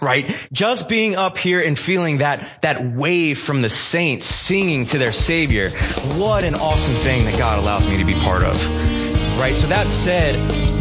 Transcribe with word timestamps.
right? 0.00 0.34
Just 0.52 0.88
being 0.88 1.16
up 1.16 1.38
here 1.38 1.60
and 1.60 1.78
feeling 1.78 2.18
that, 2.18 2.46
that 2.62 2.84
wave 2.84 3.38
from 3.38 3.62
the 3.62 3.68
saints 3.68 4.26
singing 4.26 4.84
to 4.86 4.98
their 4.98 5.12
Savior. 5.12 5.70
What 6.18 6.44
an 6.44 6.54
awesome 6.54 6.94
thing 6.96 7.24
that 7.26 7.38
God 7.38 7.58
allows 7.58 7.88
me 7.88 7.98
to 7.98 8.04
be 8.04 8.14
part 8.14 8.42
of. 8.42 8.56
Right? 9.38 9.54
So 9.54 9.68
that 9.68 9.86
said, 9.86 10.34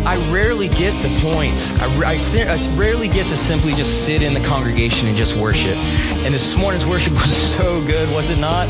I 0.06 0.16
rarely 0.34 0.68
get 0.68 0.92
the 1.02 1.10
point. 1.22 1.56
I, 1.82 2.16
I, 2.16 2.52
I 2.52 2.78
rarely 2.78 3.08
get 3.08 3.28
to 3.28 3.38
simply 3.38 3.72
just 3.74 4.06
sit 4.06 4.22
in 4.22 4.34
the 4.34 4.46
congregation 4.48 5.08
and 5.08 5.16
just 5.16 5.42
worship. 5.42 5.76
And 6.26 6.34
this 6.34 6.58
morning's 6.58 6.86
worship 6.86 7.14
was 7.14 7.56
so 7.56 7.86
good, 7.88 8.14
was 8.14 8.30
it 8.30 8.40
not? 8.40 8.68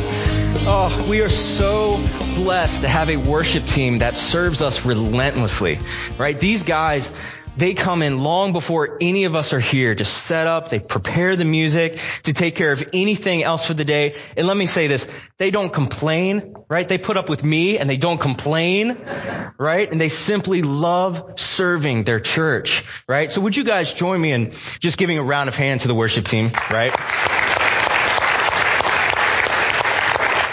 Oh, 0.71 1.07
we 1.09 1.21
are 1.21 1.29
so 1.29 1.97
blessed 2.35 2.81
to 2.81 2.87
have 2.87 3.09
a 3.09 3.17
worship 3.17 3.63
team 3.63 3.99
that 3.99 4.17
serves 4.17 4.61
us 4.61 4.85
relentlessly, 4.85 5.79
right? 6.17 6.39
These 6.39 6.63
guys, 6.63 7.11
they 7.59 7.73
come 7.73 8.01
in 8.01 8.23
long 8.23 8.53
before 8.53 8.97
any 9.01 9.25
of 9.25 9.35
us 9.35 9.53
are 9.53 9.59
here 9.59 9.93
to 9.93 10.05
set 10.05 10.47
up, 10.47 10.69
they 10.69 10.79
prepare 10.79 11.35
the 11.35 11.45
music, 11.45 11.99
to 12.23 12.33
take 12.33 12.55
care 12.55 12.71
of 12.71 12.83
anything 12.93 13.43
else 13.43 13.65
for 13.65 13.73
the 13.73 13.83
day. 13.83 14.15
And 14.37 14.47
let 14.47 14.55
me 14.55 14.65
say 14.65 14.87
this, 14.87 15.11
they 15.37 15.51
don't 15.51 15.71
complain, 15.71 16.55
right? 16.69 16.87
They 16.87 16.97
put 16.97 17.17
up 17.17 17.29
with 17.29 17.43
me 17.43 17.77
and 17.77 17.89
they 17.89 17.97
don't 17.97 18.19
complain, 18.19 18.97
right? 19.57 19.91
And 19.91 19.99
they 19.99 20.09
simply 20.09 20.61
love 20.61 21.39
serving 21.39 22.05
their 22.05 22.19
church, 22.19 22.85
right? 23.07 23.31
So 23.31 23.41
would 23.41 23.55
you 23.57 23.65
guys 23.65 23.93
join 23.93 24.21
me 24.21 24.31
in 24.31 24.51
just 24.79 24.97
giving 24.97 25.19
a 25.19 25.23
round 25.23 25.49
of 25.49 25.55
hands 25.55 25.81
to 25.81 25.89
the 25.89 25.95
worship 25.95 26.25
team, 26.25 26.51
right? 26.71 26.95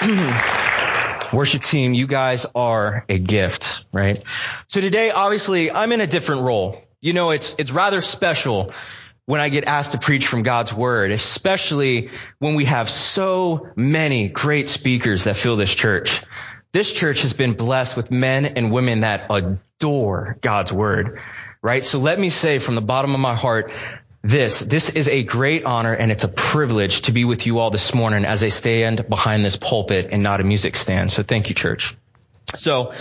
worship 1.33 1.63
team, 1.63 1.95
you 1.95 2.07
guys 2.07 2.47
are 2.55 3.05
a 3.09 3.19
gift, 3.19 3.85
right? 3.93 4.23
So 4.69 4.81
today, 4.81 5.11
obviously, 5.11 5.71
I'm 5.71 5.93
in 5.93 6.01
a 6.01 6.07
different 6.07 6.43
role. 6.43 6.83
You 7.07 7.13
know, 7.13 7.31
it's, 7.31 7.55
it's 7.57 7.71
rather 7.71 8.01
special 8.01 8.73
when 9.27 9.41
I 9.41 9.49
get 9.49 9.63
asked 9.63 9.93
to 9.93 9.99
preach 9.99 10.27
from 10.27 10.43
God's 10.43 10.75
word, 10.75 11.13
especially 11.13 12.11
when 12.41 12.57
we 12.57 12.65
have 12.65 12.91
so 12.91 13.69
many 13.77 14.29
great 14.29 14.69
speakers 14.69 15.23
that 15.23 15.37
fill 15.37 15.55
this 15.55 15.73
church. 15.73 16.25
This 16.73 16.93
church 16.93 17.23
has 17.23 17.33
been 17.33 17.53
blessed 17.53 17.97
with 17.97 18.11
men 18.11 18.45
and 18.45 18.73
women 18.73 19.03
that 19.03 19.31
adore 19.31 20.37
God's 20.41 20.73
word, 20.73 21.21
right? 21.63 21.85
So 21.85 22.01
let 22.01 22.19
me 22.19 22.29
say 22.29 22.59
from 22.59 22.75
the 22.75 22.81
bottom 22.81 23.15
of 23.15 23.21
my 23.21 23.37
heart, 23.37 23.71
this, 24.25 24.59
this 24.59 24.91
is 24.91 25.07
a 25.07 25.23
great 25.23 25.65
honor 25.65 25.93
and 25.93 26.11
it's 26.11 26.25
a 26.25 26.29
privilege 26.29 27.03
to 27.03 27.13
be 27.13 27.25
with 27.25 27.47
you 27.47 27.61
all 27.61 27.71
this 27.71 27.95
morning 27.95 28.25
as 28.25 28.43
I 28.43 28.49
stand 28.49 29.09
behind 29.09 29.45
this 29.45 29.55
pulpit 29.55 30.09
and 30.11 30.25
not 30.25 30.41
a 30.41 30.45
music 30.45 30.75
stand. 30.75 31.13
So 31.13 31.23
thank 31.23 31.51
you, 31.51 31.55
church. 31.55 31.95
So 32.57 32.95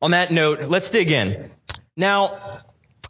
on 0.00 0.12
that 0.12 0.30
note, 0.30 0.62
let's 0.62 0.88
dig 0.88 1.10
in. 1.10 1.50
Now, 1.94 2.62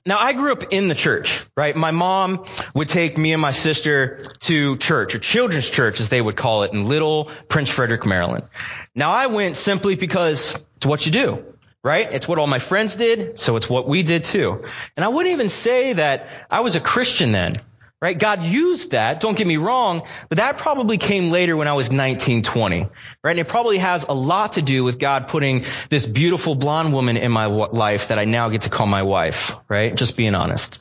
now 0.07 0.19
I 0.19 0.33
grew 0.33 0.53
up 0.53 0.73
in 0.73 0.89
the 0.89 0.95
church, 0.95 1.45
right? 1.57 1.77
My 1.77 1.91
mom 1.91 2.45
would 2.75 2.89
take 2.89 3.19
me 3.19 3.33
and 3.33 3.43
my 3.43 3.53
sister 3.53 4.23
to 4.41 4.77
church, 4.77 5.15
or 5.15 5.19
children's 5.19 5.69
church 5.69 6.01
as 6.01 6.09
they 6.09 6.21
would 6.21 6.37
call 6.37 6.63
it 6.65 6.73
in 6.73 6.89
Little 6.89 7.31
Prince 7.49 7.69
Frederick, 7.69 8.07
Maryland. 8.07 8.45
Now 8.95 9.13
I 9.13 9.27
went 9.27 9.57
simply 9.57 9.95
because 9.95 10.55
it's 10.77 10.87
what 10.87 11.07
you 11.07 11.13
do, 11.13 11.45
right? 11.83 12.13
It's 12.13 12.27
what 12.27 12.39
all 12.39 12.47
my 12.47 12.59
friends 12.59 12.97
did, 12.97 13.39
so 13.39 13.57
it's 13.57 13.69
what 13.69 13.87
we 13.87 14.03
did 14.03 14.25
too. 14.25 14.65
And 14.97 15.05
I 15.05 15.09
wouldn't 15.09 15.33
even 15.33 15.49
say 15.49 15.93
that 15.95 16.29
I 16.51 16.61
was 16.61 16.77
a 16.77 16.81
Christian 16.81 17.33
then. 17.33 17.53
Right? 18.01 18.19
God 18.19 18.43
used 18.43 18.93
that, 18.93 19.21
don't 19.21 19.37
get 19.37 19.47
me 19.47 19.59
wrong, 19.59 20.03
but 20.31 20.37
that 20.37 20.57
probably 20.57 20.97
came 20.97 21.31
later 21.31 21.55
when 21.55 21.69
I 21.69 21.75
was 21.75 21.93
19, 21.93 22.43
20. 22.43 22.89
Right? 23.23 23.31
And 23.31 23.39
it 23.39 23.47
probably 23.47 23.77
has 23.77 24.05
a 24.05 24.15
lot 24.15 24.53
to 24.53 24.63
do 24.63 24.85
with 24.85 24.99
God 24.99 25.29
putting 25.29 25.67
this 25.91 26.07
beautiful 26.07 26.55
blonde 26.55 26.95
woman 26.95 27.19
in 27.19 27.31
my 27.31 27.45
life 27.45 28.09
that 28.09 28.19
I 28.19 28.25
now 28.25 28.49
get 28.49 28.63
to 28.63 28.71
call 28.71 28.87
my 28.87 29.03
wife. 29.03 29.53
Right? 29.69 29.95
Just 29.95 30.17
being 30.17 30.35
honest. 30.35 30.81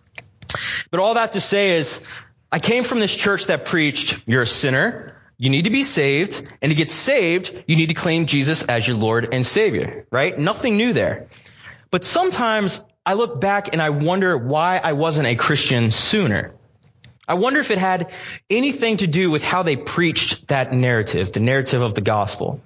But 0.91 1.01
all 1.01 1.15
that 1.15 1.33
to 1.33 1.41
say 1.41 1.75
is, 1.75 2.05
I 2.51 2.59
came 2.59 2.85
from 2.85 2.99
this 2.99 3.13
church 3.13 3.47
that 3.47 3.65
preached, 3.65 4.23
you're 4.25 4.43
a 4.43 4.47
sinner, 4.47 5.21
you 5.37 5.49
need 5.49 5.65
to 5.65 5.69
be 5.69 5.83
saved, 5.83 6.47
and 6.61 6.71
to 6.71 6.75
get 6.75 6.89
saved, 6.89 7.65
you 7.67 7.75
need 7.75 7.89
to 7.89 7.95
claim 7.95 8.27
Jesus 8.27 8.63
as 8.63 8.87
your 8.87 8.97
Lord 8.97 9.33
and 9.33 9.45
Savior. 9.45 10.07
Right? 10.09 10.39
Nothing 10.39 10.77
new 10.77 10.93
there. 10.93 11.27
But 11.91 12.05
sometimes 12.05 12.81
I 13.05 13.13
look 13.13 13.41
back 13.41 13.73
and 13.73 13.81
I 13.81 13.89
wonder 13.89 14.37
why 14.37 14.77
I 14.77 14.93
wasn't 14.93 15.27
a 15.27 15.35
Christian 15.35 15.91
sooner. 15.91 16.53
I 17.29 17.35
wonder 17.35 17.59
if 17.59 17.69
it 17.69 17.77
had 17.77 18.11
anything 18.49 18.97
to 18.97 19.07
do 19.07 19.29
with 19.29 19.43
how 19.43 19.61
they 19.61 19.77
preached 19.77 20.47
that 20.47 20.73
narrative, 20.73 21.31
the 21.31 21.39
narrative 21.39 21.83
of 21.83 21.93
the 21.93 22.01
gospel. 22.01 22.59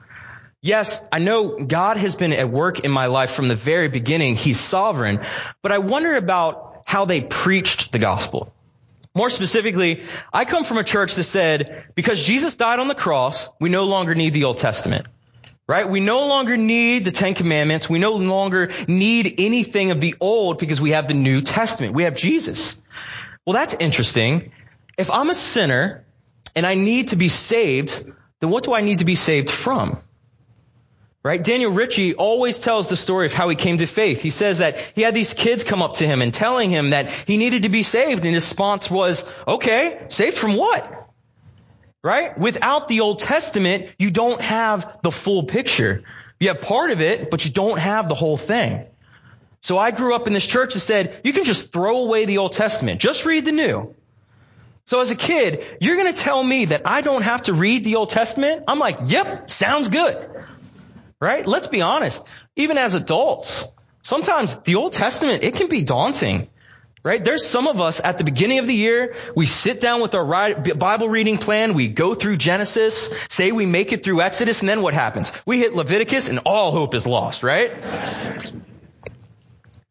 Yes, 0.62 1.02
I 1.12 1.20
know 1.20 1.66
God 1.66 1.98
has 1.98 2.16
been 2.16 2.32
at 2.32 2.50
work 2.50 2.80
in 2.80 2.90
my 2.90 3.08
life 3.08 3.32
from 3.32 3.50
the 3.50 3.58
very 3.58 3.90
beginning. 3.90 4.38
He's 4.38 4.58
sovereign, 4.58 5.20
but 5.62 5.74
I 5.74 5.80
wonder 5.80 6.16
about 6.16 6.84
how 6.86 7.04
they 7.04 7.20
preached 7.20 7.92
the 7.92 8.00
gospel. 8.00 8.54
More 9.14 9.30
specifically, 9.30 10.04
I 10.32 10.46
come 10.46 10.64
from 10.64 10.78
a 10.78 10.84
church 10.86 11.16
that 11.16 11.24
said, 11.24 11.86
because 11.94 12.24
Jesus 12.24 12.56
died 12.56 12.80
on 12.80 12.88
the 12.88 12.96
cross, 12.96 13.50
we 13.60 13.68
no 13.68 13.84
longer 13.84 14.16
need 14.16 14.32
the 14.32 14.46
Old 14.46 14.60
Testament. 14.60 15.08
Right? 15.68 15.90
We 15.90 16.00
no 16.00 16.28
longer 16.28 16.56
need 16.56 17.04
the 17.04 17.12
Ten 17.12 17.34
Commandments. 17.34 17.90
We 17.90 18.00
no 18.00 18.16
longer 18.16 18.72
need 18.88 19.36
anything 19.38 19.92
of 19.92 20.00
the 20.02 20.16
old 20.20 20.58
because 20.58 20.80
we 20.80 20.92
have 20.92 21.08
the 21.08 21.14
New 21.14 21.42
Testament. 21.42 21.94
We 21.94 22.04
have 22.04 22.16
Jesus. 22.16 22.82
Well, 23.46 23.54
that's 23.54 23.74
interesting. 23.74 24.52
If 24.98 25.12
I'm 25.12 25.30
a 25.30 25.36
sinner 25.36 26.06
and 26.56 26.66
I 26.66 26.76
need 26.76 27.10
to 27.10 27.16
be 27.16 27.30
saved, 27.30 28.04
then 28.40 28.50
what 28.50 28.64
do 28.64 28.74
I 28.74 28.82
need 28.82 29.00
to 29.00 29.06
be 29.06 29.16
saved 29.16 29.50
from? 29.50 30.00
Right? 31.24 31.42
Daniel 31.42 31.72
Ritchie 31.72 32.16
always 32.16 32.60
tells 32.60 32.90
the 32.90 32.98
story 32.98 33.26
of 33.28 33.34
how 33.34 33.48
he 33.48 33.56
came 33.56 33.78
to 33.78 33.88
faith. 33.88 34.22
He 34.22 34.30
says 34.30 34.58
that 34.58 34.78
he 34.94 35.02
had 35.02 35.14
these 35.14 35.34
kids 35.34 35.64
come 35.64 35.82
up 35.82 35.94
to 35.94 36.08
him 36.08 36.22
and 36.22 36.34
telling 36.34 36.70
him 36.70 36.90
that 36.90 37.12
he 37.12 37.38
needed 37.38 37.64
to 37.64 37.70
be 37.70 37.82
saved 37.84 38.26
and 38.26 38.34
his 38.34 38.44
response 38.44 38.92
was, 38.92 39.26
okay, 39.48 40.06
saved 40.10 40.38
from 40.38 40.56
what? 40.56 41.10
Right? 42.04 42.38
Without 42.38 42.90
the 42.90 43.00
Old 43.00 43.20
Testament, 43.20 43.88
you 43.98 44.12
don't 44.12 44.42
have 44.42 45.00
the 45.02 45.12
full 45.12 45.44
picture. 45.44 46.04
You 46.42 46.50
have 46.50 46.60
part 46.60 46.92
of 46.92 47.00
it, 47.00 47.32
but 47.32 47.46
you 47.46 47.52
don't 47.52 47.80
have 47.80 48.10
the 48.10 48.16
whole 48.16 48.36
thing. 48.36 48.86
So 49.64 49.78
I 49.78 49.92
grew 49.92 50.14
up 50.14 50.28
in 50.28 50.34
this 50.34 50.46
church 50.46 50.74
that 50.74 50.82
said, 50.82 51.22
you 51.24 51.32
can 51.32 51.46
just 51.46 51.72
throw 51.72 52.00
away 52.00 52.26
the 52.26 52.40
Old 52.40 52.52
Testament. 52.52 53.00
Just 53.00 53.26
read 53.26 53.46
the 53.46 53.54
New. 53.54 53.96
So 54.86 55.00
as 55.00 55.10
a 55.10 55.16
kid, 55.16 55.78
you're 55.80 55.96
going 55.96 56.14
to 56.14 56.20
tell 56.20 56.44
me 56.44 56.66
that 56.66 56.82
I 56.84 57.00
don't 57.00 57.22
have 57.22 57.44
to 57.44 57.54
read 57.54 57.86
the 57.86 57.96
Old 57.96 58.10
Testament? 58.10 58.66
I'm 58.68 58.78
like, 58.78 58.98
yep, 59.06 59.50
sounds 59.50 59.88
good. 59.88 60.18
Right? 61.18 61.48
Let's 61.48 61.68
be 61.68 61.82
honest. 61.82 62.28
Even 62.58 62.78
as 62.78 62.94
adults, 62.94 63.72
sometimes 64.04 64.58
the 64.60 64.76
Old 64.76 64.92
Testament, 64.92 65.44
it 65.44 65.56
can 65.56 65.70
be 65.70 65.82
daunting. 65.82 66.50
Right? 67.02 67.24
There's 67.24 67.46
some 67.46 67.68
of 67.68 67.80
us 67.80 68.02
at 68.04 68.18
the 68.18 68.26
beginning 68.26 68.60
of 68.60 68.68
the 68.68 68.76
year, 68.76 69.16
we 69.34 69.46
sit 69.46 69.80
down 69.80 70.02
with 70.02 70.14
our 70.14 70.26
Bible 70.56 71.08
reading 71.08 71.38
plan, 71.38 71.74
we 71.74 71.88
go 71.88 72.16
through 72.16 72.36
Genesis, 72.36 73.14
say 73.30 73.54
we 73.54 73.66
make 73.66 73.94
it 73.94 74.04
through 74.04 74.22
Exodus, 74.22 74.60
and 74.60 74.68
then 74.68 74.82
what 74.82 74.94
happens? 74.94 75.32
We 75.46 75.60
hit 75.60 75.74
Leviticus 75.74 76.28
and 76.28 76.40
all 76.46 76.72
hope 76.72 76.94
is 76.96 77.08
lost, 77.08 77.44
right? 77.44 77.72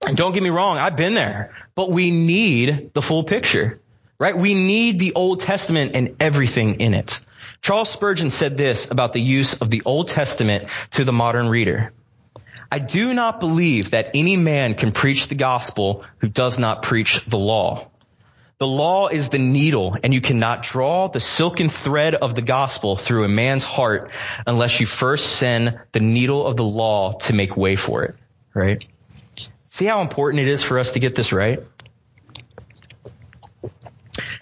And 0.06 0.16
don't 0.16 0.32
get 0.32 0.42
me 0.42 0.50
wrong, 0.50 0.78
I've 0.78 0.96
been 0.96 1.14
there, 1.14 1.54
but 1.74 1.90
we 1.90 2.10
need 2.10 2.92
the 2.92 3.02
full 3.02 3.24
picture, 3.24 3.76
right? 4.18 4.36
We 4.36 4.54
need 4.54 4.98
the 4.98 5.14
Old 5.14 5.40
Testament 5.40 5.92
and 5.94 6.16
everything 6.20 6.80
in 6.80 6.94
it. 6.94 7.20
Charles 7.62 7.90
Spurgeon 7.90 8.30
said 8.30 8.56
this 8.56 8.90
about 8.90 9.12
the 9.12 9.20
use 9.20 9.62
of 9.62 9.70
the 9.70 9.82
Old 9.84 10.08
Testament 10.08 10.68
to 10.92 11.04
the 11.04 11.12
modern 11.12 11.48
reader. 11.48 11.92
I 12.70 12.78
do 12.78 13.14
not 13.14 13.38
believe 13.38 13.90
that 13.90 14.10
any 14.14 14.36
man 14.36 14.74
can 14.74 14.92
preach 14.92 15.28
the 15.28 15.34
gospel 15.34 16.04
who 16.18 16.28
does 16.28 16.58
not 16.58 16.82
preach 16.82 17.24
the 17.24 17.38
law. 17.38 17.88
The 18.58 18.66
law 18.66 19.08
is 19.08 19.28
the 19.28 19.38
needle 19.38 19.96
and 20.02 20.14
you 20.14 20.20
cannot 20.20 20.62
draw 20.62 21.08
the 21.08 21.20
silken 21.20 21.68
thread 21.68 22.14
of 22.14 22.34
the 22.34 22.42
gospel 22.42 22.96
through 22.96 23.24
a 23.24 23.28
man's 23.28 23.64
heart 23.64 24.10
unless 24.46 24.80
you 24.80 24.86
first 24.86 25.36
send 25.36 25.80
the 25.92 26.00
needle 26.00 26.46
of 26.46 26.56
the 26.56 26.64
law 26.64 27.12
to 27.12 27.32
make 27.32 27.56
way 27.56 27.76
for 27.76 28.04
it, 28.04 28.14
right? 28.54 28.86
See 29.72 29.86
how 29.86 30.02
important 30.02 30.42
it 30.42 30.48
is 30.48 30.62
for 30.62 30.78
us 30.78 30.90
to 30.92 30.98
get 30.98 31.14
this 31.14 31.32
right? 31.32 31.60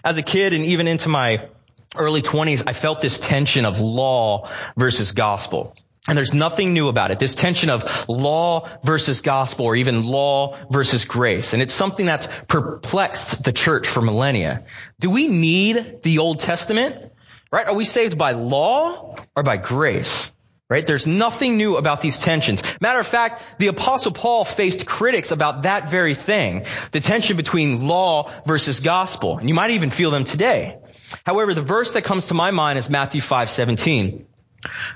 As 0.02 0.18
a 0.18 0.22
kid 0.22 0.52
and 0.52 0.64
even 0.64 0.88
into 0.88 1.08
my 1.08 1.46
early 1.94 2.20
20s, 2.20 2.64
I 2.66 2.72
felt 2.72 3.00
this 3.00 3.20
tension 3.20 3.64
of 3.64 3.78
law 3.78 4.50
versus 4.76 5.12
gospel. 5.12 5.76
And 6.08 6.18
there's 6.18 6.34
nothing 6.34 6.72
new 6.72 6.88
about 6.88 7.12
it. 7.12 7.20
This 7.20 7.36
tension 7.36 7.70
of 7.70 8.08
law 8.08 8.68
versus 8.82 9.20
gospel 9.20 9.66
or 9.66 9.76
even 9.76 10.04
law 10.04 10.58
versus 10.68 11.04
grace. 11.04 11.52
And 11.52 11.62
it's 11.62 11.74
something 11.74 12.06
that's 12.06 12.26
perplexed 12.48 13.44
the 13.44 13.52
church 13.52 13.86
for 13.86 14.02
millennia. 14.02 14.64
Do 14.98 15.10
we 15.10 15.28
need 15.28 16.00
the 16.02 16.18
Old 16.18 16.40
Testament? 16.40 17.12
Right? 17.52 17.68
Are 17.68 17.74
we 17.74 17.84
saved 17.84 18.18
by 18.18 18.32
law 18.32 19.14
or 19.36 19.44
by 19.44 19.58
grace? 19.58 20.32
Right? 20.70 20.86
There's 20.86 21.06
nothing 21.06 21.56
new 21.56 21.76
about 21.76 22.00
these 22.00 22.20
tensions. 22.20 22.62
Matter 22.80 23.00
of 23.00 23.06
fact, 23.06 23.42
the 23.58 23.66
apostle 23.66 24.12
Paul 24.12 24.44
faced 24.44 24.86
critics 24.86 25.32
about 25.32 25.64
that 25.64 25.90
very 25.90 26.14
thing. 26.14 26.64
The 26.92 27.00
tension 27.00 27.36
between 27.36 27.88
law 27.88 28.30
versus 28.46 28.78
gospel. 28.78 29.38
And 29.38 29.48
you 29.48 29.54
might 29.54 29.72
even 29.72 29.90
feel 29.90 30.12
them 30.12 30.22
today. 30.22 30.78
However, 31.26 31.54
the 31.54 31.62
verse 31.62 31.90
that 31.92 32.02
comes 32.02 32.28
to 32.28 32.34
my 32.34 32.52
mind 32.52 32.78
is 32.78 32.88
Matthew 32.88 33.20
5:17. 33.20 34.26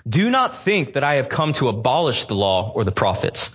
Do 0.09 0.31
not 0.31 0.59
think 0.59 0.93
that 0.93 1.03
I 1.03 1.17
have 1.17 1.29
come 1.29 1.53
to 1.55 1.69
abolish 1.69 2.27
the 2.27 2.37
law 2.37 2.71
or 2.73 2.85
the 2.85 2.93
prophets. 2.93 3.51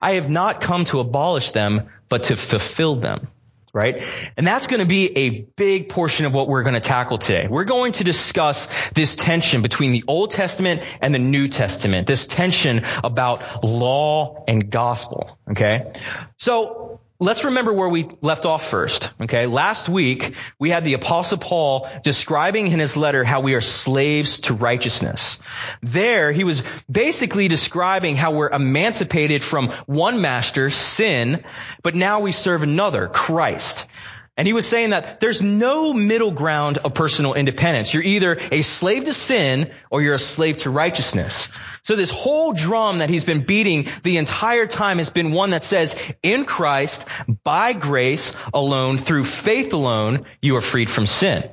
I 0.00 0.12
have 0.12 0.30
not 0.30 0.60
come 0.60 0.84
to 0.86 1.00
abolish 1.00 1.50
them, 1.50 1.88
but 2.08 2.24
to 2.24 2.36
fulfill 2.36 2.96
them. 2.96 3.26
Right? 3.74 4.04
And 4.36 4.46
that's 4.46 4.68
going 4.68 4.80
to 4.80 4.86
be 4.86 5.18
a 5.18 5.42
big 5.56 5.88
portion 5.88 6.26
of 6.26 6.32
what 6.32 6.46
we're 6.48 6.62
going 6.62 6.74
to 6.74 6.80
tackle 6.80 7.18
today. 7.18 7.48
We're 7.50 7.64
going 7.64 7.90
to 7.92 8.04
discuss 8.04 8.68
this 8.92 9.16
tension 9.16 9.62
between 9.62 9.90
the 9.90 10.04
Old 10.06 10.30
Testament 10.30 10.82
and 11.02 11.12
the 11.12 11.18
New 11.18 11.48
Testament. 11.48 12.06
This 12.06 12.24
tension 12.26 12.84
about 13.02 13.64
law 13.64 14.44
and 14.46 14.70
gospel. 14.70 15.36
Okay? 15.50 15.92
So, 16.38 17.00
let's 17.24 17.44
remember 17.44 17.72
where 17.72 17.88
we 17.88 18.06
left 18.20 18.44
off 18.44 18.68
first. 18.68 19.12
Okay. 19.22 19.46
Last 19.46 19.88
week, 19.88 20.34
we 20.58 20.70
had 20.70 20.84
the 20.84 20.94
apostle 20.94 21.38
Paul 21.38 21.88
describing 22.02 22.68
in 22.68 22.78
his 22.78 22.96
letter 22.96 23.24
how 23.24 23.40
we 23.40 23.54
are 23.54 23.60
slaves 23.60 24.40
to 24.42 24.54
righteousness. 24.54 25.38
There, 25.82 26.32
he 26.32 26.44
was 26.44 26.62
basically 26.90 27.48
describing 27.48 28.16
how 28.16 28.32
we're 28.32 28.50
emancipated 28.50 29.42
from 29.42 29.70
one 29.86 30.20
master, 30.20 30.68
sin, 30.68 31.44
but 31.82 31.94
now 31.94 32.20
we 32.20 32.32
serve 32.32 32.62
another, 32.62 33.08
Christ. 33.08 33.88
And 34.36 34.48
he 34.48 34.52
was 34.52 34.66
saying 34.66 34.90
that 34.90 35.20
there's 35.20 35.40
no 35.42 35.92
middle 35.92 36.32
ground 36.32 36.78
of 36.78 36.92
personal 36.92 37.34
independence. 37.34 37.94
You're 37.94 38.02
either 38.02 38.36
a 38.50 38.62
slave 38.62 39.04
to 39.04 39.12
sin 39.12 39.70
or 39.90 40.02
you're 40.02 40.14
a 40.14 40.18
slave 40.18 40.58
to 40.58 40.70
righteousness. 40.70 41.48
So 41.84 41.96
this 41.96 42.08
whole 42.08 42.54
drum 42.54 42.98
that 42.98 43.10
he's 43.10 43.24
been 43.24 43.42
beating 43.42 43.88
the 44.02 44.16
entire 44.16 44.66
time 44.66 44.96
has 44.96 45.10
been 45.10 45.32
one 45.32 45.50
that 45.50 45.62
says, 45.62 46.00
in 46.22 46.46
Christ, 46.46 47.04
by 47.44 47.74
grace 47.74 48.34
alone, 48.54 48.96
through 48.96 49.24
faith 49.24 49.74
alone, 49.74 50.22
you 50.40 50.56
are 50.56 50.62
freed 50.62 50.88
from 50.88 51.04
sin. 51.04 51.44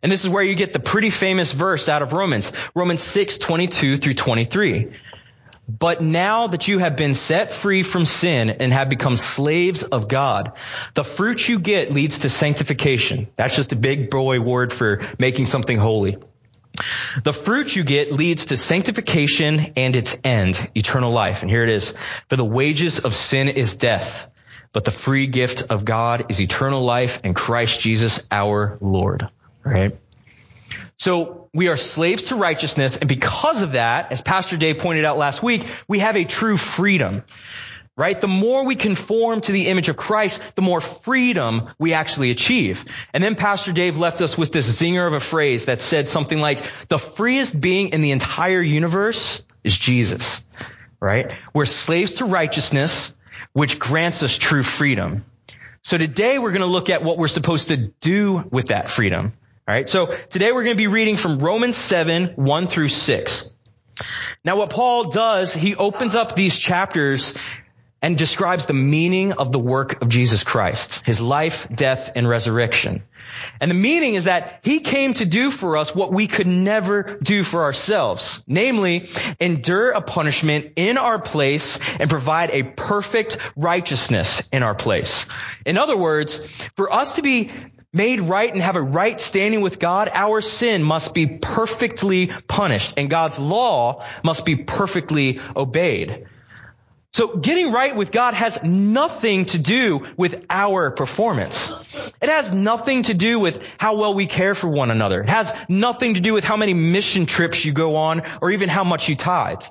And 0.00 0.10
this 0.10 0.24
is 0.24 0.30
where 0.30 0.44
you 0.44 0.54
get 0.54 0.72
the 0.72 0.78
pretty 0.78 1.10
famous 1.10 1.52
verse 1.52 1.88
out 1.88 2.02
of 2.02 2.12
Romans, 2.12 2.52
Romans 2.72 3.02
6, 3.02 3.38
22 3.38 3.96
through 3.96 4.14
23. 4.14 4.92
But 5.68 6.02
now 6.02 6.46
that 6.46 6.68
you 6.68 6.78
have 6.78 6.96
been 6.96 7.14
set 7.14 7.52
free 7.52 7.82
from 7.82 8.06
sin 8.06 8.48
and 8.48 8.72
have 8.72 8.88
become 8.88 9.16
slaves 9.16 9.82
of 9.82 10.06
God, 10.06 10.52
the 10.94 11.04
fruit 11.04 11.48
you 11.48 11.58
get 11.58 11.92
leads 11.92 12.18
to 12.20 12.30
sanctification. 12.30 13.28
That's 13.34 13.56
just 13.56 13.72
a 13.72 13.76
big 13.76 14.08
boy 14.08 14.38
word 14.40 14.72
for 14.72 15.00
making 15.18 15.46
something 15.46 15.76
holy. 15.76 16.16
The 17.24 17.32
fruit 17.32 17.74
you 17.74 17.84
get 17.84 18.12
leads 18.12 18.46
to 18.46 18.56
sanctification 18.56 19.72
and 19.76 19.96
its 19.96 20.18
end, 20.24 20.70
eternal 20.74 21.10
life. 21.10 21.42
And 21.42 21.50
here 21.50 21.62
it 21.62 21.68
is. 21.68 21.94
For 22.28 22.36
the 22.36 22.44
wages 22.44 23.00
of 23.00 23.14
sin 23.14 23.48
is 23.48 23.74
death, 23.74 24.30
but 24.72 24.84
the 24.84 24.90
free 24.90 25.26
gift 25.26 25.64
of 25.70 25.84
God 25.84 26.26
is 26.30 26.40
eternal 26.40 26.82
life 26.82 27.20
in 27.24 27.34
Christ 27.34 27.80
Jesus 27.80 28.26
our 28.30 28.78
Lord. 28.80 29.28
Right? 29.64 29.98
So 30.96 31.48
we 31.52 31.68
are 31.68 31.76
slaves 31.76 32.24
to 32.24 32.36
righteousness, 32.36 32.96
and 32.96 33.08
because 33.08 33.62
of 33.62 33.72
that, 33.72 34.12
as 34.12 34.20
Pastor 34.20 34.56
Dave 34.56 34.78
pointed 34.78 35.04
out 35.04 35.16
last 35.16 35.42
week, 35.42 35.66
we 35.88 36.00
have 36.00 36.16
a 36.16 36.24
true 36.24 36.56
freedom. 36.56 37.24
Right? 38.00 38.18
The 38.18 38.28
more 38.28 38.64
we 38.64 38.76
conform 38.76 39.42
to 39.42 39.52
the 39.52 39.66
image 39.66 39.90
of 39.90 39.96
Christ, 39.98 40.40
the 40.54 40.62
more 40.62 40.80
freedom 40.80 41.68
we 41.78 41.92
actually 41.92 42.30
achieve. 42.30 42.86
And 43.12 43.22
then 43.22 43.34
Pastor 43.34 43.72
Dave 43.72 43.98
left 43.98 44.22
us 44.22 44.38
with 44.38 44.52
this 44.52 44.80
zinger 44.80 45.06
of 45.06 45.12
a 45.12 45.20
phrase 45.20 45.66
that 45.66 45.82
said 45.82 46.08
something 46.08 46.40
like, 46.40 46.64
the 46.88 46.98
freest 46.98 47.60
being 47.60 47.90
in 47.90 48.00
the 48.00 48.12
entire 48.12 48.62
universe 48.62 49.42
is 49.62 49.76
Jesus. 49.76 50.42
Right? 50.98 51.34
We're 51.52 51.66
slaves 51.66 52.14
to 52.14 52.24
righteousness, 52.24 53.14
which 53.52 53.78
grants 53.78 54.22
us 54.22 54.38
true 54.38 54.62
freedom. 54.62 55.26
So 55.82 55.98
today 55.98 56.38
we're 56.38 56.52
going 56.52 56.62
to 56.62 56.68
look 56.68 56.88
at 56.88 57.02
what 57.02 57.18
we're 57.18 57.28
supposed 57.28 57.68
to 57.68 57.76
do 58.00 58.42
with 58.50 58.68
that 58.68 58.88
freedom. 58.88 59.34
All 59.68 59.74
right. 59.74 59.86
So 59.86 60.14
today 60.30 60.52
we're 60.52 60.64
going 60.64 60.74
to 60.74 60.82
be 60.82 60.86
reading 60.86 61.18
from 61.18 61.38
Romans 61.38 61.76
7, 61.76 62.28
1 62.36 62.66
through 62.66 62.88
6. 62.88 63.56
Now 64.42 64.56
what 64.56 64.70
Paul 64.70 65.10
does, 65.10 65.52
he 65.52 65.76
opens 65.76 66.14
up 66.14 66.34
these 66.34 66.58
chapters 66.58 67.36
and 68.02 68.16
describes 68.16 68.66
the 68.66 68.72
meaning 68.72 69.32
of 69.32 69.52
the 69.52 69.58
work 69.58 70.00
of 70.02 70.08
Jesus 70.08 70.42
Christ, 70.42 71.04
his 71.04 71.20
life, 71.20 71.68
death, 71.72 72.12
and 72.16 72.28
resurrection. 72.28 73.02
And 73.60 73.70
the 73.70 73.74
meaning 73.74 74.14
is 74.14 74.24
that 74.24 74.60
he 74.62 74.80
came 74.80 75.12
to 75.14 75.26
do 75.26 75.50
for 75.50 75.76
us 75.76 75.94
what 75.94 76.12
we 76.12 76.26
could 76.26 76.46
never 76.46 77.18
do 77.22 77.44
for 77.44 77.64
ourselves, 77.64 78.42
namely 78.46 79.08
endure 79.38 79.90
a 79.90 80.00
punishment 80.00 80.72
in 80.76 80.96
our 80.96 81.18
place 81.18 81.78
and 82.00 82.08
provide 82.08 82.50
a 82.50 82.62
perfect 82.62 83.36
righteousness 83.54 84.48
in 84.50 84.62
our 84.62 84.74
place. 84.74 85.26
In 85.66 85.76
other 85.76 85.96
words, 85.96 86.38
for 86.76 86.92
us 86.92 87.16
to 87.16 87.22
be 87.22 87.50
made 87.92 88.20
right 88.20 88.52
and 88.52 88.62
have 88.62 88.76
a 88.76 88.82
right 88.82 89.20
standing 89.20 89.60
with 89.60 89.78
God, 89.78 90.08
our 90.12 90.40
sin 90.40 90.82
must 90.82 91.14
be 91.14 91.26
perfectly 91.26 92.28
punished 92.48 92.94
and 92.96 93.10
God's 93.10 93.38
law 93.38 94.04
must 94.24 94.46
be 94.46 94.56
perfectly 94.56 95.40
obeyed. 95.54 96.26
So 97.12 97.36
getting 97.36 97.72
right 97.72 97.94
with 97.96 98.12
God 98.12 98.34
has 98.34 98.62
nothing 98.62 99.46
to 99.46 99.58
do 99.58 100.06
with 100.16 100.46
our 100.48 100.92
performance. 100.92 101.72
It 102.22 102.28
has 102.28 102.52
nothing 102.52 103.02
to 103.04 103.14
do 103.14 103.40
with 103.40 103.66
how 103.78 103.96
well 103.96 104.14
we 104.14 104.26
care 104.26 104.54
for 104.54 104.68
one 104.68 104.92
another. 104.92 105.20
It 105.20 105.28
has 105.28 105.52
nothing 105.68 106.14
to 106.14 106.20
do 106.20 106.32
with 106.32 106.44
how 106.44 106.56
many 106.56 106.72
mission 106.72 107.26
trips 107.26 107.64
you 107.64 107.72
go 107.72 107.96
on 107.96 108.22
or 108.40 108.52
even 108.52 108.68
how 108.68 108.84
much 108.84 109.08
you 109.08 109.16
tithe. 109.16 109.62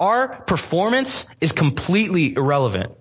Our 0.00 0.28
performance 0.28 1.28
is 1.38 1.52
completely 1.52 2.34
irrelevant. 2.34 2.92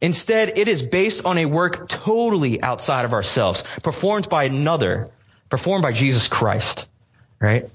Instead, 0.00 0.56
it 0.58 0.68
is 0.68 0.82
based 0.82 1.24
on 1.24 1.38
a 1.38 1.46
work 1.46 1.88
totally 1.88 2.62
outside 2.62 3.06
of 3.06 3.12
ourselves, 3.12 3.64
performed 3.82 4.28
by 4.28 4.44
another, 4.44 5.06
performed 5.48 5.82
by 5.82 5.92
Jesus 5.92 6.28
Christ. 6.28 6.86
Right? 7.40 7.70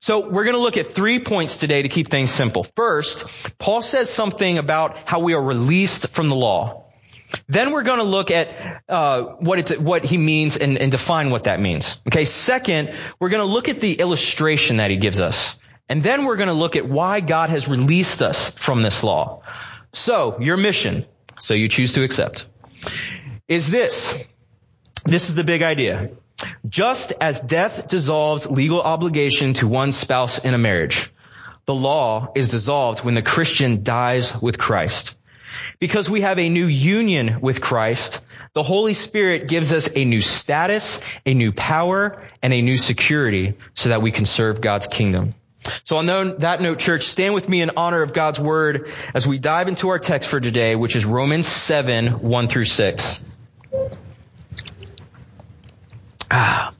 So 0.00 0.28
we're 0.28 0.44
going 0.44 0.56
to 0.56 0.62
look 0.62 0.76
at 0.76 0.88
three 0.88 1.20
points 1.20 1.58
today 1.58 1.82
to 1.82 1.88
keep 1.88 2.08
things 2.08 2.30
simple. 2.30 2.64
First, 2.64 3.58
Paul 3.58 3.82
says 3.82 4.10
something 4.10 4.58
about 4.58 5.08
how 5.08 5.20
we 5.20 5.34
are 5.34 5.42
released 5.42 6.08
from 6.08 6.28
the 6.28 6.36
law. 6.36 6.86
Then 7.48 7.70
we're 7.70 7.82
going 7.82 7.98
to 7.98 8.04
look 8.04 8.30
at 8.30 8.82
uh, 8.88 9.22
what 9.38 9.58
it's 9.60 9.78
what 9.78 10.04
he 10.04 10.16
means 10.16 10.56
and, 10.56 10.78
and 10.78 10.90
define 10.90 11.30
what 11.30 11.44
that 11.44 11.60
means. 11.60 12.00
Okay. 12.08 12.24
Second, 12.24 12.92
we're 13.20 13.28
going 13.28 13.46
to 13.46 13.52
look 13.52 13.68
at 13.68 13.78
the 13.78 13.92
illustration 13.94 14.78
that 14.78 14.90
he 14.90 14.96
gives 14.96 15.20
us, 15.20 15.60
and 15.88 16.02
then 16.02 16.24
we're 16.24 16.36
going 16.36 16.48
to 16.48 16.54
look 16.54 16.74
at 16.74 16.88
why 16.88 17.20
God 17.20 17.50
has 17.50 17.68
released 17.68 18.20
us 18.20 18.50
from 18.50 18.82
this 18.82 19.04
law. 19.04 19.42
So 19.92 20.40
your 20.40 20.56
mission 20.56 21.06
so 21.40 21.54
you 21.54 21.68
choose 21.68 21.94
to 21.94 22.04
accept, 22.04 22.46
is 23.48 23.68
this. 23.70 24.14
This 25.04 25.30
is 25.30 25.34
the 25.34 25.44
big 25.44 25.62
idea. 25.62 26.10
Just 26.68 27.12
as 27.20 27.40
death 27.40 27.88
dissolves 27.88 28.50
legal 28.50 28.82
obligation 28.82 29.54
to 29.54 29.68
one 29.68 29.92
spouse 29.92 30.44
in 30.44 30.52
a 30.52 30.58
marriage, 30.58 31.10
the 31.64 31.74
law 31.74 32.32
is 32.34 32.50
dissolved 32.50 33.02
when 33.02 33.14
the 33.14 33.22
Christian 33.22 33.82
dies 33.82 34.40
with 34.40 34.58
Christ. 34.58 35.16
Because 35.78 36.10
we 36.10 36.20
have 36.20 36.38
a 36.38 36.48
new 36.48 36.66
union 36.66 37.40
with 37.40 37.60
Christ, 37.60 38.22
the 38.52 38.62
Holy 38.62 38.92
Spirit 38.92 39.48
gives 39.48 39.72
us 39.72 39.88
a 39.96 40.04
new 40.04 40.20
status, 40.20 41.00
a 41.24 41.32
new 41.32 41.52
power, 41.52 42.22
and 42.42 42.52
a 42.52 42.60
new 42.60 42.76
security 42.76 43.54
so 43.74 43.88
that 43.88 44.02
we 44.02 44.10
can 44.10 44.26
serve 44.26 44.60
God's 44.60 44.86
kingdom. 44.86 45.34
So 45.84 45.96
on 45.96 46.06
that 46.38 46.60
note, 46.60 46.78
church, 46.78 47.04
stand 47.04 47.34
with 47.34 47.48
me 47.48 47.62
in 47.62 47.72
honor 47.76 48.02
of 48.02 48.12
God's 48.12 48.40
word 48.40 48.90
as 49.14 49.26
we 49.26 49.38
dive 49.38 49.68
into 49.68 49.88
our 49.88 49.98
text 49.98 50.28
for 50.28 50.40
today, 50.40 50.74
which 50.74 50.96
is 50.96 51.06
Romans 51.06 51.46
7, 51.46 52.20
1 52.20 52.48
through 52.48 52.64
6. 52.66 53.20
Ah. 56.30 56.72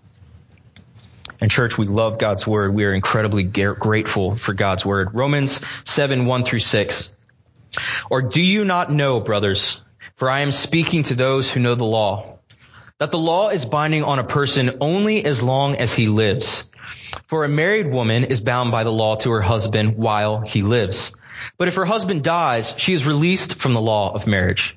And 1.41 1.51
church, 1.51 1.79
we 1.79 1.87
love 1.87 2.19
God's 2.19 2.47
word. 2.47 2.75
We 2.75 2.85
are 2.85 2.93
incredibly 2.93 3.45
grateful 3.45 4.37
for 4.37 4.53
God's 4.53 4.85
word. 4.85 5.15
Romans 5.15 5.65
7, 5.85 6.27
1 6.27 6.45
through 6.45 6.59
6. 6.59 7.13
Or 8.11 8.23
do 8.23 8.43
you 8.43 8.65
not 8.65 8.93
know, 8.93 9.21
brothers, 9.21 9.83
for 10.17 10.29
I 10.29 10.41
am 10.41 10.53
speaking 10.53 11.05
to 11.05 11.15
those 11.15 11.51
who 11.51 11.61
know 11.61 11.75
the 11.75 11.85
law, 11.85 12.39
that 12.99 13.11
the 13.11 13.19
law 13.19 13.49
is 13.49 13.65
binding 13.65 14.05
on 14.05 14.19
a 14.19 14.25
person 14.25 14.77
only 14.81 15.25
as 15.25 15.43
long 15.43 15.77
as 15.77 15.95
he 15.95 16.09
lives. 16.09 16.71
For 17.27 17.45
a 17.45 17.49
married 17.49 17.91
woman 17.91 18.25
is 18.25 18.43
bound 18.43 18.71
by 18.71 18.85
the 18.85 18.93
law 18.93 19.17
to 19.17 19.31
her 19.31 19.41
husband 19.41 19.97
while 19.97 20.41
he 20.41 20.63
lives. 20.63 21.15
But 21.57 21.69
if 21.69 21.77
her 21.77 21.87
husband 21.87 22.23
dies, 22.23 22.75
she 22.77 22.93
is 22.93 23.07
released 23.07 23.55
from 23.55 23.73
the 23.73 23.81
law 23.81 24.13
of 24.13 24.27
marriage. 24.27 24.77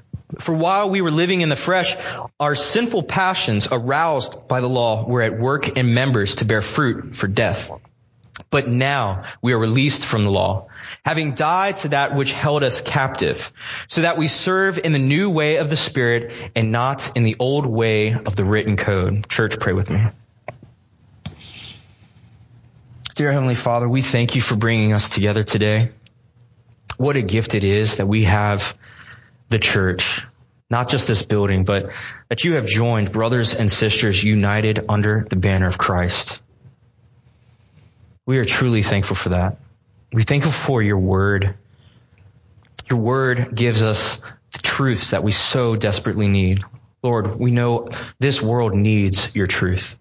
For 0.39 0.53
while 0.53 0.89
we 0.89 1.01
were 1.01 1.11
living 1.11 1.41
in 1.41 1.49
the 1.49 1.55
flesh, 1.55 1.95
our 2.39 2.55
sinful 2.55 3.03
passions 3.03 3.67
aroused 3.71 4.47
by 4.47 4.61
the 4.61 4.69
law 4.69 5.05
were 5.05 5.21
at 5.21 5.37
work 5.37 5.77
in 5.77 5.93
members 5.93 6.37
to 6.37 6.45
bear 6.45 6.61
fruit 6.61 7.15
for 7.15 7.27
death. 7.27 7.71
But 8.49 8.67
now 8.67 9.23
we 9.41 9.53
are 9.53 9.59
released 9.59 10.05
from 10.05 10.23
the 10.23 10.31
law, 10.31 10.67
having 11.03 11.33
died 11.33 11.77
to 11.79 11.89
that 11.89 12.15
which 12.15 12.31
held 12.31 12.63
us 12.63 12.81
captive, 12.81 13.51
so 13.87 14.01
that 14.01 14.17
we 14.17 14.27
serve 14.27 14.79
in 14.79 14.93
the 14.93 14.99
new 14.99 15.29
way 15.29 15.57
of 15.57 15.69
the 15.69 15.75
Spirit 15.75 16.31
and 16.55 16.71
not 16.71 17.11
in 17.15 17.23
the 17.23 17.35
old 17.39 17.65
way 17.65 18.13
of 18.13 18.35
the 18.35 18.45
written 18.45 18.77
code. 18.77 19.27
Church, 19.27 19.59
pray 19.59 19.73
with 19.73 19.89
me. 19.89 20.07
Dear 23.15 23.33
Heavenly 23.33 23.55
Father, 23.55 23.87
we 23.87 24.01
thank 24.01 24.35
you 24.35 24.41
for 24.41 24.55
bringing 24.55 24.93
us 24.93 25.09
together 25.09 25.43
today. 25.43 25.89
What 26.97 27.17
a 27.17 27.21
gift 27.21 27.55
it 27.55 27.65
is 27.65 27.97
that 27.97 28.07
we 28.07 28.23
have 28.23 28.77
the 29.51 29.59
church, 29.59 30.25
not 30.69 30.89
just 30.89 31.07
this 31.07 31.21
building, 31.21 31.65
but 31.65 31.91
that 32.29 32.43
you 32.43 32.53
have 32.53 32.65
joined 32.65 33.11
brothers 33.11 33.53
and 33.53 33.69
sisters 33.69 34.23
united 34.23 34.85
under 34.89 35.27
the 35.29 35.35
banner 35.35 35.67
of 35.67 35.77
Christ. 35.77 36.41
We 38.25 38.37
are 38.37 38.45
truly 38.45 38.81
thankful 38.81 39.15
for 39.15 39.29
that. 39.29 39.57
We 40.13 40.23
thankful 40.23 40.51
for 40.51 40.81
your 40.81 40.97
word. 40.97 41.55
Your 42.89 42.99
word 42.99 43.55
gives 43.55 43.83
us 43.83 44.21
the 44.51 44.59
truths 44.59 45.11
that 45.11 45.23
we 45.23 45.31
so 45.31 45.75
desperately 45.75 46.27
need. 46.27 46.63
Lord, 47.03 47.37
we 47.39 47.51
know 47.51 47.89
this 48.19 48.41
world 48.41 48.73
needs 48.73 49.33
your 49.35 49.47
truth. 49.47 49.97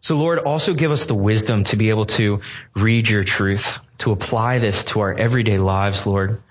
So 0.00 0.16
Lord, 0.16 0.38
also 0.38 0.74
give 0.74 0.92
us 0.92 1.06
the 1.06 1.14
wisdom 1.14 1.64
to 1.64 1.76
be 1.76 1.88
able 1.88 2.06
to 2.06 2.40
read 2.76 3.08
your 3.08 3.24
truth, 3.24 3.80
to 3.98 4.12
apply 4.12 4.58
this 4.58 4.84
to 4.86 5.00
our 5.00 5.14
everyday 5.14 5.56
lives, 5.56 6.06
Lord. 6.06 6.42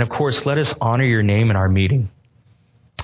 And 0.00 0.08
of 0.10 0.16
course, 0.16 0.46
let 0.46 0.56
us 0.56 0.78
honor 0.80 1.04
your 1.04 1.22
name 1.22 1.50
in 1.50 1.56
our 1.56 1.68
meeting. 1.68 2.08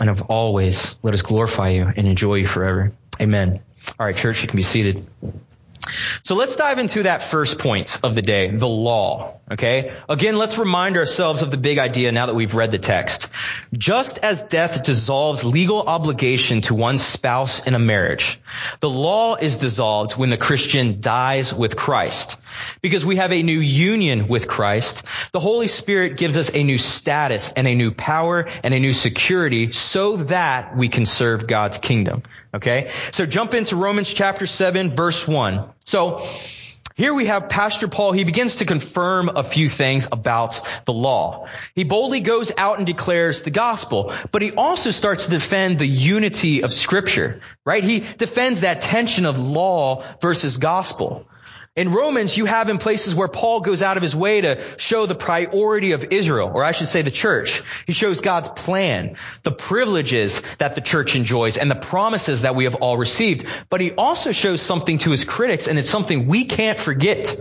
And 0.00 0.08
of 0.08 0.22
always, 0.30 0.96
let 1.02 1.12
us 1.12 1.20
glorify 1.20 1.68
you 1.68 1.82
and 1.82 2.08
enjoy 2.08 2.36
you 2.36 2.46
forever. 2.46 2.90
Amen. 3.20 3.60
All 4.00 4.06
right, 4.06 4.16
church, 4.16 4.40
you 4.40 4.48
can 4.48 4.56
be 4.56 4.62
seated. 4.62 5.06
So 6.22 6.36
let's 6.36 6.56
dive 6.56 6.78
into 6.78 7.02
that 7.02 7.22
first 7.22 7.58
point 7.58 8.00
of 8.02 8.14
the 8.14 8.22
day, 8.22 8.48
the 8.50 8.66
law. 8.66 9.40
Okay? 9.52 9.92
Again, 10.08 10.36
let's 10.36 10.56
remind 10.56 10.96
ourselves 10.96 11.42
of 11.42 11.50
the 11.50 11.58
big 11.58 11.76
idea 11.78 12.12
now 12.12 12.26
that 12.26 12.34
we've 12.34 12.54
read 12.54 12.70
the 12.70 12.78
text. 12.78 13.28
Just 13.74 14.16
as 14.16 14.42
death 14.42 14.82
dissolves 14.82 15.44
legal 15.44 15.82
obligation 15.82 16.62
to 16.62 16.74
one's 16.74 17.04
spouse 17.04 17.66
in 17.66 17.74
a 17.74 17.78
marriage, 17.78 18.40
the 18.80 18.88
law 18.88 19.34
is 19.34 19.58
dissolved 19.58 20.16
when 20.16 20.30
the 20.30 20.38
Christian 20.38 21.02
dies 21.02 21.52
with 21.52 21.76
Christ. 21.76 22.36
Because 22.82 23.04
we 23.04 23.16
have 23.16 23.32
a 23.32 23.42
new 23.42 23.60
union 23.60 24.28
with 24.28 24.48
Christ, 24.48 25.04
the 25.32 25.40
Holy 25.40 25.68
Spirit 25.68 26.16
gives 26.16 26.36
us 26.36 26.50
a 26.54 26.62
new 26.62 26.78
status 26.78 27.52
and 27.52 27.66
a 27.66 27.74
new 27.74 27.90
power 27.90 28.48
and 28.62 28.74
a 28.74 28.78
new 28.78 28.92
security 28.92 29.72
so 29.72 30.16
that 30.16 30.76
we 30.76 30.88
can 30.88 31.06
serve 31.06 31.46
God's 31.46 31.78
kingdom. 31.78 32.22
Okay? 32.54 32.90
So 33.12 33.26
jump 33.26 33.54
into 33.54 33.76
Romans 33.76 34.12
chapter 34.12 34.46
7 34.46 34.94
verse 34.96 35.26
1. 35.26 35.64
So, 35.84 36.26
here 36.96 37.12
we 37.12 37.26
have 37.26 37.50
Pastor 37.50 37.88
Paul. 37.88 38.12
He 38.12 38.24
begins 38.24 38.56
to 38.56 38.64
confirm 38.64 39.28
a 39.28 39.42
few 39.42 39.68
things 39.68 40.08
about 40.10 40.62
the 40.86 40.94
law. 40.94 41.46
He 41.74 41.84
boldly 41.84 42.22
goes 42.22 42.50
out 42.56 42.78
and 42.78 42.86
declares 42.86 43.42
the 43.42 43.50
gospel, 43.50 44.14
but 44.32 44.40
he 44.40 44.52
also 44.52 44.90
starts 44.90 45.26
to 45.26 45.30
defend 45.30 45.78
the 45.78 45.86
unity 45.86 46.62
of 46.62 46.72
scripture, 46.72 47.42
right? 47.66 47.84
He 47.84 48.00
defends 48.00 48.62
that 48.62 48.80
tension 48.80 49.26
of 49.26 49.38
law 49.38 50.04
versus 50.22 50.56
gospel. 50.56 51.26
In 51.76 51.92
Romans, 51.92 52.34
you 52.34 52.46
have 52.46 52.70
in 52.70 52.78
places 52.78 53.14
where 53.14 53.28
Paul 53.28 53.60
goes 53.60 53.82
out 53.82 53.98
of 53.98 54.02
his 54.02 54.16
way 54.16 54.40
to 54.40 54.62
show 54.78 55.04
the 55.04 55.14
priority 55.14 55.92
of 55.92 56.06
Israel, 56.10 56.50
or 56.54 56.64
I 56.64 56.72
should 56.72 56.88
say 56.88 57.02
the 57.02 57.10
church. 57.10 57.62
He 57.86 57.92
shows 57.92 58.22
God's 58.22 58.48
plan, 58.48 59.16
the 59.42 59.52
privileges 59.52 60.40
that 60.56 60.74
the 60.74 60.80
church 60.80 61.16
enjoys, 61.16 61.58
and 61.58 61.70
the 61.70 61.74
promises 61.74 62.42
that 62.42 62.54
we 62.54 62.64
have 62.64 62.76
all 62.76 62.96
received. 62.96 63.44
But 63.68 63.82
he 63.82 63.92
also 63.92 64.32
shows 64.32 64.62
something 64.62 64.96
to 64.98 65.10
his 65.10 65.24
critics, 65.24 65.68
and 65.68 65.78
it's 65.78 65.90
something 65.90 66.26
we 66.26 66.46
can't 66.46 66.80
forget, 66.80 67.36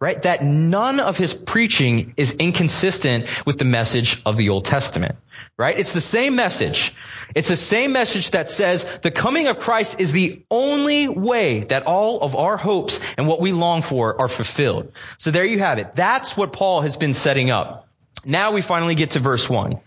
right? 0.00 0.20
That 0.22 0.42
none 0.42 0.98
of 0.98 1.18
his 1.18 1.34
preaching 1.34 2.14
is 2.16 2.32
inconsistent 2.32 3.26
with 3.44 3.58
the 3.58 3.66
message 3.66 4.22
of 4.24 4.38
the 4.38 4.48
Old 4.48 4.64
Testament, 4.64 5.16
right? 5.56 5.78
It's 5.78 5.92
the 5.92 6.00
same 6.00 6.36
message. 6.36 6.94
It's 7.34 7.48
the 7.48 7.56
same 7.56 7.92
message 7.92 8.30
that 8.30 8.50
says 8.50 8.84
the 9.02 9.10
coming 9.10 9.46
of 9.46 9.58
Christ 9.58 10.00
is 10.00 10.12
the 10.12 10.44
only 10.50 11.08
way 11.08 11.60
that 11.60 11.86
all 11.86 12.20
of 12.20 12.36
our 12.36 12.56
hopes 12.56 13.00
and 13.16 13.26
what 13.26 13.40
we 13.40 13.52
long 13.52 13.82
for 13.82 14.20
are 14.20 14.28
fulfilled. 14.28 14.92
So 15.18 15.30
there 15.30 15.44
you 15.44 15.58
have 15.60 15.78
it. 15.78 15.92
That's 15.92 16.36
what 16.36 16.52
Paul 16.52 16.82
has 16.82 16.96
been 16.96 17.12
setting 17.12 17.50
up. 17.50 17.88
Now 18.24 18.52
we 18.52 18.62
finally 18.62 18.94
get 18.94 19.10
to 19.10 19.20
verse 19.20 19.48
one. 19.48 19.80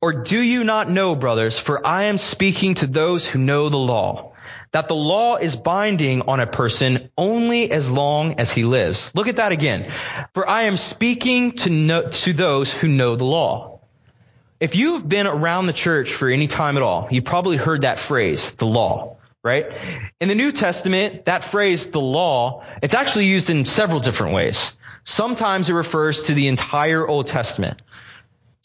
Or 0.00 0.22
do 0.22 0.40
you 0.40 0.62
not 0.62 0.88
know, 0.88 1.16
brothers, 1.16 1.58
for 1.58 1.84
I 1.84 2.04
am 2.04 2.18
speaking 2.18 2.74
to 2.74 2.86
those 2.86 3.26
who 3.26 3.40
know 3.40 3.68
the 3.68 3.78
law, 3.78 4.32
that 4.70 4.86
the 4.86 4.94
law 4.94 5.36
is 5.36 5.56
binding 5.56 6.22
on 6.22 6.40
a 6.40 6.46
person 6.46 7.10
only 7.16 7.70
as 7.70 7.90
long 7.90 8.38
as 8.38 8.52
he 8.52 8.64
lives. 8.64 9.10
Look 9.14 9.26
at 9.26 9.36
that 9.36 9.52
again. 9.52 9.90
For 10.34 10.48
I 10.48 10.64
am 10.64 10.76
speaking 10.76 11.52
to, 11.52 11.70
know, 11.70 12.06
to 12.06 12.32
those 12.32 12.72
who 12.72 12.86
know 12.86 13.16
the 13.16 13.24
law. 13.24 13.77
If 14.60 14.74
you've 14.74 15.08
been 15.08 15.28
around 15.28 15.66
the 15.66 15.72
church 15.72 16.12
for 16.12 16.28
any 16.28 16.48
time 16.48 16.76
at 16.76 16.82
all, 16.82 17.06
you've 17.12 17.24
probably 17.24 17.56
heard 17.56 17.82
that 17.82 18.00
phrase, 18.00 18.52
the 18.52 18.66
law, 18.66 19.18
right? 19.44 19.72
In 20.20 20.26
the 20.26 20.34
New 20.34 20.50
Testament, 20.50 21.26
that 21.26 21.44
phrase, 21.44 21.92
the 21.92 22.00
law, 22.00 22.64
it's 22.82 22.94
actually 22.94 23.26
used 23.26 23.50
in 23.50 23.64
several 23.64 24.00
different 24.00 24.34
ways. 24.34 24.76
Sometimes 25.04 25.70
it 25.70 25.74
refers 25.74 26.24
to 26.24 26.34
the 26.34 26.48
entire 26.48 27.06
Old 27.06 27.26
Testament. 27.26 27.80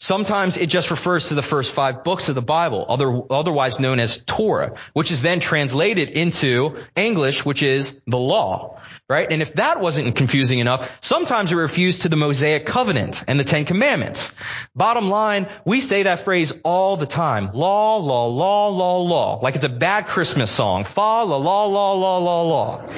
Sometimes 0.04 0.58
it 0.58 0.66
just 0.66 0.90
refers 0.90 1.28
to 1.28 1.34
the 1.34 1.40
first 1.40 1.72
five 1.72 2.04
books 2.04 2.28
of 2.28 2.34
the 2.34 2.42
Bible, 2.42 2.84
other, 2.86 3.22
otherwise 3.30 3.80
known 3.80 3.98
as 4.00 4.22
Torah, 4.22 4.74
which 4.92 5.10
is 5.10 5.22
then 5.22 5.40
translated 5.40 6.10
into 6.10 6.76
English, 6.94 7.46
which 7.46 7.62
is 7.62 8.02
the 8.06 8.18
law 8.18 8.78
right? 9.06 9.30
And 9.30 9.42
if 9.42 9.54
that 9.54 9.80
wasn't 9.80 10.16
confusing 10.16 10.60
enough, 10.60 10.98
sometimes 11.02 11.52
it 11.52 11.56
refers 11.56 12.00
to 12.00 12.08
the 12.08 12.16
Mosaic 12.16 12.64
covenant 12.64 13.22
and 13.28 13.38
the 13.38 13.44
Ten 13.44 13.66
Commandments. 13.66 14.34
Bottom 14.74 15.10
line, 15.10 15.46
we 15.66 15.82
say 15.82 16.04
that 16.04 16.20
phrase 16.20 16.58
all 16.64 16.96
the 16.96 17.06
time. 17.06 17.52
Law, 17.52 17.98
law, 17.98 18.26
law, 18.28 18.68
law, 18.68 18.98
law. 19.02 19.40
Like 19.42 19.56
it's 19.56 19.64
a 19.64 19.68
bad 19.68 20.06
Christmas 20.06 20.50
song. 20.50 20.84
Fa, 20.84 21.00
la, 21.00 21.36
la, 21.36 21.66
la, 21.66 21.92
la, 21.92 22.18
la, 22.18 22.42
la. 22.42 22.92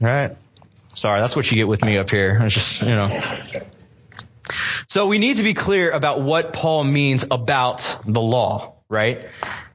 Right? 0.00 0.36
Sorry, 0.94 1.20
that's 1.20 1.36
what 1.36 1.48
you 1.50 1.56
get 1.56 1.68
with 1.68 1.84
me 1.84 1.96
up 1.96 2.10
here. 2.10 2.36
It's 2.40 2.54
just, 2.54 2.82
you 2.82 2.88
know. 2.88 3.08
So 4.96 5.08
we 5.08 5.18
need 5.18 5.36
to 5.36 5.42
be 5.42 5.52
clear 5.52 5.90
about 5.90 6.22
what 6.22 6.54
Paul 6.54 6.82
means 6.82 7.22
about 7.30 8.00
the 8.06 8.22
law, 8.22 8.76
right? 8.88 9.28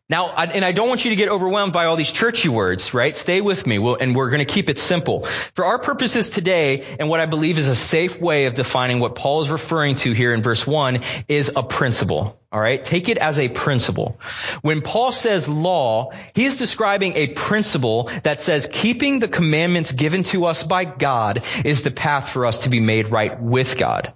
Now, 0.10 0.32
and 0.32 0.66
I 0.66 0.72
don't 0.72 0.90
want 0.90 1.06
you 1.06 1.12
to 1.12 1.16
get 1.16 1.30
overwhelmed 1.30 1.74
by 1.74 1.86
all 1.86 1.96
these 1.96 2.12
churchy 2.12 2.50
words, 2.50 2.96
right? 2.96 3.16
Stay 3.16 3.40
with 3.40 3.68
me, 3.68 3.78
we'll, 3.78 3.98
and 3.98 4.16
we're 4.16 4.32
going 4.32 4.44
to 4.44 4.52
keep 4.52 4.68
it 4.68 4.80
simple. 4.80 5.26
For 5.54 5.64
our 5.64 5.78
purposes 5.78 6.32
today, 6.32 6.98
and 7.00 7.08
what 7.08 7.20
I 7.20 7.28
believe 7.28 7.60
is 7.60 7.68
a 7.68 7.76
safe 7.76 8.20
way 8.20 8.48
of 8.48 8.56
defining 8.56 9.00
what 9.00 9.14
Paul 9.14 9.42
is 9.42 9.50
referring 9.52 9.94
to 9.98 10.12
here 10.12 10.34
in 10.34 10.42
verse 10.42 10.66
1 10.66 11.02
is 11.28 11.52
a 11.56 11.62
principle. 11.62 12.42
All 12.52 12.60
right? 12.60 12.84
Take 12.84 13.08
it 13.08 13.20
as 13.20 13.38
a 13.38 13.48
principle. 13.48 14.20
When 14.64 14.82
Paul 14.82 15.12
says 15.12 15.48
law, 15.48 16.14
he 16.34 16.46
is 16.46 16.58
describing 16.58 17.16
a 17.16 17.28
principle 17.28 18.10
that 18.24 18.42
says 18.42 18.68
keeping 18.74 19.20
the 19.20 19.28
commandments 19.28 19.92
given 19.92 20.24
to 20.24 20.48
us 20.48 20.64
by 20.64 20.84
God 20.84 21.44
is 21.64 21.84
the 21.84 21.92
path 21.92 22.30
for 22.30 22.48
us 22.48 22.60
to 22.64 22.72
be 22.72 22.80
made 22.80 23.10
right 23.10 23.40
with 23.40 23.78
God. 23.78 24.14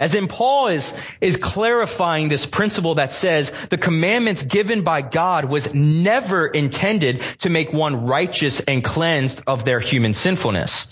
As 0.00 0.14
in 0.14 0.28
Paul 0.28 0.68
is, 0.68 0.98
is 1.20 1.36
clarifying 1.36 2.28
this 2.28 2.46
principle 2.46 2.94
that 2.94 3.12
says 3.12 3.52
the 3.68 3.76
commandments 3.76 4.42
given 4.42 4.82
by 4.82 5.02
God 5.02 5.44
was 5.44 5.74
never 5.74 6.46
intended 6.46 7.22
to 7.40 7.50
make 7.50 7.70
one 7.72 8.06
righteous 8.06 8.60
and 8.60 8.82
cleansed 8.82 9.42
of 9.46 9.66
their 9.66 9.78
human 9.78 10.14
sinfulness. 10.14 10.88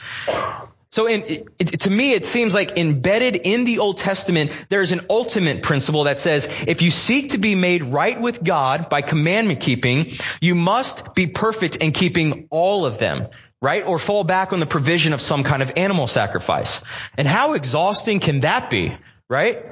So 0.91 1.07
in, 1.07 1.23
it, 1.59 1.81
to 1.81 1.91
me, 1.91 2.13
it 2.13 2.25
seems 2.25 2.55
like 2.55 2.79
embedded 2.79 3.37
in 3.37 3.65
the 3.65 3.79
Old 3.79 3.99
Testament, 3.99 4.51
there's 4.69 4.93
an 4.93 5.03
ultimate 5.11 5.63
principle 5.63 6.05
that 6.05 6.19
says, 6.19 6.47
if 6.67 6.81
you 6.81 6.91
seek 6.91 7.31
to 7.31 7.39
be 7.39 7.55
made 7.55 7.83
right 7.83 8.19
with 8.19 8.43
God 8.43 8.89
by 8.89 9.03
commandment 9.03 9.61
keeping, 9.61 10.13
you 10.41 10.55
must 10.55 11.15
be 11.15 11.27
perfect 11.27 11.77
in 11.77 11.93
keeping 11.93 12.47
all 12.51 12.87
of 12.87 12.99
them, 12.99 13.29
right? 13.61 13.85
Or 13.85 13.99
fall 13.99 14.25
back 14.25 14.53
on 14.53 14.61
the 14.61 14.67
provision 14.67 15.13
of 15.13 15.21
some 15.21 15.45
kind 15.45 15.63
of 15.63 15.73
animal 15.77 16.07
sacrifice. 16.07 16.85
And 17.17 17.27
how 17.27 17.55
exhausting 17.55 18.21
can 18.21 18.41
that 18.41 18.71
be, 18.71 18.97
right? 19.29 19.65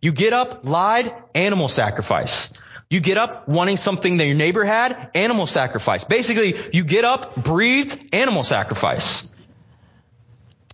You 0.00 0.12
get 0.12 0.32
up, 0.32 0.64
lied, 0.64 1.12
animal 1.34 1.68
sacrifice. 1.68 2.52
You 2.90 3.00
get 3.00 3.18
up 3.18 3.48
wanting 3.48 3.76
something 3.76 4.16
that 4.16 4.26
your 4.26 4.36
neighbor 4.36 4.64
had, 4.64 5.10
animal 5.14 5.46
sacrifice. 5.46 6.04
Basically, 6.04 6.56
you 6.72 6.84
get 6.84 7.04
up, 7.04 7.36
breathed, 7.36 8.14
animal 8.14 8.42
sacrifice. 8.42 9.30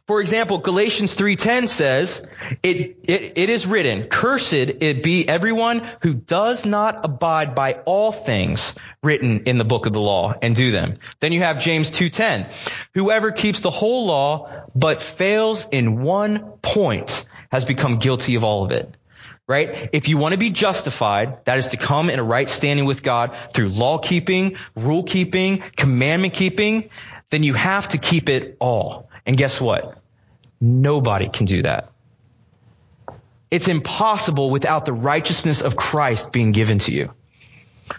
For 0.06 0.20
example, 0.20 0.58
Galatians 0.58 1.16
3.10 1.16 1.66
says, 1.66 2.28
it, 2.62 2.99
it, 3.04 3.38
it 3.38 3.49
is 3.49 3.66
written, 3.66 4.04
cursed 4.04 4.52
it 4.52 5.02
be 5.02 5.26
everyone 5.26 5.82
who 6.02 6.12
does 6.12 6.66
not 6.66 7.06
abide 7.06 7.54
by 7.54 7.80
all 7.87 8.12
things 8.12 8.75
written 9.02 9.44
in 9.44 9.56
the 9.56 9.64
book 9.64 9.87
of 9.87 9.94
the 9.94 10.00
law 10.00 10.34
and 10.42 10.54
do 10.54 10.70
them. 10.70 10.99
Then 11.20 11.32
you 11.32 11.40
have 11.40 11.62
James 11.62 11.90
2.10, 11.90 12.52
whoever 12.92 13.32
keeps 13.32 13.62
the 13.62 13.70
whole 13.70 14.04
law 14.04 14.66
but 14.75 15.00
fails 15.00 15.66
in 15.73 16.02
one 16.02 16.58
point 16.61 17.26
has 17.50 17.64
become 17.64 17.96
guilty 17.96 18.34
of 18.34 18.44
all 18.44 18.66
of 18.66 18.73
it. 18.73 18.94
Right? 19.49 19.88
If 19.94 20.08
you 20.08 20.18
want 20.18 20.32
to 20.32 20.38
be 20.38 20.50
justified, 20.50 21.46
that 21.46 21.56
is 21.56 21.68
to 21.68 21.78
come 21.78 22.11
in 22.11 22.18
a 22.18 22.25
right 22.25 22.49
standing 22.50 22.84
with 22.84 23.02
God 23.02 23.34
through 23.54 23.70
law 23.70 23.96
keeping, 23.96 24.56
rule 24.75 25.02
keeping, 25.02 25.61
commandment 25.76 26.34
keeping, 26.34 26.90
then 27.30 27.42
you 27.42 27.54
have 27.54 27.88
to 27.88 27.99
keep 27.99 28.28
it 28.28 28.58
all. 28.61 29.03
And 29.26 29.36
guess 29.36 29.60
what? 29.60 29.98
Nobody 30.60 31.28
can 31.28 31.46
do 31.46 31.62
that. 31.62 31.90
It's 33.50 33.68
impossible 33.68 34.50
without 34.50 34.84
the 34.84 34.92
righteousness 34.92 35.62
of 35.62 35.76
Christ 35.76 36.32
being 36.32 36.52
given 36.52 36.78
to 36.80 36.92
you. 36.92 37.10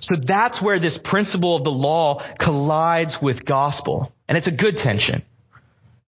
So 0.01 0.15
that's 0.15 0.61
where 0.61 0.79
this 0.79 0.97
principle 0.97 1.55
of 1.55 1.63
the 1.63 1.71
law 1.71 2.21
collides 2.39 3.21
with 3.21 3.45
gospel. 3.45 4.13
And 4.27 4.37
it's 4.37 4.47
a 4.47 4.51
good 4.51 4.77
tension, 4.77 5.21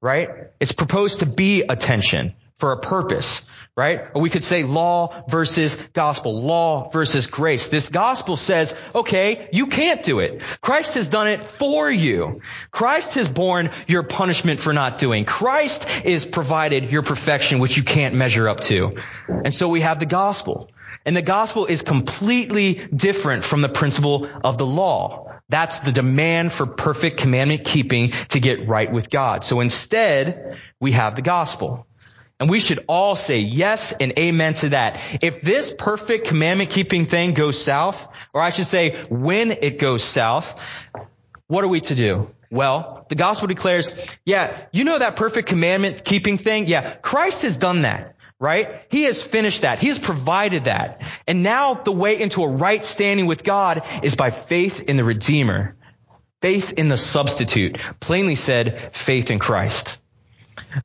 right? 0.01 0.29
It's 0.59 0.71
proposed 0.71 1.19
to 1.19 1.25
be 1.25 1.61
a 1.61 1.75
tension 1.75 2.33
for 2.57 2.71
a 2.71 2.79
purpose 2.79 3.45
right? 3.77 4.07
Or 4.15 4.21
we 4.23 4.31
could 4.31 4.43
say 4.43 4.63
law 4.63 5.23
versus 5.29 5.75
gospel, 5.93 6.35
law 6.35 6.89
versus 6.89 7.27
grace. 7.27 7.67
This 7.67 7.89
gospel 7.89 8.35
says, 8.35 8.75
okay, 8.95 9.47
you 9.53 9.67
can't 9.67 10.01
do 10.01 10.19
it. 10.19 10.41
Christ 10.61 10.95
has 10.95 11.07
done 11.07 11.27
it 11.27 11.43
for 11.43 11.89
you. 11.89 12.41
Christ 12.71 13.13
has 13.13 13.27
borne 13.27 13.69
your 13.87 14.01
punishment 14.01 14.59
for 14.59 14.73
not 14.73 14.97
doing. 14.97 15.25
Christ 15.25 15.87
is 16.03 16.25
provided 16.25 16.91
your 16.91 17.03
perfection, 17.03 17.59
which 17.59 17.77
you 17.77 17.83
can't 17.83 18.15
measure 18.15 18.49
up 18.49 18.61
to. 18.61 18.91
And 19.27 19.53
so 19.53 19.69
we 19.69 19.81
have 19.81 19.99
the 19.99 20.07
gospel. 20.07 20.71
And 21.05 21.15
the 21.15 21.21
gospel 21.21 21.67
is 21.67 21.83
completely 21.83 22.73
different 22.93 23.45
from 23.45 23.61
the 23.61 23.69
principle 23.69 24.27
of 24.43 24.57
the 24.57 24.65
law. 24.65 25.39
That's 25.49 25.79
the 25.79 25.93
demand 25.93 26.51
for 26.51 26.65
perfect 26.65 27.17
commandment 27.17 27.63
keeping 27.63 28.11
to 28.29 28.39
get 28.41 28.67
right 28.67 28.91
with 28.91 29.09
God. 29.09 29.45
So 29.45 29.61
instead, 29.61 30.57
we 30.81 30.91
have 30.91 31.15
the 31.15 31.21
gospel. 31.21 31.86
And 32.39 32.49
we 32.49 32.59
should 32.59 32.85
all 32.87 33.15
say 33.15 33.39
yes 33.39 33.93
and 33.93 34.17
amen 34.19 34.53
to 34.55 34.69
that. 34.69 34.99
If 35.21 35.41
this 35.41 35.71
perfect 35.71 36.27
commandment 36.27 36.69
keeping 36.69 37.05
thing 37.05 37.33
goes 37.33 37.59
south, 37.59 38.07
or 38.33 38.41
I 38.41 38.51
should 38.51 38.67
say 38.67 38.95
when 39.09 39.51
it 39.51 39.79
goes 39.79 40.03
south, 40.03 40.61
what 41.47 41.63
are 41.63 41.67
we 41.67 41.81
to 41.81 41.95
do? 41.95 42.31
Well, 42.51 43.05
the 43.09 43.15
gospel 43.15 43.47
declares, 43.47 43.97
yeah, 44.23 44.65
you 44.71 44.83
know 44.83 44.99
that 44.99 45.15
perfect 45.15 45.49
commandment 45.49 46.05
keeping 46.05 46.37
thing? 46.37 46.67
Yeah, 46.67 46.95
Christ 46.95 47.41
has 47.41 47.57
done 47.57 47.81
that, 47.81 48.15
right? 48.39 48.81
He 48.89 49.03
has 49.03 49.23
finished 49.23 49.61
that. 49.61 49.79
He 49.79 49.87
has 49.87 49.97
provided 49.97 50.65
that. 50.65 51.01
And 51.27 51.41
now 51.43 51.73
the 51.73 51.91
way 51.91 52.21
into 52.21 52.43
a 52.43 52.49
right 52.49 52.85
standing 52.85 53.25
with 53.25 53.43
God 53.43 53.83
is 54.03 54.15
by 54.15 54.29
faith 54.29 54.81
in 54.81 54.95
the 54.95 55.03
Redeemer. 55.03 55.75
Faith 56.41 56.73
in 56.73 56.87
the 56.87 56.97
substitute. 56.97 57.79
Plainly 57.99 58.35
said, 58.35 58.93
faith 58.93 59.31
in 59.31 59.39
Christ. 59.39 59.97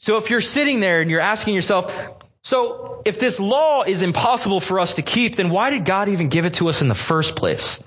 So 0.01 0.17
if 0.19 0.31
you're 0.31 0.41
sitting 0.41 0.81
there 0.81 1.01
and 1.01 1.11
you're 1.11 1.21
asking 1.21 1.55
yourself, 1.55 1.95
so 2.43 3.03
if 3.05 3.19
this 3.19 3.39
law 3.39 3.83
is 3.83 4.03
impossible 4.03 4.61
for 4.61 4.81
us 4.81 4.95
to 4.95 5.03
keep, 5.03 5.37
then 5.37 5.51
why 5.51 5.71
did 5.71 5.85
God 5.85 6.09
even 6.09 6.29
give 6.29 6.47
it 6.47 6.55
to 6.55 6.69
us 6.69 6.83
in 6.83 6.89
the 6.89 6.95
first 6.95 7.37
place? 7.37 7.83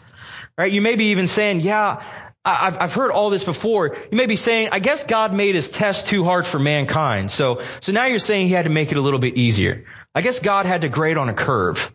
Right? 0.58 0.72
You 0.72 0.82
may 0.82 0.96
be 0.96 1.06
even 1.06 1.28
saying, 1.28 1.60
yeah, 1.60 2.02
I've, 2.46 2.82
I've 2.82 2.94
heard 2.94 3.12
all 3.12 3.32
this 3.32 3.44
before. 3.44 3.98
You 4.12 4.18
may 4.18 4.28
be 4.28 4.36
saying, 4.36 4.70
I 4.72 4.80
guess 4.80 5.04
God 5.04 5.34
made 5.34 5.56
his 5.56 5.68
test 5.68 6.08
too 6.08 6.24
hard 6.24 6.46
for 6.46 6.60
mankind. 6.60 7.32
So, 7.32 7.62
so 7.82 7.92
now 7.92 8.06
you're 8.06 8.20
saying 8.20 8.48
he 8.48 8.54
had 8.54 8.66
to 8.66 8.72
make 8.72 8.92
it 8.92 8.98
a 8.98 9.02
little 9.02 9.20
bit 9.20 9.36
easier. 9.36 9.84
I 10.14 10.22
guess 10.22 10.40
God 10.40 10.66
had 10.66 10.82
to 10.82 10.90
grade 10.90 11.18
on 11.18 11.28
a 11.28 11.34
curve. 11.34 11.92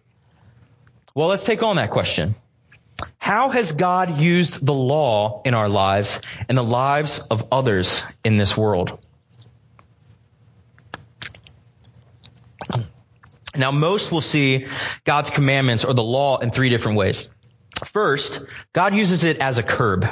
Well, 1.15 1.29
let's 1.29 1.45
take 1.45 1.63
on 1.63 1.77
that 1.77 1.91
question. 1.91 2.35
How 3.17 3.51
has 3.51 3.73
God 3.73 4.19
used 4.19 4.65
the 4.65 4.75
law 4.75 5.43
in 5.45 5.55
our 5.55 5.69
lives 5.69 6.21
and 6.49 6.59
the 6.59 6.65
lives 6.65 7.21
of 7.21 7.47
others 7.53 8.05
in 8.25 8.37
this 8.37 8.57
world? 8.57 8.99
Now, 13.57 13.71
most 13.73 14.13
will 14.13 14.21
see 14.21 14.67
God's 15.05 15.31
commandments 15.31 15.85
or 15.85 15.95
the 15.95 16.03
law 16.03 16.39
in 16.39 16.51
three 16.51 16.69
different 16.69 16.99
ways. 16.99 17.29
First, 17.87 18.43
God 18.73 18.95
uses 18.95 19.25
it 19.25 19.39
as 19.39 19.59
a 19.59 19.63
curb. 19.63 20.07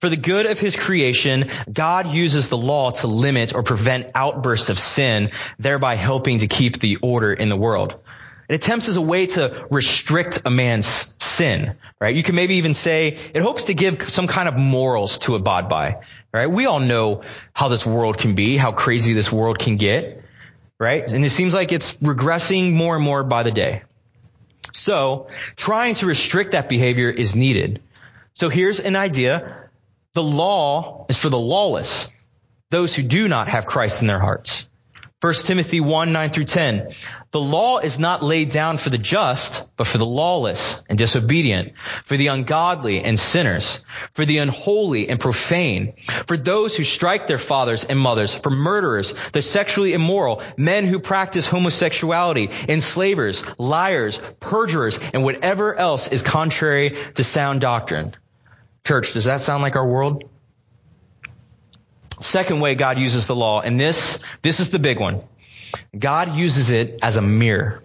For 0.00 0.08
the 0.08 0.16
good 0.16 0.46
of 0.46 0.58
his 0.58 0.76
creation, 0.76 1.50
God 1.72 2.08
uses 2.08 2.48
the 2.48 2.58
law 2.58 2.90
to 2.90 3.06
limit 3.06 3.54
or 3.54 3.62
prevent 3.62 4.10
outbursts 4.14 4.68
of 4.68 4.78
sin, 4.78 5.30
thereby 5.60 5.94
helping 5.94 6.40
to 6.40 6.48
keep 6.48 6.80
the 6.80 6.96
order 6.96 7.32
in 7.32 7.48
the 7.48 7.56
world. 7.56 7.94
It 8.48 8.56
attempts 8.56 8.88
as 8.88 8.96
a 8.96 9.00
way 9.00 9.26
to 9.26 9.66
restrict 9.70 10.42
a 10.44 10.50
man's 10.50 11.14
sin, 11.22 11.76
right? 12.00 12.14
You 12.14 12.24
can 12.24 12.34
maybe 12.34 12.56
even 12.56 12.74
say 12.74 13.16
it 13.32 13.42
hopes 13.42 13.64
to 13.64 13.74
give 13.74 14.10
some 14.10 14.26
kind 14.26 14.48
of 14.48 14.56
morals 14.56 15.18
to 15.18 15.36
abide 15.36 15.68
by, 15.68 16.00
right? 16.34 16.50
We 16.50 16.66
all 16.66 16.80
know 16.80 17.22
how 17.54 17.68
this 17.68 17.86
world 17.86 18.18
can 18.18 18.34
be, 18.34 18.56
how 18.56 18.72
crazy 18.72 19.12
this 19.12 19.30
world 19.30 19.60
can 19.60 19.76
get 19.76 20.21
right? 20.82 21.10
And 21.10 21.24
it 21.24 21.30
seems 21.30 21.54
like 21.54 21.70
it's 21.70 22.00
regressing 22.00 22.72
more 22.72 22.96
and 22.96 23.04
more 23.04 23.22
by 23.22 23.44
the 23.44 23.52
day. 23.52 23.82
So 24.72 25.28
trying 25.54 25.94
to 25.96 26.06
restrict 26.06 26.52
that 26.52 26.68
behavior 26.68 27.08
is 27.08 27.36
needed. 27.36 27.80
So 28.34 28.48
here's 28.48 28.80
an 28.80 28.96
idea. 28.96 29.68
The 30.14 30.22
law 30.22 31.06
is 31.08 31.16
for 31.16 31.28
the 31.28 31.38
lawless, 31.38 32.08
those 32.70 32.94
who 32.94 33.02
do 33.04 33.28
not 33.28 33.48
have 33.48 33.64
Christ 33.64 34.02
in 34.02 34.08
their 34.08 34.18
hearts. 34.18 34.68
1 35.20 35.34
Timothy 35.34 35.80
1, 35.80 36.10
9 36.10 36.30
through 36.30 36.44
10. 36.44 36.90
The 37.32 37.40
law 37.40 37.78
is 37.78 37.98
not 37.98 38.22
laid 38.22 38.50
down 38.50 38.76
for 38.76 38.90
the 38.90 38.98
just, 38.98 39.66
but 39.78 39.86
for 39.86 39.96
the 39.96 40.04
lawless 40.04 40.82
and 40.90 40.98
disobedient, 40.98 41.72
for 42.04 42.18
the 42.18 42.26
ungodly 42.26 43.02
and 43.02 43.18
sinners, 43.18 43.82
for 44.12 44.26
the 44.26 44.36
unholy 44.36 45.08
and 45.08 45.18
profane, 45.18 45.94
for 46.26 46.36
those 46.36 46.76
who 46.76 46.84
strike 46.84 47.26
their 47.26 47.38
fathers 47.38 47.84
and 47.84 47.98
mothers, 47.98 48.34
for 48.34 48.50
murderers, 48.50 49.14
the 49.32 49.40
sexually 49.40 49.94
immoral, 49.94 50.42
men 50.58 50.86
who 50.86 50.98
practice 50.98 51.48
homosexuality, 51.48 52.50
enslavers, 52.68 53.42
liars, 53.58 54.20
perjurers, 54.38 55.00
and 55.14 55.24
whatever 55.24 55.74
else 55.74 56.08
is 56.08 56.20
contrary 56.20 56.98
to 57.14 57.24
sound 57.24 57.62
doctrine. 57.62 58.14
Church, 58.86 59.14
does 59.14 59.24
that 59.24 59.40
sound 59.40 59.62
like 59.62 59.76
our 59.76 59.88
world? 59.88 60.24
Second 62.20 62.60
way 62.60 62.74
God 62.74 62.98
uses 62.98 63.26
the 63.26 63.34
law, 63.34 63.62
and 63.62 63.80
this, 63.80 64.22
this 64.42 64.60
is 64.60 64.70
the 64.70 64.78
big 64.78 65.00
one. 65.00 65.22
God 65.96 66.34
uses 66.34 66.70
it 66.70 66.98
as 67.02 67.16
a 67.16 67.22
mirror. 67.22 67.82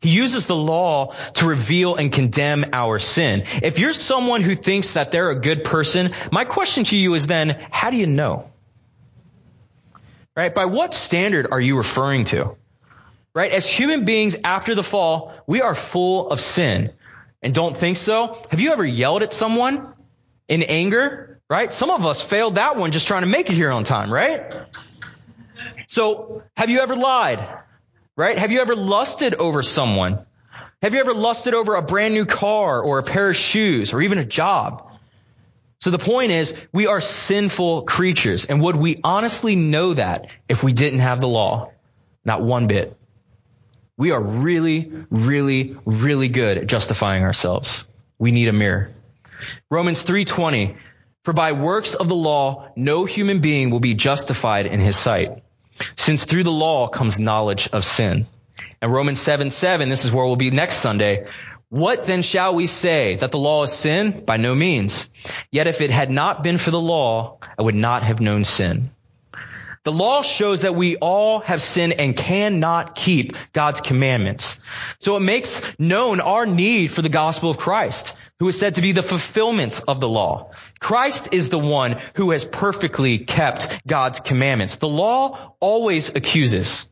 He 0.00 0.10
uses 0.10 0.46
the 0.46 0.56
law 0.56 1.14
to 1.34 1.46
reveal 1.46 1.94
and 1.96 2.12
condemn 2.12 2.66
our 2.72 2.98
sin. 2.98 3.44
If 3.62 3.78
you're 3.78 3.92
someone 3.92 4.42
who 4.42 4.54
thinks 4.54 4.94
that 4.94 5.10
they're 5.10 5.30
a 5.30 5.40
good 5.40 5.64
person, 5.64 6.10
my 6.30 6.44
question 6.44 6.84
to 6.84 6.96
you 6.96 7.14
is 7.14 7.26
then, 7.26 7.66
how 7.70 7.90
do 7.90 7.96
you 7.96 8.06
know? 8.06 8.50
Right? 10.36 10.54
By 10.54 10.66
what 10.66 10.94
standard 10.94 11.48
are 11.50 11.60
you 11.60 11.76
referring 11.76 12.24
to? 12.26 12.56
Right? 13.34 13.52
As 13.52 13.66
human 13.66 14.04
beings 14.04 14.36
after 14.44 14.74
the 14.74 14.82
fall, 14.82 15.34
we 15.46 15.60
are 15.60 15.74
full 15.74 16.30
of 16.30 16.40
sin. 16.40 16.92
And 17.42 17.54
don't 17.54 17.76
think 17.76 17.96
so? 17.96 18.38
Have 18.50 18.60
you 18.60 18.72
ever 18.72 18.84
yelled 18.84 19.22
at 19.22 19.32
someone 19.32 19.94
in 20.48 20.62
anger? 20.62 21.40
Right? 21.48 21.72
Some 21.72 21.90
of 21.90 22.06
us 22.06 22.20
failed 22.20 22.56
that 22.56 22.76
one 22.76 22.92
just 22.92 23.06
trying 23.06 23.22
to 23.22 23.28
make 23.28 23.50
it 23.50 23.54
here 23.54 23.70
on 23.70 23.84
time, 23.84 24.12
right? 24.12 24.66
So, 25.90 26.44
have 26.56 26.70
you 26.70 26.78
ever 26.78 26.94
lied? 26.94 27.44
Right? 28.16 28.38
Have 28.38 28.52
you 28.52 28.60
ever 28.60 28.76
lusted 28.76 29.34
over 29.34 29.60
someone? 29.60 30.24
Have 30.82 30.94
you 30.94 31.00
ever 31.00 31.12
lusted 31.12 31.52
over 31.52 31.74
a 31.74 31.82
brand 31.82 32.14
new 32.14 32.26
car 32.26 32.80
or 32.80 33.00
a 33.00 33.02
pair 33.02 33.30
of 33.30 33.36
shoes 33.36 33.92
or 33.92 34.00
even 34.00 34.18
a 34.18 34.24
job? 34.24 34.88
So 35.80 35.90
the 35.90 35.98
point 35.98 36.30
is, 36.30 36.56
we 36.72 36.86
are 36.86 37.00
sinful 37.00 37.82
creatures. 37.82 38.44
And 38.44 38.60
would 38.60 38.76
we 38.76 39.00
honestly 39.02 39.56
know 39.56 39.94
that 39.94 40.28
if 40.48 40.62
we 40.62 40.72
didn't 40.72 41.00
have 41.00 41.20
the 41.20 41.26
law? 41.26 41.72
Not 42.24 42.40
one 42.40 42.68
bit. 42.68 42.96
We 43.96 44.12
are 44.12 44.22
really, 44.22 44.92
really, 45.10 45.76
really 45.84 46.28
good 46.28 46.58
at 46.58 46.66
justifying 46.68 47.24
ourselves. 47.24 47.84
We 48.16 48.30
need 48.30 48.46
a 48.46 48.52
mirror. 48.52 48.92
Romans 49.68 50.04
3:20 50.04 50.76
For 51.24 51.32
by 51.32 51.50
works 51.50 51.94
of 51.94 52.06
the 52.06 52.14
law, 52.14 52.70
no 52.76 53.06
human 53.06 53.40
being 53.40 53.70
will 53.70 53.80
be 53.80 53.94
justified 53.94 54.66
in 54.66 54.78
his 54.78 54.96
sight, 54.96 55.42
since 55.96 56.24
through 56.24 56.44
the 56.44 56.52
law 56.52 56.88
comes 56.88 57.18
knowledge 57.18 57.68
of 57.72 57.84
sin. 57.84 58.26
And 58.82 58.92
Romans 58.92 59.20
7, 59.20 59.50
7, 59.50 59.88
this 59.88 60.04
is 60.04 60.12
where 60.12 60.24
we'll 60.24 60.36
be 60.36 60.50
next 60.50 60.76
Sunday. 60.76 61.26
What 61.68 62.06
then 62.06 62.22
shall 62.22 62.54
we 62.54 62.66
say? 62.66 63.16
That 63.16 63.30
the 63.30 63.38
law 63.38 63.62
is 63.62 63.72
sin? 63.72 64.24
By 64.24 64.38
no 64.38 64.54
means. 64.54 65.08
Yet 65.52 65.66
if 65.66 65.80
it 65.80 65.90
had 65.90 66.10
not 66.10 66.42
been 66.42 66.58
for 66.58 66.70
the 66.70 66.80
law, 66.80 67.38
I 67.58 67.62
would 67.62 67.74
not 67.74 68.02
have 68.02 68.20
known 68.20 68.44
sin. 68.44 68.90
The 69.82 69.92
law 69.92 70.22
shows 70.22 70.62
that 70.62 70.74
we 70.74 70.96
all 70.96 71.40
have 71.40 71.62
sinned 71.62 71.94
and 71.94 72.14
cannot 72.14 72.94
keep 72.94 73.34
God's 73.54 73.80
commandments. 73.80 74.60
So 74.98 75.16
it 75.16 75.20
makes 75.20 75.62
known 75.78 76.20
our 76.20 76.44
need 76.44 76.88
for 76.88 77.00
the 77.00 77.08
gospel 77.08 77.50
of 77.50 77.56
Christ, 77.56 78.14
who 78.38 78.48
is 78.48 78.58
said 78.58 78.74
to 78.74 78.82
be 78.82 78.92
the 78.92 79.02
fulfillment 79.02 79.80
of 79.88 80.00
the 80.00 80.08
law. 80.08 80.50
Christ 80.80 81.34
is 81.34 81.50
the 81.50 81.58
one 81.58 82.00
who 82.14 82.30
has 82.30 82.44
perfectly 82.44 83.18
kept 83.18 83.86
God's 83.86 84.18
commandments. 84.18 84.76
The 84.76 84.88
law 84.88 85.54
always 85.60 86.16
accuses. 86.16 86.88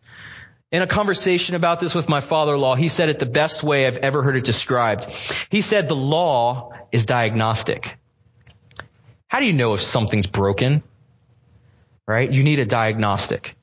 In 0.71 0.83
a 0.83 0.87
conversation 0.87 1.55
about 1.55 1.81
this 1.81 1.95
with 1.95 2.09
my 2.09 2.21
father-in-law, 2.21 2.75
he 2.75 2.91
said 2.91 3.09
it 3.09 3.19
the 3.19 3.27
best 3.27 3.63
way 3.63 3.87
I've 3.87 3.97
ever 3.97 4.23
heard 4.23 4.37
it 4.37 4.45
described. 4.45 5.05
He 5.51 5.63
said 5.63 5.89
the 5.89 5.97
law 5.97 6.73
is 6.93 7.07
diagnostic. 7.07 7.97
How 9.27 9.41
do 9.41 9.47
you 9.47 9.55
know 9.55 9.73
if 9.73 9.81
something's 9.81 10.27
broken? 10.27 10.83
Right? 12.07 12.31
You 12.31 12.43
need 12.43 12.59
a 12.59 12.67
diagnostic. 12.67 13.57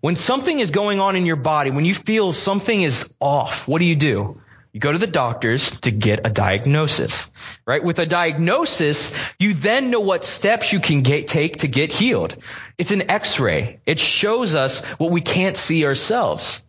When 0.00 0.16
something 0.16 0.58
is 0.58 0.70
going 0.70 0.98
on 0.98 1.14
in 1.14 1.26
your 1.26 1.36
body, 1.36 1.70
when 1.70 1.84
you 1.84 1.94
feel 1.94 2.32
something 2.32 2.80
is 2.80 3.14
off, 3.20 3.68
what 3.68 3.80
do 3.80 3.84
you 3.84 3.96
do? 3.96 4.40
You 4.72 4.78
go 4.78 4.92
to 4.92 4.98
the 4.98 5.06
doctors 5.08 5.80
to 5.80 5.90
get 5.90 6.20
a 6.24 6.30
diagnosis, 6.30 7.28
right? 7.66 7.82
With 7.82 7.98
a 7.98 8.06
diagnosis, 8.06 9.12
you 9.38 9.52
then 9.52 9.90
know 9.90 10.00
what 10.00 10.22
steps 10.22 10.72
you 10.72 10.78
can 10.78 11.02
get, 11.02 11.26
take 11.26 11.58
to 11.58 11.68
get 11.68 11.90
healed. 11.92 12.36
It's 12.78 12.92
an 12.92 13.10
x-ray. 13.10 13.80
It 13.84 13.98
shows 13.98 14.54
us 14.54 14.84
what 14.98 15.10
we 15.10 15.22
can't 15.22 15.56
see 15.56 15.84
ourselves. 15.84 16.62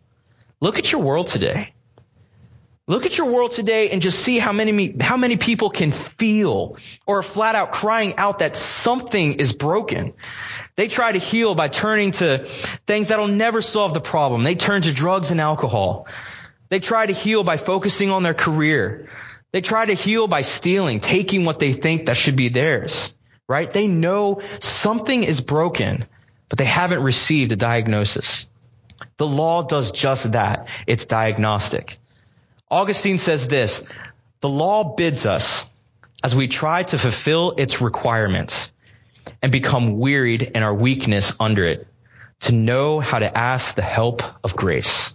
Look 0.60 0.78
at 0.78 0.90
your 0.90 1.00
world 1.00 1.28
today. 1.28 1.74
Look 2.88 3.06
at 3.06 3.16
your 3.16 3.28
world 3.28 3.52
today 3.52 3.90
and 3.90 4.02
just 4.02 4.18
see 4.18 4.40
how 4.40 4.52
many, 4.52 4.96
how 5.00 5.16
many 5.16 5.36
people 5.36 5.70
can 5.70 5.92
feel 5.92 6.76
or 7.06 7.20
are 7.20 7.22
flat 7.22 7.54
out 7.54 7.70
crying 7.70 8.16
out 8.16 8.40
that 8.40 8.56
something 8.56 9.34
is 9.34 9.52
broken. 9.52 10.14
They 10.74 10.88
try 10.88 11.12
to 11.12 11.18
heal 11.18 11.54
by 11.54 11.68
turning 11.68 12.10
to 12.12 12.44
things 12.86 13.08
that'll 13.08 13.28
never 13.28 13.62
solve 13.62 13.94
the 13.94 14.00
problem. 14.00 14.42
They 14.42 14.56
turn 14.56 14.82
to 14.82 14.92
drugs 14.92 15.30
and 15.30 15.40
alcohol. 15.40 16.08
They 16.72 16.80
try 16.80 17.04
to 17.04 17.12
heal 17.12 17.44
by 17.44 17.58
focusing 17.58 18.10
on 18.10 18.22
their 18.22 18.32
career. 18.32 19.10
They 19.50 19.60
try 19.60 19.84
to 19.84 19.92
heal 19.92 20.26
by 20.26 20.40
stealing, 20.40 21.00
taking 21.00 21.44
what 21.44 21.58
they 21.58 21.74
think 21.74 22.06
that 22.06 22.16
should 22.16 22.34
be 22.34 22.48
theirs, 22.48 23.14
right? 23.46 23.70
They 23.70 23.86
know 23.86 24.40
something 24.58 25.22
is 25.22 25.42
broken, 25.42 26.06
but 26.48 26.58
they 26.58 26.64
haven't 26.64 27.02
received 27.02 27.52
a 27.52 27.56
diagnosis. 27.56 28.46
The 29.18 29.26
law 29.26 29.60
does 29.60 29.92
just 29.92 30.32
that. 30.32 30.66
It's 30.86 31.04
diagnostic. 31.04 31.98
Augustine 32.70 33.18
says 33.18 33.48
this, 33.48 33.86
the 34.40 34.48
law 34.48 34.94
bids 34.94 35.26
us 35.26 35.68
as 36.24 36.34
we 36.34 36.48
try 36.48 36.84
to 36.84 36.96
fulfill 36.96 37.50
its 37.58 37.82
requirements 37.82 38.72
and 39.42 39.52
become 39.52 39.98
wearied 39.98 40.40
in 40.42 40.62
our 40.62 40.74
weakness 40.74 41.36
under 41.38 41.68
it 41.68 41.86
to 42.40 42.54
know 42.54 42.98
how 42.98 43.18
to 43.18 43.36
ask 43.36 43.74
the 43.74 43.82
help 43.82 44.22
of 44.42 44.56
grace. 44.56 45.12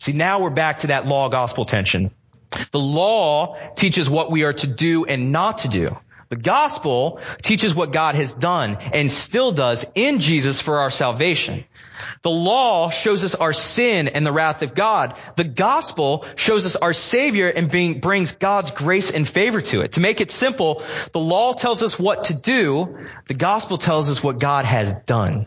See, 0.00 0.12
now 0.12 0.40
we're 0.40 0.48
back 0.50 0.78
to 0.80 0.86
that 0.88 1.06
law 1.06 1.28
gospel 1.28 1.66
tension. 1.66 2.10
The 2.72 2.80
law 2.80 3.56
teaches 3.76 4.08
what 4.08 4.30
we 4.30 4.44
are 4.44 4.54
to 4.54 4.66
do 4.66 5.04
and 5.04 5.30
not 5.30 5.58
to 5.58 5.68
do. 5.68 5.96
The 6.30 6.36
gospel 6.36 7.20
teaches 7.42 7.74
what 7.74 7.92
God 7.92 8.14
has 8.14 8.32
done 8.32 8.78
and 8.94 9.12
still 9.12 9.52
does 9.52 9.84
in 9.94 10.20
Jesus 10.20 10.58
for 10.58 10.78
our 10.78 10.90
salvation. 10.90 11.64
The 12.22 12.30
law 12.30 12.88
shows 12.88 13.24
us 13.24 13.34
our 13.34 13.52
sin 13.52 14.08
and 14.08 14.24
the 14.24 14.32
wrath 14.32 14.62
of 14.62 14.74
God. 14.74 15.18
The 15.36 15.44
gospel 15.44 16.24
shows 16.36 16.64
us 16.64 16.76
our 16.76 16.94
savior 16.94 17.48
and 17.48 17.70
being, 17.70 18.00
brings 18.00 18.36
God's 18.36 18.70
grace 18.70 19.10
and 19.10 19.28
favor 19.28 19.60
to 19.60 19.82
it. 19.82 19.92
To 19.92 20.00
make 20.00 20.22
it 20.22 20.30
simple, 20.30 20.82
the 21.12 21.20
law 21.20 21.52
tells 21.52 21.82
us 21.82 21.98
what 21.98 22.24
to 22.24 22.34
do. 22.34 22.96
The 23.26 23.34
gospel 23.34 23.76
tells 23.76 24.08
us 24.08 24.22
what 24.22 24.38
God 24.38 24.64
has 24.64 24.94
done. 24.94 25.46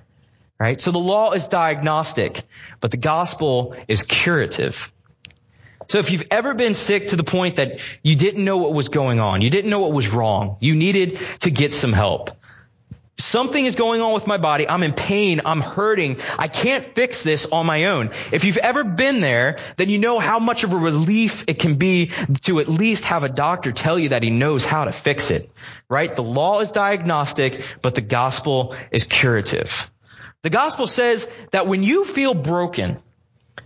Right? 0.59 0.79
So 0.79 0.91
the 0.91 0.99
law 0.99 1.31
is 1.31 1.47
diagnostic, 1.47 2.43
but 2.79 2.91
the 2.91 2.97
gospel 2.97 3.75
is 3.87 4.03
curative. 4.03 4.91
So 5.87 5.99
if 5.99 6.11
you've 6.11 6.27
ever 6.31 6.53
been 6.53 6.73
sick 6.73 7.07
to 7.07 7.15
the 7.15 7.23
point 7.23 7.57
that 7.57 7.81
you 8.01 8.15
didn't 8.15 8.43
know 8.43 8.57
what 8.57 8.73
was 8.73 8.89
going 8.89 9.19
on, 9.19 9.41
you 9.41 9.49
didn't 9.49 9.69
know 9.69 9.81
what 9.81 9.91
was 9.91 10.09
wrong, 10.09 10.57
you 10.61 10.75
needed 10.75 11.19
to 11.41 11.51
get 11.51 11.73
some 11.73 11.91
help. 11.91 12.31
Something 13.17 13.65
is 13.65 13.75
going 13.75 14.01
on 14.01 14.13
with 14.13 14.25
my 14.25 14.37
body. 14.37 14.67
I'm 14.67 14.81
in 14.81 14.93
pain. 14.93 15.41
I'm 15.45 15.61
hurting. 15.61 16.19
I 16.39 16.47
can't 16.47 16.95
fix 16.95 17.21
this 17.21 17.45
on 17.45 17.67
my 17.67 17.85
own. 17.85 18.09
If 18.31 18.43
you've 18.43 18.57
ever 18.57 18.83
been 18.83 19.21
there, 19.21 19.59
then 19.77 19.89
you 19.89 19.99
know 19.99 20.17
how 20.17 20.39
much 20.39 20.63
of 20.63 20.73
a 20.73 20.77
relief 20.77 21.43
it 21.47 21.59
can 21.59 21.75
be 21.75 22.07
to 22.41 22.59
at 22.59 22.67
least 22.67 23.05
have 23.05 23.23
a 23.23 23.29
doctor 23.29 23.71
tell 23.71 23.99
you 23.99 24.09
that 24.09 24.23
he 24.23 24.31
knows 24.31 24.65
how 24.65 24.85
to 24.85 24.91
fix 24.91 25.29
it. 25.29 25.47
Right? 25.87 26.13
The 26.13 26.23
law 26.23 26.61
is 26.61 26.71
diagnostic, 26.71 27.63
but 27.83 27.93
the 27.93 28.01
gospel 28.01 28.75
is 28.89 29.03
curative. 29.03 29.87
The 30.43 30.49
gospel 30.49 30.87
says 30.87 31.27
that 31.51 31.67
when 31.67 31.83
you 31.83 32.05
feel 32.05 32.33
broken, 32.33 33.01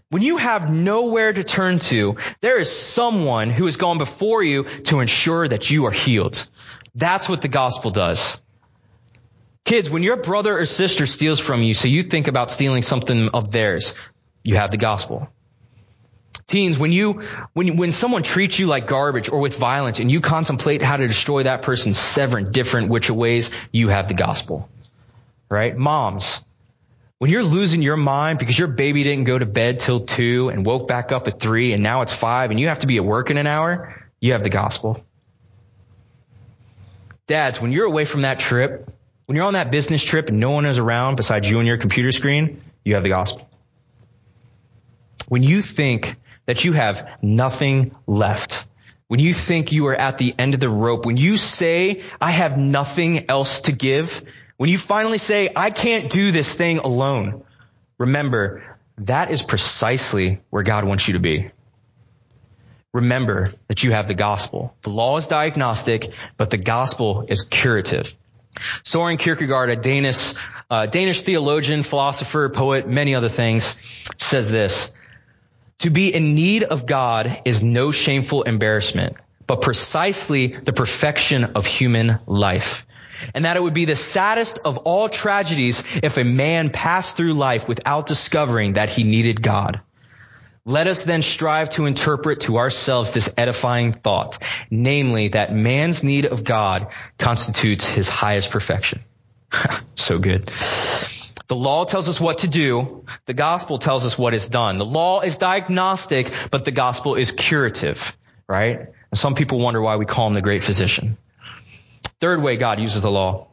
when 0.09 0.21
you 0.21 0.37
have 0.37 0.73
nowhere 0.73 1.33
to 1.33 1.43
turn 1.43 1.79
to, 1.79 2.17
there 2.39 2.59
is 2.59 2.71
someone 2.71 3.49
who 3.49 3.65
has 3.65 3.77
gone 3.77 3.97
before 3.97 4.43
you 4.43 4.63
to 4.85 4.99
ensure 4.99 5.47
that 5.47 5.69
you 5.69 5.85
are 5.87 5.91
healed. 5.91 6.47
That's 6.95 7.27
what 7.27 7.41
the 7.41 7.47
gospel 7.47 7.91
does. 7.91 8.39
Kids, 9.65 9.89
when 9.89 10.03
your 10.03 10.17
brother 10.17 10.57
or 10.57 10.65
sister 10.65 11.05
steals 11.05 11.39
from 11.39 11.61
you, 11.61 11.73
so 11.73 11.87
you 11.87 12.03
think 12.03 12.27
about 12.27 12.51
stealing 12.51 12.83
something 12.83 13.29
of 13.29 13.51
theirs, 13.51 13.97
you 14.43 14.55
have 14.55 14.71
the 14.71 14.77
gospel. 14.77 15.27
Teens, 16.45 16.79
when 16.79 16.93
you, 16.93 17.23
when, 17.53 17.75
when 17.75 17.91
someone 17.91 18.23
treats 18.23 18.57
you 18.59 18.67
like 18.67 18.87
garbage 18.87 19.29
or 19.29 19.39
with 19.39 19.57
violence 19.57 19.99
and 19.99 20.09
you 20.09 20.21
contemplate 20.21 20.81
how 20.81 20.95
to 20.95 21.05
destroy 21.05 21.43
that 21.43 21.63
person 21.63 21.93
seven 21.93 22.53
different 22.53 22.89
which 22.89 23.09
ways, 23.09 23.51
you 23.73 23.89
have 23.89 24.07
the 24.07 24.13
gospel. 24.13 24.69
Right? 25.51 25.75
Moms, 25.75 26.41
when 27.19 27.31
you're 27.31 27.43
losing 27.43 27.81
your 27.81 27.97
mind 27.97 28.39
because 28.39 28.57
your 28.57 28.67
baby 28.67 29.03
didn't 29.03 29.23
go 29.23 29.37
to 29.37 29.45
bed 29.45 29.79
till 29.79 30.01
two 30.01 30.49
and 30.49 30.65
woke 30.65 30.87
back 30.87 31.11
up 31.11 31.27
at 31.27 31.39
three 31.39 31.73
and 31.73 31.81
now 31.81 32.01
it's 32.01 32.13
five 32.13 32.51
and 32.51 32.59
you 32.59 32.67
have 32.67 32.79
to 32.79 32.87
be 32.87 32.97
at 32.97 33.05
work 33.05 33.31
in 33.31 33.37
an 33.37 33.47
hour, 33.47 34.07
you 34.19 34.33
have 34.33 34.43
the 34.43 34.49
gospel. 34.49 35.03
Dads, 37.25 37.59
when 37.59 37.71
you're 37.71 37.85
away 37.85 38.05
from 38.05 38.21
that 38.21 38.39
trip, 38.39 38.89
when 39.25 39.35
you're 39.35 39.45
on 39.45 39.53
that 39.53 39.71
business 39.71 40.03
trip 40.03 40.29
and 40.29 40.39
no 40.39 40.51
one 40.51 40.65
is 40.65 40.77
around 40.77 41.15
besides 41.15 41.49
you 41.49 41.59
and 41.59 41.67
your 41.67 41.77
computer 41.77 42.11
screen, 42.11 42.61
you 42.85 42.93
have 42.93 43.03
the 43.03 43.09
gospel. 43.09 43.49
When 45.27 45.43
you 45.43 45.61
think 45.61 46.15
that 46.45 46.63
you 46.63 46.71
have 46.71 47.17
nothing 47.21 47.93
left, 48.05 48.65
when 49.07 49.19
you 49.19 49.33
think 49.33 49.71
you 49.71 49.87
are 49.87 49.95
at 49.95 50.17
the 50.17 50.33
end 50.37 50.53
of 50.53 50.59
the 50.59 50.69
rope, 50.69 51.05
when 51.05 51.17
you 51.17 51.37
say, 51.37 52.03
I 52.21 52.31
have 52.31 52.57
nothing 52.57 53.29
else 53.29 53.61
to 53.61 53.73
give, 53.73 54.23
when 54.57 54.69
you 54.69 54.77
finally 54.77 55.19
say, 55.19 55.49
I 55.55 55.69
can't 55.69 56.09
do 56.09 56.31
this 56.31 56.53
thing 56.53 56.79
alone, 56.79 57.43
remember, 57.97 58.63
that 58.99 59.31
is 59.31 59.43
precisely 59.43 60.41
where 60.49 60.63
God 60.63 60.83
wants 60.83 61.07
you 61.07 61.13
to 61.13 61.19
be. 61.19 61.51
Remember 62.91 63.51
that 63.67 63.83
you 63.83 63.91
have 63.91 64.07
the 64.07 64.15
gospel. 64.15 64.75
The 64.81 64.89
law 64.89 65.17
is 65.17 65.27
diagnostic, 65.27 66.11
but 66.35 66.49
the 66.49 66.57
gospel 66.57 67.25
is 67.27 67.43
curative. 67.43 68.15
Soren 68.83 69.17
Kierkegaard, 69.17 69.69
a 69.69 69.75
Danish, 69.75 70.33
uh, 70.71 70.87
Danish 70.87 71.21
theologian, 71.21 71.83
philosopher, 71.83 72.49
poet, 72.49 72.87
many 72.87 73.13
other 73.13 73.29
things, 73.29 73.77
says 74.17 74.49
this. 74.49 74.91
To 75.79 75.91
be 75.91 76.11
in 76.11 76.33
need 76.33 76.63
of 76.63 76.87
God 76.87 77.43
is 77.45 77.61
no 77.61 77.91
shameful 77.91 78.41
embarrassment, 78.43 79.15
but 79.45 79.61
precisely 79.61 80.47
the 80.47 80.73
perfection 80.73 81.43
of 81.43 81.67
human 81.67 82.17
life 82.25 82.86
and 83.33 83.45
that 83.45 83.57
it 83.57 83.63
would 83.63 83.73
be 83.73 83.85
the 83.85 83.95
saddest 83.95 84.59
of 84.65 84.77
all 84.79 85.09
tragedies 85.09 85.83
if 86.03 86.17
a 86.17 86.23
man 86.23 86.69
passed 86.69 87.17
through 87.17 87.33
life 87.33 87.67
without 87.67 88.07
discovering 88.07 88.73
that 88.73 88.89
he 88.89 89.03
needed 89.03 89.41
God. 89.41 89.81
Let 90.65 90.87
us 90.87 91.03
then 91.03 91.21
strive 91.21 91.69
to 91.69 91.85
interpret 91.85 92.41
to 92.41 92.57
ourselves 92.57 93.13
this 93.13 93.33
edifying 93.37 93.93
thought, 93.93 94.37
namely 94.69 95.29
that 95.29 95.53
man's 95.53 96.03
need 96.03 96.25
of 96.25 96.43
God 96.43 96.87
constitutes 97.17 97.87
his 97.87 98.09
highest 98.09 98.51
perfection. 98.51 98.99
so 99.95 100.19
good. 100.19 100.49
The 101.47 101.55
law 101.55 101.85
tells 101.85 102.09
us 102.09 102.19
what 102.19 102.39
to 102.39 102.49
do. 102.49 103.05
The 103.25 103.33
gospel 103.33 103.77
tells 103.77 104.05
us 104.05 104.17
what 104.17 104.33
is 104.33 104.49
done. 104.49 104.75
The 104.75 104.85
law 104.85 105.21
is 105.21 105.37
diagnostic, 105.37 106.31
but 106.51 106.65
the 106.65 106.71
gospel 106.71 107.15
is 107.15 107.31
curative, 107.31 108.17
right? 108.49 108.79
And 108.79 109.17
some 109.17 109.35
people 109.35 109.59
wonder 109.59 109.81
why 109.81 109.95
we 109.95 110.05
call 110.05 110.27
him 110.27 110.33
the 110.33 110.41
great 110.41 110.63
physician. 110.63 111.17
Third 112.19 112.41
way 112.41 112.57
God 112.57 112.79
uses 112.79 113.01
the 113.01 113.11
law. 113.11 113.47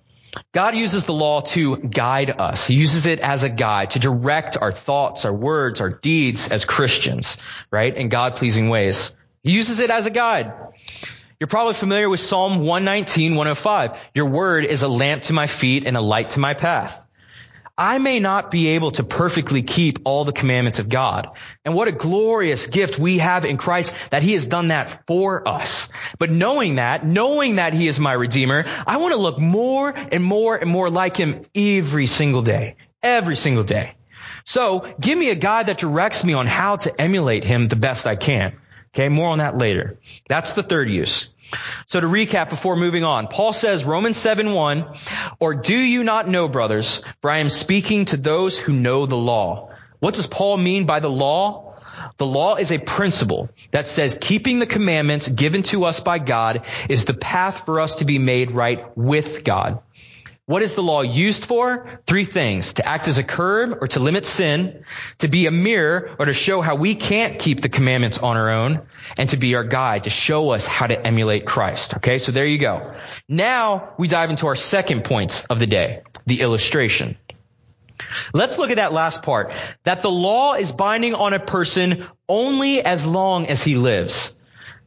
God 0.53 0.74
uses 0.74 1.05
the 1.05 1.12
law 1.12 1.42
to 1.42 1.77
guide 1.77 2.31
us. 2.31 2.66
He 2.66 2.74
uses 2.74 3.07
it 3.07 3.20
as 3.20 3.44
a 3.44 3.48
guide 3.48 3.90
to 3.90 3.98
direct 3.98 4.57
our 4.57 4.72
thoughts, 4.72 5.24
our 5.24 5.33
words, 5.33 5.81
our 5.81 5.90
deeds 5.90 6.50
as 6.50 6.64
Christians, 6.64 7.37
right? 7.70 7.94
In 7.94 8.09
God 8.09 8.37
pleasing 8.37 8.68
ways. 8.68 9.12
He 9.42 9.53
uses 9.53 9.81
it 9.81 9.90
as 9.90 10.07
a 10.07 10.11
guide. 10.11 10.53
You're 11.38 11.48
probably 11.48 11.74
familiar 11.74 12.09
with 12.09 12.20
Psalm 12.20 12.61
119, 12.61 13.35
105. 13.35 14.00
Your 14.14 14.27
word 14.27 14.64
is 14.64 14.83
a 14.83 14.88
lamp 14.88 15.22
to 15.24 15.33
my 15.33 15.46
feet 15.46 15.85
and 15.87 15.96
a 15.96 16.00
light 16.00 16.31
to 16.31 16.40
my 16.40 16.55
path. 16.55 17.04
I 17.77 17.99
may 17.99 18.21
not 18.21 18.53
be 18.53 18.69
able 18.69 18.93
to 18.93 19.03
perfectly 19.03 19.63
keep 19.63 19.99
all 20.05 20.25
the 20.25 20.33
commandments 20.33 20.79
of 20.79 20.89
God. 20.89 21.27
And 21.65 21.75
what 21.75 21.89
a 21.89 21.93
glorious 21.93 22.69
gift 22.69 23.01
we 23.01 23.19
have 23.19 23.45
in 23.45 23.57
Christ 23.57 23.95
that 24.11 24.23
he 24.23 24.35
has 24.35 24.47
done 24.47 24.69
that 24.69 25.07
for 25.09 25.47
us. 25.49 25.89
But 26.21 26.31
knowing 26.31 26.77
that, 26.77 27.05
knowing 27.05 27.57
that 27.57 27.73
he 27.73 27.89
is 27.89 27.99
my 27.99 28.13
redeemer, 28.13 28.65
I 28.87 28.99
want 28.99 29.13
to 29.13 29.21
look 29.21 29.41
more 29.41 29.93
and 29.93 30.23
more 30.23 30.57
and 30.57 30.71
more 30.71 30.89
like 30.89 31.17
him 31.17 31.47
every 31.53 32.07
single 32.07 32.43
day. 32.43 32.77
Every 33.03 33.35
single 33.35 33.65
day. 33.65 33.97
So 34.45 34.95
give 35.01 35.19
me 35.19 35.31
a 35.31 35.35
guide 35.35 35.67
that 35.67 35.79
directs 35.79 36.23
me 36.23 36.35
on 36.35 36.47
how 36.47 36.77
to 36.77 37.01
emulate 37.01 37.43
him 37.43 37.65
the 37.65 37.77
best 37.77 38.07
I 38.07 38.15
can. 38.15 38.57
Okay, 38.95 39.09
more 39.09 39.31
on 39.31 39.39
that 39.39 39.59
later. 39.59 39.99
That's 40.29 40.53
the 40.53 40.63
third 40.63 40.89
use. 40.89 41.34
So 41.87 42.01
to 42.01 42.07
recap 42.07 42.51
before 42.51 42.77
moving 42.77 43.05
on, 43.05 43.29
Paul 43.29 43.53
says 43.53 43.85
Romans 43.85 44.17
7 44.17 44.53
1, 44.53 44.87
or 45.38 45.55
do 45.55 45.77
you 45.77 46.05
not 46.05 46.29
know, 46.29 46.49
brothers, 46.49 47.05
for 47.21 47.31
I 47.31 47.38
am 47.38 47.51
speaking 47.51 48.07
to 48.07 48.17
those 48.17 48.59
who 48.59 48.73
know 48.73 49.07
the 49.07 49.17
law. 49.17 49.71
What 50.01 50.14
does 50.14 50.27
Paul 50.27 50.57
mean 50.57 50.87
by 50.87 51.01
the 51.01 51.11
law? 51.11 51.75
The 52.17 52.27
law 52.27 52.57
is 52.57 52.71
a 52.71 52.79
principle 52.79 53.49
that 53.73 53.88
says 53.88 54.19
keeping 54.21 54.59
the 54.59 54.67
commandments 54.67 55.29
given 55.29 55.62
to 55.64 55.85
us 55.85 56.01
by 56.01 56.19
God 56.19 56.62
is 56.88 57.05
the 57.05 57.14
path 57.14 57.64
for 57.64 57.81
us 57.81 57.97
to 57.97 58.05
be 58.05 58.19
made 58.19 58.51
right 58.51 58.97
with 58.97 59.45
God. 59.45 59.81
What 60.46 60.61
is 60.61 60.74
the 60.74 60.83
law 60.83 61.00
used 61.00 61.46
for? 61.46 62.00
Three 62.07 62.26
things. 62.26 62.74
To 62.74 62.87
act 62.87 63.09
as 63.09 63.16
a 63.16 63.24
curb 63.24 63.78
or 63.80 63.87
to 63.88 64.00
limit 64.00 64.26
sin, 64.26 64.85
to 65.20 65.28
be 65.28 65.46
a 65.46 65.50
mirror 65.50 66.14
or 66.18 66.26
to 66.26 66.35
show 66.35 66.61
how 66.61 66.74
we 66.74 66.94
can't 66.94 67.38
keep 67.38 67.62
the 67.62 67.70
commandments 67.70 68.18
on 68.18 68.37
our 68.37 68.50
own, 68.50 68.83
and 69.16 69.30
to 69.30 69.38
be 69.38 69.54
our 69.54 69.64
guide 69.64 70.04
to 70.04 70.11
show 70.11 70.50
us 70.50 70.66
how 70.66 70.87
to 70.87 71.07
emulate 71.07 71.46
Christ. 71.46 71.96
Okay, 71.96 72.18
so 72.18 72.30
there 72.30 72.44
you 72.44 72.59
go. 72.59 72.94
Now 73.26 73.94
we 73.96 74.07
dive 74.07 74.28
into 74.28 74.46
our 74.46 74.57
second 74.57 75.04
point 75.04 75.46
of 75.48 75.59
the 75.61 75.66
day, 75.66 76.02
the 76.26 76.42
illustration. 76.42 77.16
Let's 78.35 78.59
look 78.59 78.70
at 78.70 78.76
that 78.76 78.92
last 78.92 79.22
part. 79.22 79.50
That 79.85 80.02
the 80.02 80.11
law 80.11 80.54
is 80.54 80.72
binding 80.72 81.14
on 81.14 81.33
a 81.33 81.40
person 81.40 82.07
only 82.28 82.83
as 82.83 83.07
long 83.07 83.46
as 83.46 83.62
he 83.62 83.76
lives. 83.76 84.34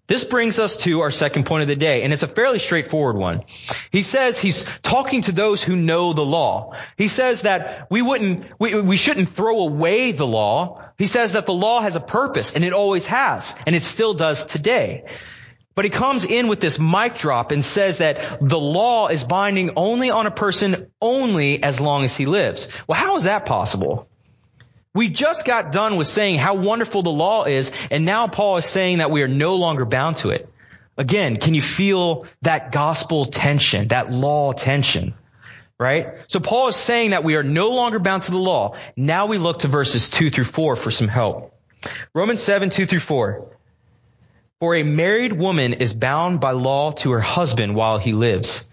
This 0.07 0.23
brings 0.23 0.57
us 0.57 0.77
to 0.77 1.01
our 1.01 1.11
second 1.11 1.45
point 1.45 1.63
of 1.63 1.67
the 1.67 1.75
day, 1.75 2.03
and 2.03 2.13
it's 2.13 2.23
a 2.23 2.27
fairly 2.27 2.59
straightforward 2.59 3.17
one. 3.17 3.43
He 3.91 4.03
says 4.03 4.39
he's 4.39 4.63
talking 4.81 5.21
to 5.23 5.33
those 5.33 5.61
who 5.61 5.75
know 5.75 6.13
the 6.13 6.25
law. 6.25 6.71
He 6.97 7.09
says 7.09 7.41
that 7.41 7.87
we 7.91 8.01
wouldn't, 8.01 8.45
we, 8.57 8.81
we 8.81 8.95
shouldn't 8.95 9.27
throw 9.27 9.59
away 9.59 10.13
the 10.13 10.25
law. 10.25 10.81
He 10.97 11.07
says 11.07 11.33
that 11.33 11.45
the 11.45 11.53
law 11.53 11.81
has 11.81 11.97
a 11.97 11.99
purpose, 11.99 12.53
and 12.53 12.63
it 12.63 12.71
always 12.71 13.05
has, 13.07 13.53
and 13.65 13.75
it 13.75 13.83
still 13.83 14.13
does 14.13 14.45
today. 14.45 15.03
But 15.75 15.83
he 15.83 15.91
comes 15.91 16.23
in 16.25 16.47
with 16.47 16.61
this 16.61 16.79
mic 16.79 17.17
drop 17.17 17.51
and 17.51 17.63
says 17.63 17.99
that 17.99 18.39
the 18.41 18.59
law 18.59 19.09
is 19.09 19.25
binding 19.25 19.71
only 19.75 20.09
on 20.09 20.25
a 20.25 20.31
person 20.31 20.89
only 21.01 21.61
as 21.61 21.81
long 21.81 22.05
as 22.05 22.15
he 22.15 22.25
lives. 22.25 22.69
Well, 22.87 22.97
how 22.97 23.17
is 23.17 23.25
that 23.25 23.45
possible? 23.45 24.09
We 24.97 25.09
just 25.09 25.45
got 25.45 25.71
done 25.71 25.95
with 25.97 26.07
saying 26.07 26.39
how 26.39 26.55
wonderful 26.55 27.03
the 27.03 27.11
law 27.11 27.43
is, 27.43 27.71
and 27.91 28.03
now 28.03 28.27
Paul 28.27 28.57
is 28.57 28.65
saying 28.65 28.97
that 28.97 29.11
we 29.11 29.21
are 29.21 29.27
no 29.27 29.57
longer 29.57 29.85
bound 29.85 30.17
to 30.17 30.31
it. 30.31 30.49
Again, 30.97 31.37
can 31.37 31.53
you 31.53 31.61
feel 31.61 32.25
that 32.41 32.71
gospel 32.71 33.25
tension, 33.25 33.89
that 33.89 34.11
law 34.11 34.53
tension? 34.53 35.13
Right? 35.77 36.15
So 36.25 36.39
Paul 36.39 36.69
is 36.69 36.75
saying 36.75 37.11
that 37.11 37.23
we 37.23 37.35
are 37.35 37.43
no 37.43 37.69
longer 37.69 37.99
bound 37.99 38.23
to 38.23 38.31
the 38.31 38.39
law. 38.39 38.75
Now 38.95 39.27
we 39.27 39.37
look 39.37 39.59
to 39.59 39.67
verses 39.67 40.09
2 40.09 40.31
through 40.31 40.45
4 40.45 40.75
for 40.75 40.89
some 40.89 41.07
help. 41.07 41.53
Romans 42.15 42.41
7, 42.41 42.71
2 42.71 42.87
through 42.87 42.99
4. 43.01 43.55
For 44.59 44.73
a 44.73 44.81
married 44.81 45.33
woman 45.33 45.73
is 45.73 45.93
bound 45.93 46.39
by 46.39 46.53
law 46.53 46.89
to 47.03 47.11
her 47.11 47.21
husband 47.21 47.75
while 47.75 47.99
he 47.99 48.13
lives. 48.13 48.67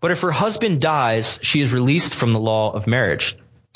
But 0.00 0.10
if 0.10 0.22
her 0.22 0.32
husband 0.32 0.80
dies, 0.80 1.38
she 1.42 1.60
is 1.60 1.72
released 1.72 2.16
from 2.16 2.32
the 2.32 2.40
law 2.40 2.72
of 2.72 2.88
marriage. 2.88 3.36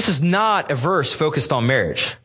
this 0.00 0.08
is 0.08 0.22
not 0.22 0.70
a 0.70 0.74
verse 0.74 1.12
focused 1.12 1.52
on 1.52 1.66
marriage, 1.66 2.16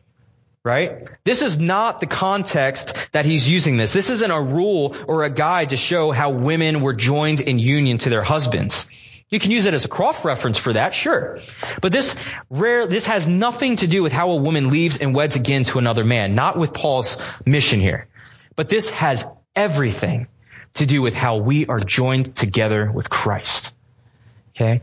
right? 0.64 1.08
This 1.24 1.42
is 1.42 1.58
not 1.58 2.00
the 2.00 2.06
context 2.06 3.12
that 3.12 3.26
he's 3.26 3.46
using 3.46 3.76
this. 3.76 3.92
This 3.92 4.08
isn't 4.08 4.30
a 4.30 4.40
rule 4.40 4.96
or 5.06 5.24
a 5.24 5.28
guide 5.28 5.68
to 5.68 5.76
show 5.76 6.10
how 6.10 6.30
women 6.30 6.80
were 6.80 6.94
joined 6.94 7.40
in 7.40 7.58
union 7.58 7.98
to 7.98 8.08
their 8.08 8.22
husbands. 8.22 8.86
You 9.28 9.38
can 9.38 9.50
use 9.50 9.66
it 9.66 9.74
as 9.74 9.84
a 9.84 9.88
cross 9.88 10.24
reference 10.24 10.56
for 10.56 10.72
that, 10.72 10.94
sure. 10.94 11.40
But 11.82 11.92
this 11.92 12.18
rare, 12.48 12.86
this 12.86 13.08
has 13.08 13.26
nothing 13.26 13.76
to 13.76 13.86
do 13.86 14.02
with 14.02 14.14
how 14.14 14.30
a 14.30 14.36
woman 14.36 14.70
leaves 14.70 14.96
and 14.96 15.14
weds 15.14 15.36
again 15.36 15.64
to 15.64 15.78
another 15.78 16.02
man, 16.02 16.34
not 16.34 16.56
with 16.56 16.72
Paul's 16.72 17.20
mission 17.44 17.78
here. 17.78 18.08
But 18.54 18.70
this 18.70 18.88
has 18.88 19.26
everything 19.54 20.28
to 20.76 20.86
do 20.86 21.02
with 21.02 21.12
how 21.12 21.36
we 21.36 21.66
are 21.66 21.78
joined 21.78 22.36
together 22.36 22.90
with 22.90 23.10
Christ. 23.10 23.74
Okay? 24.54 24.80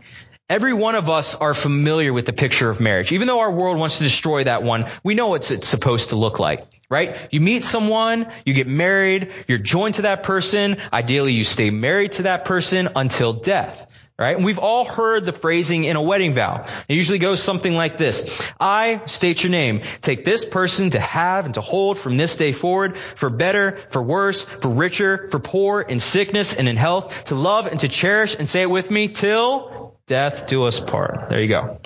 Every 0.50 0.74
one 0.74 0.96
of 0.96 1.10
us 1.10 1.36
are 1.36 1.54
familiar 1.54 2.12
with 2.12 2.26
the 2.26 2.34
picture 2.34 2.70
of 2.70 2.82
marriage. 2.82 3.14
Even 3.14 3.28
though 3.28 3.40
our 3.40 3.52
world 3.52 3.80
wants 3.80 3.98
to 3.98 4.04
destroy 4.04 4.44
that 4.44 4.62
one, 4.62 4.88
we 5.02 5.16
know 5.16 5.30
what 5.30 5.50
it's 5.50 5.68
supposed 5.68 6.10
to 6.10 6.18
look 6.18 6.38
like, 6.38 6.68
right? 6.90 7.30
You 7.32 7.40
meet 7.40 7.64
someone, 7.64 8.30
you 8.46 8.54
get 8.54 8.68
married, 8.68 9.32
you're 9.48 9.58
joined 9.58 9.96
to 9.96 10.02
that 10.04 10.24
person. 10.24 10.78
Ideally, 10.92 11.32
you 11.32 11.46
stay 11.46 11.70
married 11.70 12.12
to 12.14 12.24
that 12.24 12.44
person 12.44 12.90
until 12.96 13.34
death. 13.34 13.88
Right? 14.20 14.36
And 14.36 14.46
we've 14.46 14.60
all 14.60 14.86
heard 14.86 15.26
the 15.26 15.32
phrasing 15.32 15.86
in 15.86 15.96
a 15.96 16.02
wedding 16.02 16.36
vow. 16.36 16.68
It 16.88 16.94
usually 16.94 17.18
goes 17.18 17.42
something 17.42 17.74
like 17.74 17.98
this. 17.98 18.40
I 18.60 19.02
state 19.08 19.44
your 19.44 19.50
name. 19.50 19.82
Take 20.02 20.24
this 20.24 20.46
person 20.46 20.92
to 20.92 21.00
have 21.00 21.46
and 21.46 21.56
to 21.56 21.62
hold 21.62 21.98
from 21.98 22.16
this 22.16 22.38
day 22.38 22.52
forward 22.52 22.96
for 22.96 23.32
better, 23.32 23.80
for 23.90 24.04
worse, 24.04 24.44
for 24.44 24.70
richer, 24.70 25.30
for 25.32 25.40
poor, 25.40 25.82
in 25.82 26.00
sickness 26.00 26.54
and 26.54 26.70
in 26.70 26.78
health, 26.78 27.26
to 27.26 27.36
love 27.36 27.66
and 27.66 27.80
to 27.80 27.88
cherish 27.88 28.36
and 28.38 28.48
say 28.48 28.62
it 28.62 28.70
with 28.70 28.92
me 28.92 29.08
till 29.08 29.93
death 30.08 30.48
do 30.48 30.64
us 30.64 30.80
part. 30.80 31.30
There 31.30 31.42
you 31.42 31.48
go. 31.48 31.80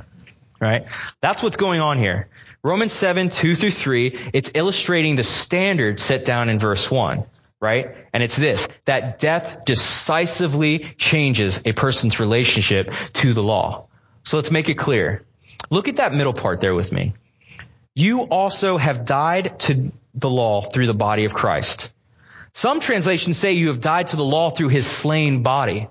Right? 0.59 0.87
That's 1.21 1.43
what's 1.43 1.57
going 1.57 1.81
on 1.81 1.97
here. 1.97 2.29
Romans 2.63 2.91
7, 2.91 3.29
2 3.29 3.55
through 3.55 3.71
3, 3.71 4.19
it's 4.33 4.51
illustrating 4.55 5.15
the 5.15 5.23
standard 5.23 5.99
set 5.99 6.25
down 6.25 6.49
in 6.49 6.59
verse 6.59 6.89
1. 6.89 7.25
Right? 7.59 7.95
And 8.13 8.21
it's 8.21 8.35
this, 8.35 8.67
that 8.85 9.19
death 9.19 9.65
decisively 9.65 10.79
changes 10.97 11.61
a 11.65 11.73
person's 11.73 12.19
relationship 12.19 12.91
to 13.13 13.33
the 13.33 13.41
law. 13.41 13.87
So 14.23 14.37
let's 14.37 14.51
make 14.51 14.69
it 14.69 14.75
clear. 14.75 15.25
Look 15.69 15.87
at 15.87 15.95
that 15.95 16.13
middle 16.13 16.33
part 16.33 16.59
there 16.59 16.75
with 16.75 16.91
me. 16.91 17.13
You 17.95 18.21
also 18.23 18.77
have 18.77 19.05
died 19.05 19.59
to 19.61 19.91
the 20.13 20.29
law 20.29 20.61
through 20.61 20.85
the 20.85 20.93
body 20.93 21.25
of 21.25 21.33
Christ. 21.33 21.91
Some 22.53 22.79
translations 22.79 23.37
say 23.37 23.53
you 23.53 23.69
have 23.69 23.81
died 23.81 24.07
to 24.07 24.15
the 24.15 24.23
law 24.23 24.49
through 24.49 24.69
his 24.69 24.85
slain 24.85 25.43
body. 25.43 25.87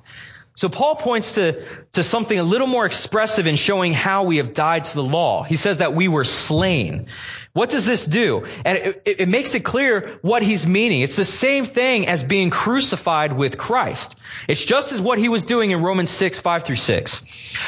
So 0.56 0.70
Paul 0.70 0.96
points 0.96 1.32
to, 1.32 1.62
to 1.92 2.02
something 2.02 2.38
a 2.38 2.42
little 2.42 2.66
more 2.66 2.86
expressive 2.86 3.46
in 3.46 3.56
showing 3.56 3.92
how 3.92 4.24
we 4.24 4.38
have 4.38 4.54
died 4.54 4.84
to 4.84 4.94
the 4.94 5.02
law. 5.02 5.42
He 5.42 5.54
says 5.54 5.78
that 5.78 5.94
we 5.94 6.08
were 6.08 6.24
slain. 6.24 7.08
What 7.52 7.68
does 7.68 7.84
this 7.84 8.06
do? 8.06 8.46
And 8.64 8.78
it, 8.78 9.02
it, 9.04 9.20
it, 9.20 9.28
makes 9.28 9.54
it 9.54 9.64
clear 9.64 10.18
what 10.22 10.42
he's 10.42 10.66
meaning. 10.66 11.02
It's 11.02 11.16
the 11.16 11.26
same 11.26 11.66
thing 11.66 12.08
as 12.08 12.24
being 12.24 12.48
crucified 12.48 13.34
with 13.34 13.58
Christ. 13.58 14.18
It's 14.48 14.64
just 14.64 14.92
as 14.92 15.00
what 15.00 15.18
he 15.18 15.28
was 15.28 15.44
doing 15.44 15.72
in 15.72 15.82
Romans 15.82 16.10
6, 16.10 16.40
5 16.40 16.62
through 16.64 16.76
6. 16.76 17.24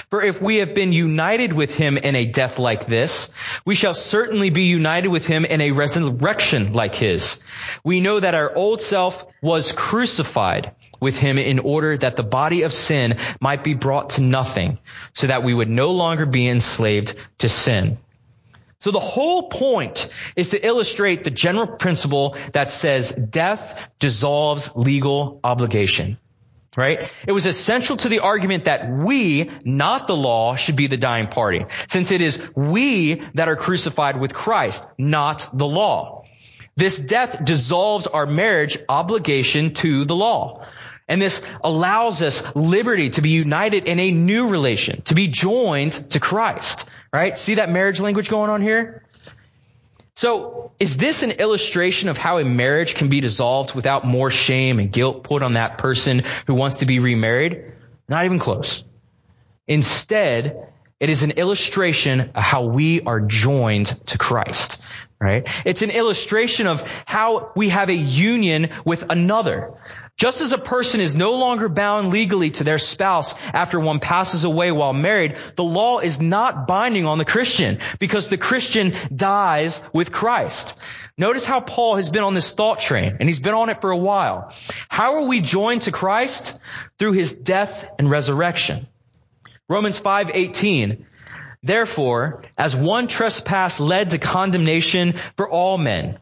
For 0.08 0.22
if 0.22 0.40
we 0.40 0.56
have 0.56 0.74
been 0.74 0.92
united 0.92 1.52
with 1.52 1.74
him 1.74 1.98
in 1.98 2.16
a 2.16 2.24
death 2.24 2.58
like 2.58 2.86
this, 2.86 3.30
we 3.66 3.74
shall 3.74 3.94
certainly 3.94 4.48
be 4.48 4.64
united 4.64 5.08
with 5.08 5.26
him 5.26 5.44
in 5.44 5.60
a 5.60 5.72
resurrection 5.72 6.72
like 6.72 6.94
his. 6.94 7.38
We 7.84 8.00
know 8.00 8.18
that 8.18 8.34
our 8.34 8.54
old 8.54 8.80
self 8.80 9.26
was 9.42 9.72
crucified 9.72 10.74
with 11.00 11.16
him 11.16 11.38
in 11.38 11.58
order 11.58 11.96
that 11.96 12.16
the 12.16 12.22
body 12.22 12.62
of 12.62 12.72
sin 12.72 13.18
might 13.40 13.64
be 13.64 13.74
brought 13.74 14.10
to 14.10 14.22
nothing, 14.22 14.78
so 15.14 15.26
that 15.26 15.42
we 15.42 15.54
would 15.54 15.70
no 15.70 15.92
longer 15.92 16.26
be 16.26 16.48
enslaved 16.48 17.14
to 17.38 17.48
sin. 17.48 17.98
So 18.80 18.92
the 18.92 19.00
whole 19.00 19.48
point 19.48 20.08
is 20.36 20.50
to 20.50 20.64
illustrate 20.64 21.24
the 21.24 21.30
general 21.30 21.66
principle 21.66 22.36
that 22.52 22.70
says 22.70 23.10
death 23.10 23.76
dissolves 23.98 24.70
legal 24.76 25.40
obligation. 25.42 26.18
Right? 26.76 27.10
It 27.26 27.32
was 27.32 27.46
essential 27.46 27.96
to 27.96 28.08
the 28.08 28.20
argument 28.20 28.66
that 28.66 28.88
we, 28.88 29.50
not 29.64 30.06
the 30.06 30.16
law, 30.16 30.54
should 30.54 30.76
be 30.76 30.86
the 30.86 30.96
dying 30.96 31.26
party, 31.26 31.66
since 31.88 32.12
it 32.12 32.20
is 32.20 32.40
we 32.54 33.14
that 33.34 33.48
are 33.48 33.56
crucified 33.56 34.20
with 34.20 34.32
Christ, 34.32 34.84
not 34.96 35.48
the 35.52 35.66
law. 35.66 36.22
This 36.76 37.00
death 37.00 37.44
dissolves 37.44 38.06
our 38.06 38.26
marriage 38.26 38.78
obligation 38.88 39.74
to 39.74 40.04
the 40.04 40.14
law. 40.14 40.64
And 41.08 41.22
this 41.22 41.44
allows 41.64 42.22
us 42.22 42.54
liberty 42.54 43.10
to 43.10 43.22
be 43.22 43.30
united 43.30 43.86
in 43.86 43.98
a 43.98 44.10
new 44.10 44.48
relation, 44.48 45.02
to 45.02 45.14
be 45.14 45.28
joined 45.28 45.92
to 46.10 46.20
Christ, 46.20 46.88
right? 47.12 47.36
See 47.36 47.54
that 47.54 47.70
marriage 47.70 47.98
language 47.98 48.28
going 48.28 48.50
on 48.50 48.60
here? 48.60 49.04
So 50.16 50.72
is 50.80 50.96
this 50.96 51.22
an 51.22 51.30
illustration 51.30 52.08
of 52.08 52.18
how 52.18 52.38
a 52.38 52.44
marriage 52.44 52.96
can 52.96 53.08
be 53.08 53.20
dissolved 53.20 53.74
without 53.74 54.04
more 54.04 54.30
shame 54.30 54.80
and 54.80 54.90
guilt 54.92 55.22
put 55.22 55.42
on 55.42 55.54
that 55.54 55.78
person 55.78 56.24
who 56.46 56.54
wants 56.54 56.78
to 56.78 56.86
be 56.86 56.98
remarried? 56.98 57.72
Not 58.08 58.24
even 58.24 58.38
close. 58.38 58.84
Instead, 59.66 60.72
it 60.98 61.08
is 61.08 61.22
an 61.22 61.32
illustration 61.32 62.32
of 62.34 62.42
how 62.42 62.64
we 62.64 63.00
are 63.02 63.20
joined 63.20 63.86
to 64.06 64.18
Christ, 64.18 64.80
right? 65.20 65.48
It's 65.64 65.82
an 65.82 65.90
illustration 65.90 66.66
of 66.66 66.82
how 67.06 67.52
we 67.54 67.68
have 67.68 67.88
a 67.88 67.94
union 67.94 68.70
with 68.84 69.04
another. 69.08 69.74
Just 70.18 70.40
as 70.40 70.50
a 70.50 70.58
person 70.58 71.00
is 71.00 71.14
no 71.14 71.34
longer 71.34 71.68
bound 71.68 72.10
legally 72.10 72.50
to 72.50 72.64
their 72.64 72.80
spouse 72.80 73.36
after 73.54 73.78
one 73.78 74.00
passes 74.00 74.42
away 74.42 74.72
while 74.72 74.92
married, 74.92 75.36
the 75.54 75.62
law 75.62 76.00
is 76.00 76.20
not 76.20 76.66
binding 76.66 77.06
on 77.06 77.18
the 77.18 77.24
Christian 77.24 77.78
because 78.00 78.26
the 78.26 78.36
Christian 78.36 78.94
dies 79.14 79.80
with 79.92 80.10
Christ. 80.10 80.76
Notice 81.16 81.44
how 81.44 81.60
Paul 81.60 81.94
has 81.96 82.08
been 82.08 82.24
on 82.24 82.34
this 82.34 82.50
thought 82.50 82.80
train 82.80 83.18
and 83.20 83.28
he's 83.28 83.38
been 83.38 83.54
on 83.54 83.70
it 83.70 83.80
for 83.80 83.92
a 83.92 83.96
while. 83.96 84.52
How 84.88 85.14
are 85.14 85.28
we 85.28 85.40
joined 85.40 85.82
to 85.82 85.92
Christ? 85.92 86.58
Through 86.98 87.12
his 87.12 87.32
death 87.32 87.86
and 87.96 88.10
resurrection. 88.10 88.88
Romans 89.68 90.00
5:18 90.00 91.04
Therefore, 91.62 92.42
as 92.56 92.74
one 92.74 93.06
trespass 93.06 93.78
led 93.78 94.10
to 94.10 94.18
condemnation 94.18 95.14
for 95.36 95.48
all 95.48 95.78
men, 95.78 96.18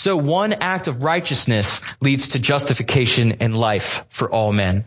so 0.00 0.16
one 0.16 0.54
act 0.54 0.88
of 0.88 1.02
righteousness 1.02 1.82
leads 2.00 2.28
to 2.28 2.38
justification 2.38 3.34
and 3.42 3.54
life 3.54 4.06
for 4.08 4.30
all 4.30 4.50
men. 4.50 4.86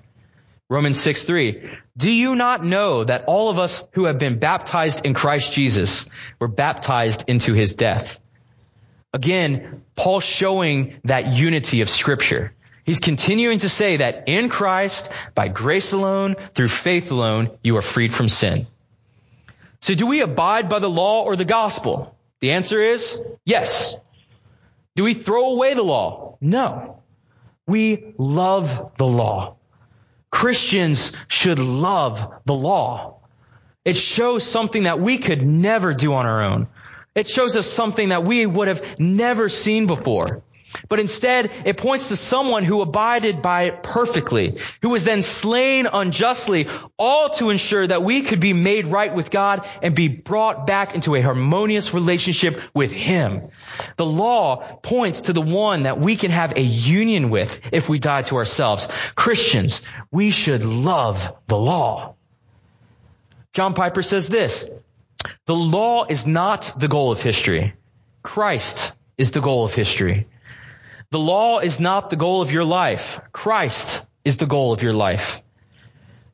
Romans 0.72 1.00
6 1.00 1.26
3. 1.26 1.70
Do 1.96 2.10
you 2.12 2.36
not 2.36 2.66
know 2.66 3.04
that 3.04 3.26
all 3.26 3.52
of 3.52 3.60
us 3.60 3.88
who 3.94 4.06
have 4.06 4.18
been 4.18 4.40
baptized 4.40 5.06
in 5.06 5.14
Christ 5.14 5.54
Jesus 5.54 6.10
were 6.40 6.48
baptized 6.48 7.26
into 7.28 7.54
his 7.54 7.76
death? 7.76 8.20
Again, 9.14 9.84
Paul 9.96 10.20
showing 10.20 11.00
that 11.04 11.34
unity 11.34 11.82
of 11.82 11.92
scripture. 11.92 12.52
He's 12.84 13.00
continuing 13.00 13.60
to 13.60 13.70
say 13.70 13.98
that 13.98 14.24
in 14.28 14.50
Christ, 14.50 15.12
by 15.36 15.48
grace 15.48 15.94
alone, 15.94 16.38
through 16.56 16.70
faith 16.70 17.12
alone, 17.12 17.52
you 17.62 17.78
are 17.78 17.84
freed 17.84 18.16
from 18.16 18.30
sin. 18.30 18.66
So 19.82 19.94
do 19.94 20.08
we 20.08 20.22
abide 20.22 20.70
by 20.70 20.80
the 20.80 20.90
law 20.90 21.24
or 21.24 21.36
the 21.36 21.46
gospel? 21.46 22.18
The 22.40 22.54
answer 22.54 22.82
is 22.82 23.24
yes. 23.46 23.96
Do 24.96 25.04
we 25.04 25.14
throw 25.14 25.52
away 25.52 25.74
the 25.74 25.84
law? 25.84 26.38
No. 26.40 27.02
We 27.66 28.14
love 28.18 28.94
the 28.98 29.06
law. 29.06 29.56
Christians 30.30 31.14
should 31.28 31.60
love 31.60 32.42
the 32.46 32.54
law. 32.54 33.20
It 33.86 33.98
shows 33.98 34.44
something 34.44 34.84
that 34.84 35.00
we 35.00 35.18
could 35.18 35.42
never 35.42 35.94
do 35.94 36.14
on 36.14 36.26
our 36.26 36.44
own. 36.44 36.68
It 37.16 37.28
shows 37.28 37.56
us 37.56 37.68
something 37.68 38.10
that 38.10 38.24
we 38.24 38.46
would 38.46 38.68
have 38.68 39.00
never 39.00 39.50
seen 39.50 39.88
before. 39.88 40.44
But 40.90 41.00
instead, 41.00 41.52
it 41.66 41.78
points 41.78 42.10
to 42.10 42.16
someone 42.16 42.64
who 42.64 42.82
abided 42.82 43.42
by 43.42 43.64
it 43.64 43.84
perfectly, 43.84 44.60
who 44.82 44.90
was 44.90 45.04
then 45.04 45.22
slain 45.22 45.88
unjustly, 45.92 46.68
all 46.98 47.30
to 47.30 47.50
ensure 47.50 47.86
that 47.86 48.04
we 48.04 48.22
could 48.22 48.40
be 48.40 48.54
made 48.54 48.88
right 48.88 49.14
with 49.14 49.32
God 49.32 49.68
and 49.82 49.96
be 49.96 50.08
brought 50.08 50.68
back 50.68 50.96
into 50.96 51.16
a 51.16 51.22
harmonious 51.22 51.94
relationship 51.94 52.60
with 52.74 52.92
Him. 52.92 53.50
The 53.98 54.06
law 54.06 54.58
points 54.82 55.24
to 55.24 55.34
the 55.34 55.42
one 55.42 55.84
that 55.84 56.00
we 56.00 56.16
can 56.16 56.32
have 56.32 56.58
a 56.58 56.62
union 56.62 57.30
with 57.30 57.62
if 57.72 57.90
we 57.90 58.00
die 58.00 58.24
to 58.24 58.38
ourselves. 58.38 58.88
Christians, 59.16 59.82
we 60.12 60.32
should 60.32 60.64
love 60.64 61.36
the 61.48 61.58
law. 61.58 62.16
John 63.54 63.74
Piper 63.76 64.02
says 64.02 64.28
this, 64.28 64.70
the 65.46 65.56
law 65.56 66.06
is 66.06 66.26
not 66.26 66.74
the 66.78 66.88
goal 66.88 67.12
of 67.12 67.22
history. 67.22 67.74
Christ 68.24 68.94
is 69.18 69.32
the 69.32 69.42
goal 69.42 69.66
of 69.66 69.74
history. 69.74 70.28
The 71.14 71.20
law 71.20 71.60
is 71.60 71.80
not 71.80 72.10
the 72.10 72.16
goal 72.16 72.42
of 72.42 72.50
your 72.50 72.64
life. 72.64 73.22
Christ 73.32 74.04
is 74.26 74.38
the 74.38 74.48
goal 74.48 74.74
of 74.74 74.82
your 74.82 74.94
life. 74.94 75.44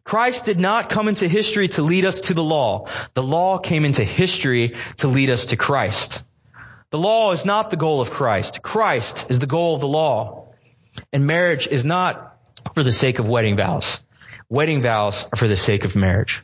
Christ 0.06 0.46
did 0.46 0.58
not 0.58 0.90
come 0.90 1.10
into 1.10 1.28
history 1.28 1.68
to 1.68 1.82
lead 1.82 2.06
us 2.06 2.22
to 2.22 2.34
the 2.34 2.46
law. 2.46 2.88
The 3.14 3.22
law 3.22 3.58
came 3.58 3.84
into 3.84 4.06
history 4.06 4.76
to 5.00 5.10
lead 5.10 5.32
us 5.32 5.48
to 5.48 5.58
Christ. 5.58 6.24
The 6.92 6.98
law 6.98 7.34
is 7.34 7.44
not 7.44 7.72
the 7.72 7.76
goal 7.76 8.00
of 8.00 8.12
Christ. 8.12 8.62
Christ 8.62 9.30
is 9.30 9.40
the 9.40 9.48
goal 9.48 9.76
of 9.76 9.82
the 9.82 9.88
law. 9.90 10.48
And 11.12 11.28
marriage 11.28 11.68
is 11.68 11.84
not 11.84 12.38
for 12.74 12.82
the 12.82 12.94
sake 12.94 13.20
of 13.20 13.28
wedding 13.28 13.58
vows. 13.58 14.02
Wedding 14.48 14.82
vows 14.82 15.28
are 15.34 15.36
for 15.36 15.50
the 15.50 15.58
sake 15.58 15.84
of 15.84 15.98
marriage. 15.98 16.42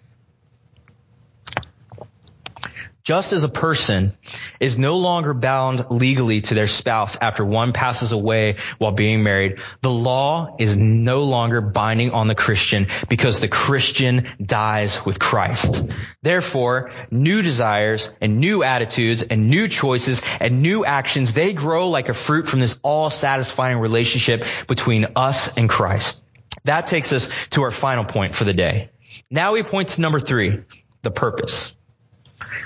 Just 3.01 3.31
as 3.31 3.45
a 3.45 3.49
person 3.49 4.11
is 4.59 4.77
no 4.77 4.97
longer 4.97 5.33
bound 5.33 5.85
legally 5.89 6.41
to 6.41 6.53
their 6.53 6.67
spouse 6.67 7.17
after 7.19 7.43
one 7.45 7.73
passes 7.73 8.11
away 8.11 8.55
while 8.77 8.91
being 8.91 9.23
married, 9.23 9.59
the 9.81 9.89
law 9.89 10.55
is 10.59 10.75
no 10.75 11.23
longer 11.23 11.61
binding 11.61 12.11
on 12.11 12.27
the 12.27 12.35
Christian 12.35 12.87
because 13.09 13.39
the 13.39 13.47
Christian 13.47 14.27
dies 14.41 15.05
with 15.05 15.19
Christ. 15.19 15.89
Therefore, 16.21 16.91
new 17.11 17.41
desires 17.41 18.09
and 18.21 18.39
new 18.39 18.63
attitudes 18.63 19.23
and 19.23 19.49
new 19.49 19.67
choices 19.67 20.21
and 20.39 20.61
new 20.61 20.85
actions, 20.85 21.33
they 21.33 21.53
grow 21.53 21.89
like 21.89 22.09
a 22.09 22.13
fruit 22.13 22.47
from 22.47 22.59
this 22.59 22.79
all 22.83 23.09
satisfying 23.09 23.79
relationship 23.79 24.45
between 24.67 25.07
us 25.15 25.55
and 25.57 25.69
Christ. 25.69 26.23
That 26.63 26.87
takes 26.87 27.13
us 27.13 27.29
to 27.51 27.63
our 27.63 27.71
final 27.71 28.05
point 28.05 28.35
for 28.35 28.43
the 28.43 28.53
day. 28.53 28.89
Now 29.29 29.53
we 29.53 29.63
point 29.63 29.89
to 29.89 30.01
number 30.01 30.19
three, 30.19 30.63
the 31.01 31.11
purpose. 31.11 31.73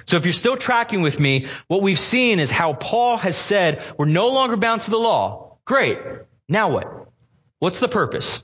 So 0.05 0.17
if 0.17 0.25
you're 0.25 0.33
still 0.33 0.57
tracking 0.57 1.01
with 1.01 1.19
me, 1.19 1.47
what 1.67 1.81
we've 1.81 1.99
seen 1.99 2.39
is 2.39 2.51
how 2.51 2.73
Paul 2.73 3.17
has 3.17 3.35
said 3.37 3.83
we're 3.97 4.05
no 4.05 4.29
longer 4.29 4.57
bound 4.57 4.81
to 4.81 4.91
the 4.91 4.97
law. 4.97 5.57
Great. 5.65 5.99
Now 6.47 6.69
what? 6.69 7.07
What's 7.59 7.79
the 7.79 7.87
purpose? 7.87 8.43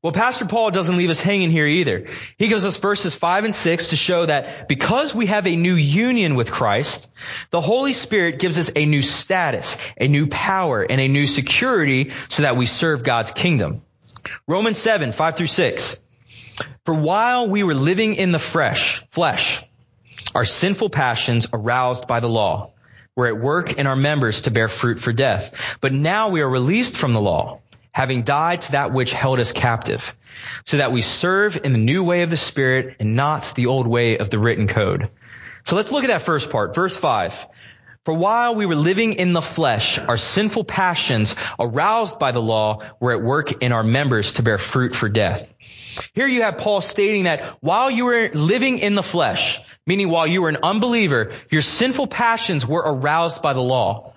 Well, 0.00 0.12
Pastor 0.12 0.46
Paul 0.46 0.70
doesn't 0.70 0.96
leave 0.96 1.10
us 1.10 1.20
hanging 1.20 1.50
here 1.50 1.66
either. 1.66 2.06
He 2.36 2.46
gives 2.46 2.64
us 2.64 2.76
verses 2.76 3.16
5 3.16 3.46
and 3.46 3.54
6 3.54 3.90
to 3.90 3.96
show 3.96 4.26
that 4.26 4.68
because 4.68 5.12
we 5.12 5.26
have 5.26 5.48
a 5.48 5.56
new 5.56 5.74
union 5.74 6.36
with 6.36 6.52
Christ, 6.52 7.08
the 7.50 7.60
Holy 7.60 7.92
Spirit 7.92 8.38
gives 8.38 8.58
us 8.58 8.70
a 8.76 8.86
new 8.86 9.02
status, 9.02 9.76
a 10.00 10.06
new 10.06 10.28
power, 10.28 10.82
and 10.82 11.00
a 11.00 11.08
new 11.08 11.26
security 11.26 12.12
so 12.28 12.44
that 12.44 12.56
we 12.56 12.66
serve 12.66 13.02
God's 13.02 13.32
kingdom. 13.32 13.82
Romans 14.46 14.78
7, 14.78 15.10
5 15.10 15.36
through 15.36 15.48
6. 15.48 15.96
For 16.84 16.94
while 16.94 17.48
we 17.48 17.64
were 17.64 17.74
living 17.74 18.14
in 18.14 18.30
the 18.30 18.38
fresh, 18.38 19.04
flesh, 19.10 19.64
our 20.34 20.44
sinful 20.44 20.90
passions 20.90 21.46
aroused 21.52 22.06
by 22.06 22.20
the 22.20 22.28
law 22.28 22.72
were 23.16 23.26
at 23.26 23.40
work 23.40 23.72
in 23.72 23.86
our 23.86 23.96
members 23.96 24.42
to 24.42 24.50
bear 24.50 24.68
fruit 24.68 25.00
for 25.00 25.12
death. 25.12 25.76
But 25.80 25.92
now 25.92 26.28
we 26.28 26.40
are 26.40 26.48
released 26.48 26.96
from 26.96 27.12
the 27.12 27.20
law, 27.20 27.60
having 27.90 28.22
died 28.22 28.60
to 28.62 28.72
that 28.72 28.92
which 28.92 29.12
held 29.12 29.40
us 29.40 29.52
captive, 29.52 30.16
so 30.66 30.76
that 30.76 30.92
we 30.92 31.02
serve 31.02 31.64
in 31.64 31.72
the 31.72 31.78
new 31.78 32.04
way 32.04 32.22
of 32.22 32.30
the 32.30 32.36
Spirit 32.36 32.96
and 33.00 33.16
not 33.16 33.52
the 33.56 33.66
old 33.66 33.86
way 33.86 34.18
of 34.18 34.30
the 34.30 34.38
written 34.38 34.68
code. 34.68 35.10
So 35.64 35.76
let's 35.76 35.90
look 35.90 36.04
at 36.04 36.08
that 36.08 36.22
first 36.22 36.50
part. 36.50 36.74
Verse 36.74 36.96
5. 36.96 37.46
For 38.04 38.14
while 38.14 38.54
we 38.54 38.64
were 38.64 38.76
living 38.76 39.14
in 39.14 39.34
the 39.34 39.42
flesh, 39.42 39.98
our 39.98 40.16
sinful 40.16 40.64
passions 40.64 41.34
aroused 41.58 42.18
by 42.18 42.32
the 42.32 42.40
law 42.40 42.80
were 43.00 43.12
at 43.12 43.22
work 43.22 43.62
in 43.62 43.72
our 43.72 43.82
members 43.82 44.34
to 44.34 44.42
bear 44.42 44.56
fruit 44.56 44.94
for 44.94 45.10
death. 45.10 45.52
Here 46.14 46.26
you 46.26 46.42
have 46.42 46.56
Paul 46.56 46.80
stating 46.80 47.24
that 47.24 47.58
while 47.60 47.90
you 47.90 48.06
were 48.06 48.30
living 48.32 48.78
in 48.78 48.94
the 48.94 49.02
flesh, 49.02 49.60
meaning 49.88 50.10
while 50.10 50.26
you 50.26 50.42
were 50.42 50.50
an 50.50 50.58
unbeliever, 50.62 51.32
your 51.50 51.62
sinful 51.62 52.06
passions 52.06 52.66
were 52.66 52.82
aroused 52.84 53.40
by 53.42 53.54
the 53.54 53.62
law. 53.62 54.12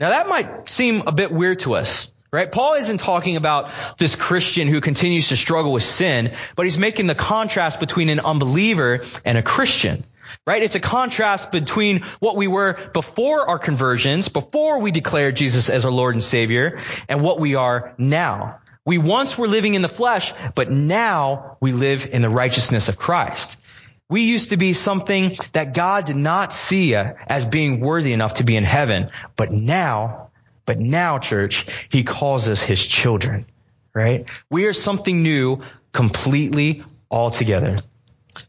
Now 0.00 0.10
that 0.10 0.28
might 0.28 0.68
seem 0.68 1.04
a 1.06 1.12
bit 1.12 1.30
weird 1.30 1.60
to 1.60 1.76
us, 1.76 2.12
right? 2.32 2.50
Paul 2.50 2.74
isn't 2.74 2.98
talking 2.98 3.36
about 3.36 3.70
this 3.98 4.16
Christian 4.16 4.66
who 4.66 4.80
continues 4.80 5.28
to 5.28 5.36
struggle 5.36 5.72
with 5.72 5.84
sin, 5.84 6.32
but 6.56 6.66
he's 6.66 6.76
making 6.76 7.06
the 7.06 7.14
contrast 7.14 7.78
between 7.78 8.08
an 8.08 8.18
unbeliever 8.18 9.02
and 9.24 9.38
a 9.38 9.42
Christian. 9.42 10.04
Right? 10.46 10.62
It's 10.62 10.74
a 10.74 10.80
contrast 10.80 11.52
between 11.52 12.00
what 12.18 12.36
we 12.36 12.48
were 12.48 12.76
before 12.94 13.48
our 13.48 13.58
conversions, 13.58 14.28
before 14.28 14.80
we 14.80 14.90
declared 14.90 15.36
Jesus 15.36 15.68
as 15.68 15.84
our 15.84 15.92
Lord 15.92 16.14
and 16.14 16.24
Savior, 16.24 16.80
and 17.08 17.22
what 17.22 17.38
we 17.38 17.54
are 17.54 17.94
now. 17.96 18.58
We 18.84 18.98
once 18.98 19.38
were 19.38 19.46
living 19.46 19.74
in 19.74 19.82
the 19.82 19.88
flesh, 19.88 20.32
but 20.56 20.68
now 20.70 21.58
we 21.60 21.72
live 21.72 22.08
in 22.10 22.22
the 22.22 22.30
righteousness 22.30 22.88
of 22.88 22.96
Christ. 22.98 23.56
We 24.12 24.24
used 24.24 24.50
to 24.50 24.58
be 24.58 24.74
something 24.74 25.36
that 25.52 25.72
God 25.72 26.04
did 26.04 26.16
not 26.16 26.52
see 26.52 26.94
uh, 26.94 27.14
as 27.26 27.46
being 27.46 27.80
worthy 27.80 28.12
enough 28.12 28.34
to 28.34 28.44
be 28.44 28.56
in 28.56 28.62
heaven, 28.62 29.08
but 29.36 29.52
now, 29.52 30.28
but 30.66 30.78
now, 30.78 31.18
church, 31.18 31.64
He 31.88 32.04
calls 32.04 32.46
us 32.50 32.62
His 32.62 32.86
children, 32.86 33.46
right? 33.94 34.26
We 34.50 34.66
are 34.66 34.74
something 34.74 35.22
new 35.22 35.62
completely 35.94 36.84
altogether. 37.10 37.78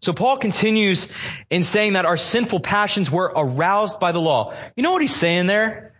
So 0.01 0.11
Paul 0.11 0.36
continues 0.36 1.09
in 1.49 1.64
saying 1.64 1.93
that 1.93 2.03
our 2.03 2.18
sinful 2.18 2.59
passions 2.59 3.09
were 3.09 3.32
aroused 3.34 4.01
by 4.01 4.11
the 4.11 4.20
law. 4.20 4.53
You 4.76 4.84
know 4.84 4.91
what 4.91 5.01
he's 5.01 5.16
saying 5.16 5.47
there? 5.47 5.93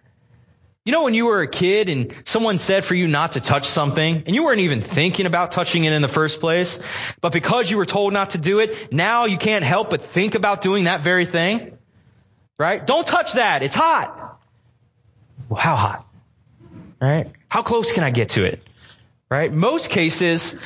You 0.86 0.92
know 0.92 1.04
when 1.04 1.14
you 1.14 1.28
were 1.28 1.42
a 1.42 1.48
kid 1.48 1.88
and 1.88 2.14
someone 2.26 2.58
said 2.58 2.84
for 2.84 2.94
you 2.94 3.08
not 3.08 3.34
to 3.34 3.42
touch 3.42 3.66
something 3.66 4.24
and 4.26 4.36
you 4.36 4.44
weren't 4.44 4.60
even 4.60 4.82
thinking 4.82 5.26
about 5.26 5.52
touching 5.52 5.86
it 5.86 5.94
in 5.94 6.02
the 6.02 6.10
first 6.10 6.42
place, 6.42 6.84
but 7.22 7.32
because 7.32 7.72
you 7.72 7.78
were 7.78 7.86
told 7.86 8.12
not 8.12 8.32
to 8.32 8.38
do 8.38 8.60
it, 8.60 8.92
now 8.92 9.24
you 9.24 9.38
can't 9.38 9.64
help 9.64 9.90
but 9.92 10.02
think 10.02 10.36
about 10.36 10.60
doing 10.60 10.84
that 10.84 11.00
very 11.00 11.26
thing? 11.26 11.78
Right? 12.60 12.86
Don't 12.86 13.08
touch 13.08 13.34
that. 13.34 13.64
It's 13.64 13.76
hot. 13.76 14.38
Well, 15.48 15.60
how 15.60 15.78
hot? 15.78 16.06
Right? 17.02 17.32
How 17.48 17.62
close 17.62 17.94
can 17.94 18.04
I 18.04 18.10
get 18.10 18.30
to 18.30 18.44
it? 18.44 18.62
Right? 19.30 19.54
Most 19.54 19.90
cases, 19.90 20.62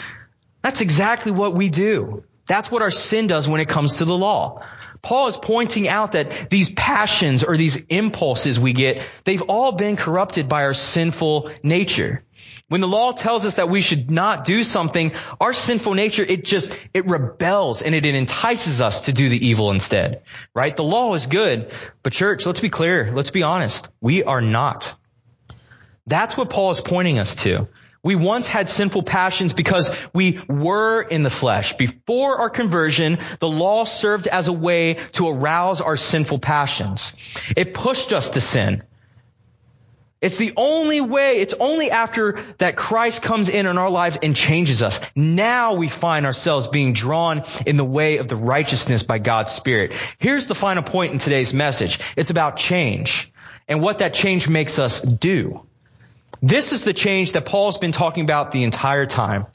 that's 0.63 0.81
exactly 0.81 1.31
what 1.31 1.53
we 1.53 1.69
do. 1.69 2.23
That's 2.47 2.71
what 2.71 2.81
our 2.81 2.91
sin 2.91 3.27
does 3.27 3.47
when 3.47 3.61
it 3.61 3.69
comes 3.69 3.99
to 3.99 4.05
the 4.05 4.17
law. 4.17 4.63
Paul 5.07 5.27
is 5.27 5.37
pointing 5.37 5.87
out 5.87 6.11
that 6.11 6.49
these 6.49 6.67
passions 6.69 7.45
or 7.45 7.55
these 7.55 7.85
impulses 7.85 8.59
we 8.59 8.73
get, 8.73 9.09
they've 9.23 9.41
all 9.43 9.71
been 9.71 9.95
corrupted 9.95 10.49
by 10.49 10.63
our 10.63 10.73
sinful 10.73 11.49
nature. 11.63 12.25
When 12.67 12.81
the 12.81 12.89
law 12.89 13.13
tells 13.13 13.45
us 13.45 13.55
that 13.55 13.69
we 13.69 13.79
should 13.79 14.11
not 14.11 14.43
do 14.43 14.65
something, 14.65 15.13
our 15.39 15.53
sinful 15.53 15.93
nature, 15.93 16.23
it 16.23 16.43
just, 16.43 16.77
it 16.93 17.07
rebels 17.07 17.83
and 17.83 17.95
it, 17.95 18.05
entices 18.05 18.81
us 18.81 18.99
to 19.03 19.13
do 19.13 19.29
the 19.29 19.47
evil 19.47 19.71
instead. 19.71 20.23
Right? 20.53 20.75
The 20.75 20.83
law 20.83 21.13
is 21.13 21.25
good, 21.25 21.71
but 22.03 22.11
church, 22.11 22.45
let's 22.45 22.59
be 22.59 22.69
clear. 22.69 23.09
Let's 23.13 23.31
be 23.31 23.43
honest. 23.43 23.87
We 24.01 24.23
are 24.23 24.41
not. 24.41 24.93
That's 26.05 26.35
what 26.35 26.49
Paul 26.49 26.71
is 26.71 26.81
pointing 26.81 27.17
us 27.17 27.35
to. 27.43 27.69
We 28.07 28.15
once 28.15 28.47
had 28.47 28.69
sinful 28.69 29.03
passions 29.03 29.51
because 29.51 29.93
we 30.13 30.39
were 30.47 31.01
in 31.01 31.23
the 31.23 31.29
flesh. 31.29 31.75
Before 31.75 32.37
our 32.37 32.49
conversion, 32.49 33.17
the 33.39 33.49
law 33.49 33.83
served 33.83 34.27
as 34.27 34.47
a 34.47 34.53
way 34.53 34.93
to 35.11 35.27
arouse 35.27 35.81
our 35.81 35.97
sinful 35.97 36.39
passions. 36.39 37.11
It 37.57 37.73
pushed 37.73 38.13
us 38.13 38.29
to 38.29 38.39
sin. 38.39 38.81
It's 40.21 40.37
the 40.37 40.53
only 40.55 41.01
way, 41.01 41.39
it's 41.39 41.53
only 41.59 41.91
after 41.91 42.41
that 42.59 42.77
Christ 42.77 43.23
comes 43.23 43.49
in 43.49 43.65
in 43.65 43.77
our 43.77 43.89
lives 43.89 44.17
and 44.23 44.33
changes 44.33 44.81
us. 44.81 45.01
Now 45.13 45.73
we 45.73 45.89
find 45.89 46.25
ourselves 46.25 46.69
being 46.69 46.93
drawn 46.93 47.43
in 47.65 47.75
the 47.75 47.83
way 47.83 48.19
of 48.19 48.29
the 48.29 48.37
righteousness 48.37 49.03
by 49.03 49.19
God's 49.19 49.51
Spirit. 49.51 49.91
Here's 50.17 50.45
the 50.45 50.55
final 50.55 50.81
point 50.81 51.11
in 51.11 51.19
today's 51.19 51.53
message. 51.53 51.99
It's 52.15 52.29
about 52.29 52.55
change 52.55 53.33
and 53.67 53.81
what 53.81 53.97
that 53.97 54.13
change 54.13 54.47
makes 54.47 54.79
us 54.79 55.01
do. 55.01 55.66
This 56.41 56.71
is 56.71 56.83
the 56.83 56.93
change 56.93 57.31
that 57.31 57.45
Paul's 57.45 57.77
been 57.77 57.91
talking 57.91 58.23
about 58.23 58.51
the 58.51 58.63
entire 58.63 59.05
time. 59.05 59.47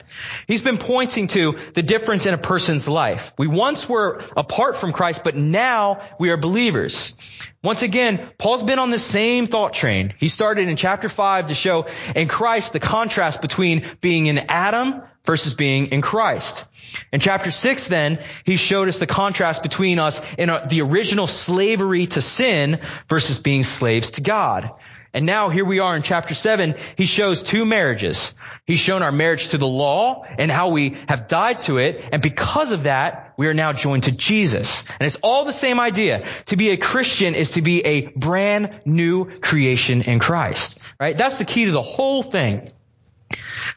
He's 0.47 0.61
been 0.61 0.77
pointing 0.77 1.27
to 1.27 1.57
the 1.73 1.83
difference 1.83 2.25
in 2.25 2.33
a 2.33 2.37
person's 2.37 2.87
life. 2.87 3.33
We 3.37 3.47
once 3.47 3.87
were 3.87 4.21
apart 4.35 4.77
from 4.77 4.91
Christ, 4.91 5.23
but 5.23 5.35
now 5.35 6.01
we 6.19 6.29
are 6.29 6.37
believers. 6.37 7.15
Once 7.63 7.81
again, 7.81 8.29
Paul's 8.37 8.63
been 8.63 8.79
on 8.79 8.89
the 8.89 8.99
same 8.99 9.47
thought 9.47 9.73
train. 9.73 10.13
He 10.17 10.27
started 10.27 10.67
in 10.67 10.75
chapter 10.75 11.07
5 11.07 11.47
to 11.47 11.53
show 11.53 11.85
in 12.15 12.27
Christ 12.27 12.73
the 12.73 12.79
contrast 12.79 13.41
between 13.41 13.85
being 14.01 14.25
in 14.25 14.37
Adam 14.49 15.03
versus 15.25 15.53
being 15.53 15.87
in 15.87 16.01
Christ. 16.01 16.65
In 17.11 17.19
chapter 17.19 17.51
6 17.51 17.87
then, 17.87 18.19
he 18.43 18.57
showed 18.57 18.87
us 18.87 18.97
the 18.99 19.07
contrast 19.07 19.63
between 19.63 19.99
us 19.99 20.21
in 20.37 20.49
uh, 20.49 20.65
the 20.69 20.81
original 20.81 21.27
slavery 21.27 22.07
to 22.07 22.21
sin 22.21 22.79
versus 23.07 23.39
being 23.39 23.63
slaves 23.63 24.11
to 24.11 24.21
God. 24.21 24.71
And 25.13 25.27
now 25.27 25.49
here 25.49 25.63
we 25.63 25.79
are 25.79 25.95
in 25.95 26.01
chapter 26.01 26.33
7. 26.33 26.73
He 26.97 27.05
shows 27.05 27.43
two 27.43 27.65
marriages. 27.65 28.33
He's 28.65 28.79
shown 28.79 29.03
our 29.03 29.11
marriage 29.11 29.49
to 29.49 29.59
the 29.59 29.67
law 29.67 30.23
and 30.23 30.49
how 30.49 30.69
we 30.69 30.97
have 31.07 31.27
died 31.27 31.59
to 31.61 31.77
it. 31.77 32.03
And 32.11 32.19
because 32.21 32.71
of 32.71 32.83
that, 32.83 33.35
we 33.37 33.47
are 33.47 33.53
now 33.53 33.73
joined 33.73 34.03
to 34.03 34.11
Jesus. 34.11 34.83
And 34.99 35.05
it's 35.05 35.17
all 35.17 35.45
the 35.45 35.51
same 35.51 35.79
idea. 35.79 36.25
To 36.47 36.55
be 36.55 36.71
a 36.71 36.77
Christian 36.77 37.35
is 37.35 37.51
to 37.51 37.61
be 37.61 37.85
a 37.85 38.07
brand 38.07 38.81
new 38.85 39.39
creation 39.39 40.01
in 40.01 40.17
Christ. 40.17 40.79
Right? 40.99 41.15
That's 41.15 41.37
the 41.37 41.45
key 41.45 41.65
to 41.65 41.71
the 41.71 41.81
whole 41.81 42.23
thing. 42.23 42.71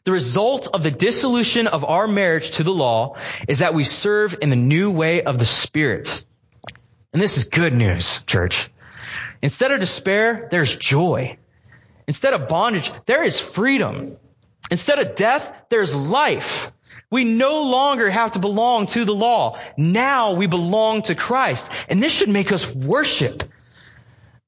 The 0.04 0.12
result 0.12 0.68
of 0.72 0.82
the 0.82 0.90
dissolution 0.90 1.66
of 1.66 1.84
our 1.84 2.08
marriage 2.08 2.52
to 2.52 2.62
the 2.62 2.72
law 2.72 3.16
is 3.46 3.58
that 3.58 3.74
we 3.74 3.84
serve 3.84 4.36
in 4.40 4.48
the 4.48 4.56
new 4.56 4.90
way 4.90 5.22
of 5.22 5.38
the 5.38 5.44
Spirit. 5.44 6.24
And 7.12 7.20
this 7.20 7.36
is 7.36 7.44
good 7.44 7.74
news, 7.74 8.22
church. 8.22 8.70
Instead 9.42 9.72
of 9.72 9.80
despair, 9.80 10.48
there's 10.50 10.76
joy. 10.76 11.38
Instead 12.06 12.32
of 12.34 12.48
bondage, 12.48 12.90
there 13.06 13.24
is 13.24 13.40
freedom. 13.40 14.16
Instead 14.70 14.98
of 14.98 15.14
death, 15.14 15.52
there's 15.68 15.94
life. 15.94 16.72
We 17.10 17.24
no 17.24 17.62
longer 17.62 18.10
have 18.10 18.32
to 18.32 18.38
belong 18.38 18.86
to 18.88 19.04
the 19.04 19.14
law. 19.14 19.58
Now 19.76 20.34
we 20.34 20.46
belong 20.46 21.02
to 21.02 21.14
Christ. 21.14 21.70
And 21.88 22.02
this 22.02 22.12
should 22.12 22.28
make 22.28 22.52
us 22.52 22.66
worship. 22.74 23.44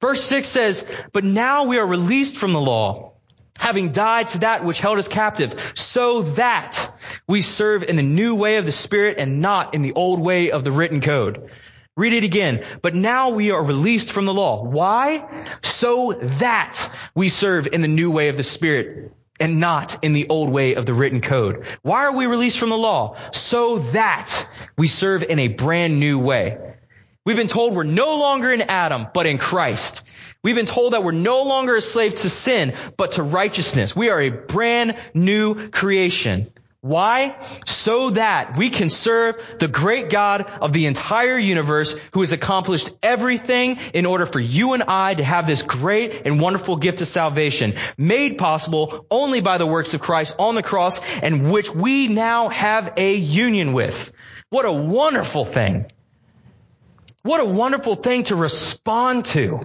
Verse 0.01 0.23
6 0.25 0.47
says, 0.47 0.87
But 1.13 1.25
now 1.25 1.65
we 1.65 1.79
are 1.79 1.87
released 1.87 2.37
from 2.37 2.53
the 2.53 2.61
law, 2.61 3.13
having 3.59 3.91
died 3.91 4.29
to 4.29 4.39
that 4.41 4.65
which 4.65 4.81
held 4.81 4.99
us 4.99 5.09
captive, 5.09 5.73
so 5.75 6.23
that 6.23 6.93
we 7.27 7.43
serve 7.43 7.83
in 7.83 7.97
the 7.97 8.03
new 8.03 8.35
way 8.35 8.57
of 8.57 8.67
the 8.67 8.73
Spirit 8.73 9.19
and 9.19 9.41
not 9.41 9.75
in 9.75 9.83
the 9.83 9.93
old 9.93 10.21
way 10.21 10.51
of 10.51 10.63
the 10.63 10.73
written 10.73 11.01
code. 11.01 11.51
Read 11.99 12.13
it 12.13 12.23
again. 12.23 12.65
But 12.81 12.95
now 12.95 13.31
we 13.31 13.51
are 13.51 13.63
released 13.63 14.13
from 14.13 14.25
the 14.25 14.33
law. 14.33 14.63
Why? 14.63 15.45
So 15.63 16.13
that 16.39 16.97
we 17.13 17.29
serve 17.29 17.67
in 17.67 17.81
the 17.81 17.89
new 17.89 18.13
way 18.13 18.29
of 18.29 18.37
the 18.37 18.45
Spirit 18.45 19.13
and 19.41 19.59
not 19.59 19.99
in 20.03 20.13
the 20.13 20.29
old 20.29 20.49
way 20.49 20.77
of 20.77 20.87
the 20.87 20.95
written 20.95 21.21
code. 21.21 21.65
Why 21.83 22.05
are 22.05 22.17
we 22.17 22.27
released 22.27 22.61
from 22.61 22.71
the 22.71 22.79
law? 22.79 23.17
So 23.33 23.81
that 23.91 24.49
we 24.77 24.87
serve 24.87 25.25
in 25.25 25.41
a 25.41 25.49
brand 25.49 25.99
new 25.99 26.21
way. 26.21 26.77
We've 27.25 27.37
been 27.37 27.49
told 27.49 27.75
we're 27.75 27.83
no 27.83 28.17
longer 28.19 28.53
in 28.53 28.63
Adam, 28.63 29.09
but 29.13 29.27
in 29.27 29.39
Christ. 29.39 30.07
We've 30.41 30.55
been 30.55 30.67
told 30.67 30.93
that 30.93 31.03
we're 31.03 31.11
no 31.11 31.43
longer 31.43 31.75
a 31.75 31.83
slave 31.83 32.15
to 32.15 32.31
sin, 32.31 32.75
but 32.97 33.13
to 33.13 33.25
righteousness. 33.25 33.97
We 33.97 34.11
are 34.11 34.21
a 34.21 34.31
brand 34.31 34.97
new 35.15 35.69
creation. 35.71 36.47
Why? 36.81 37.35
So 37.67 38.11
that 38.11 38.57
we 38.57 38.71
can 38.71 38.89
serve 38.89 39.37
the 39.59 39.67
great 39.67 40.11
God 40.11 40.43
of 40.61 40.73
the 40.73 40.87
entire 40.87 41.37
universe 41.37 41.97
who 42.13 42.21
has 42.21 42.31
accomplished 42.31 42.91
everything 43.03 43.79
in 43.95 44.07
order 44.07 44.27
for 44.27 44.39
you 44.39 44.75
and 44.75 44.85
I 44.85 45.15
to 45.15 45.25
have 45.25 45.49
this 45.49 45.63
great 45.63 46.23
and 46.25 46.41
wonderful 46.41 46.77
gift 46.77 47.01
of 47.01 47.09
salvation 47.09 47.75
made 47.97 48.39
possible 48.39 49.07
only 49.11 49.41
by 49.41 49.59
the 49.59 49.67
works 49.67 49.93
of 49.95 50.01
Christ 50.01 50.37
on 50.39 50.55
the 50.55 50.63
cross 50.63 51.01
and 51.21 51.51
which 51.51 51.75
we 51.75 52.07
now 52.07 52.49
have 52.49 52.95
a 52.97 53.17
union 53.17 53.73
with. 53.73 54.13
What 54.51 54.65
a 54.65 54.73
wonderful 54.73 55.45
thing. 55.45 55.87
What 57.23 57.41
a 57.41 57.45
wonderful 57.45 57.97
thing 57.97 58.23
to 58.25 58.37
respond 58.37 59.25
to. 59.27 59.61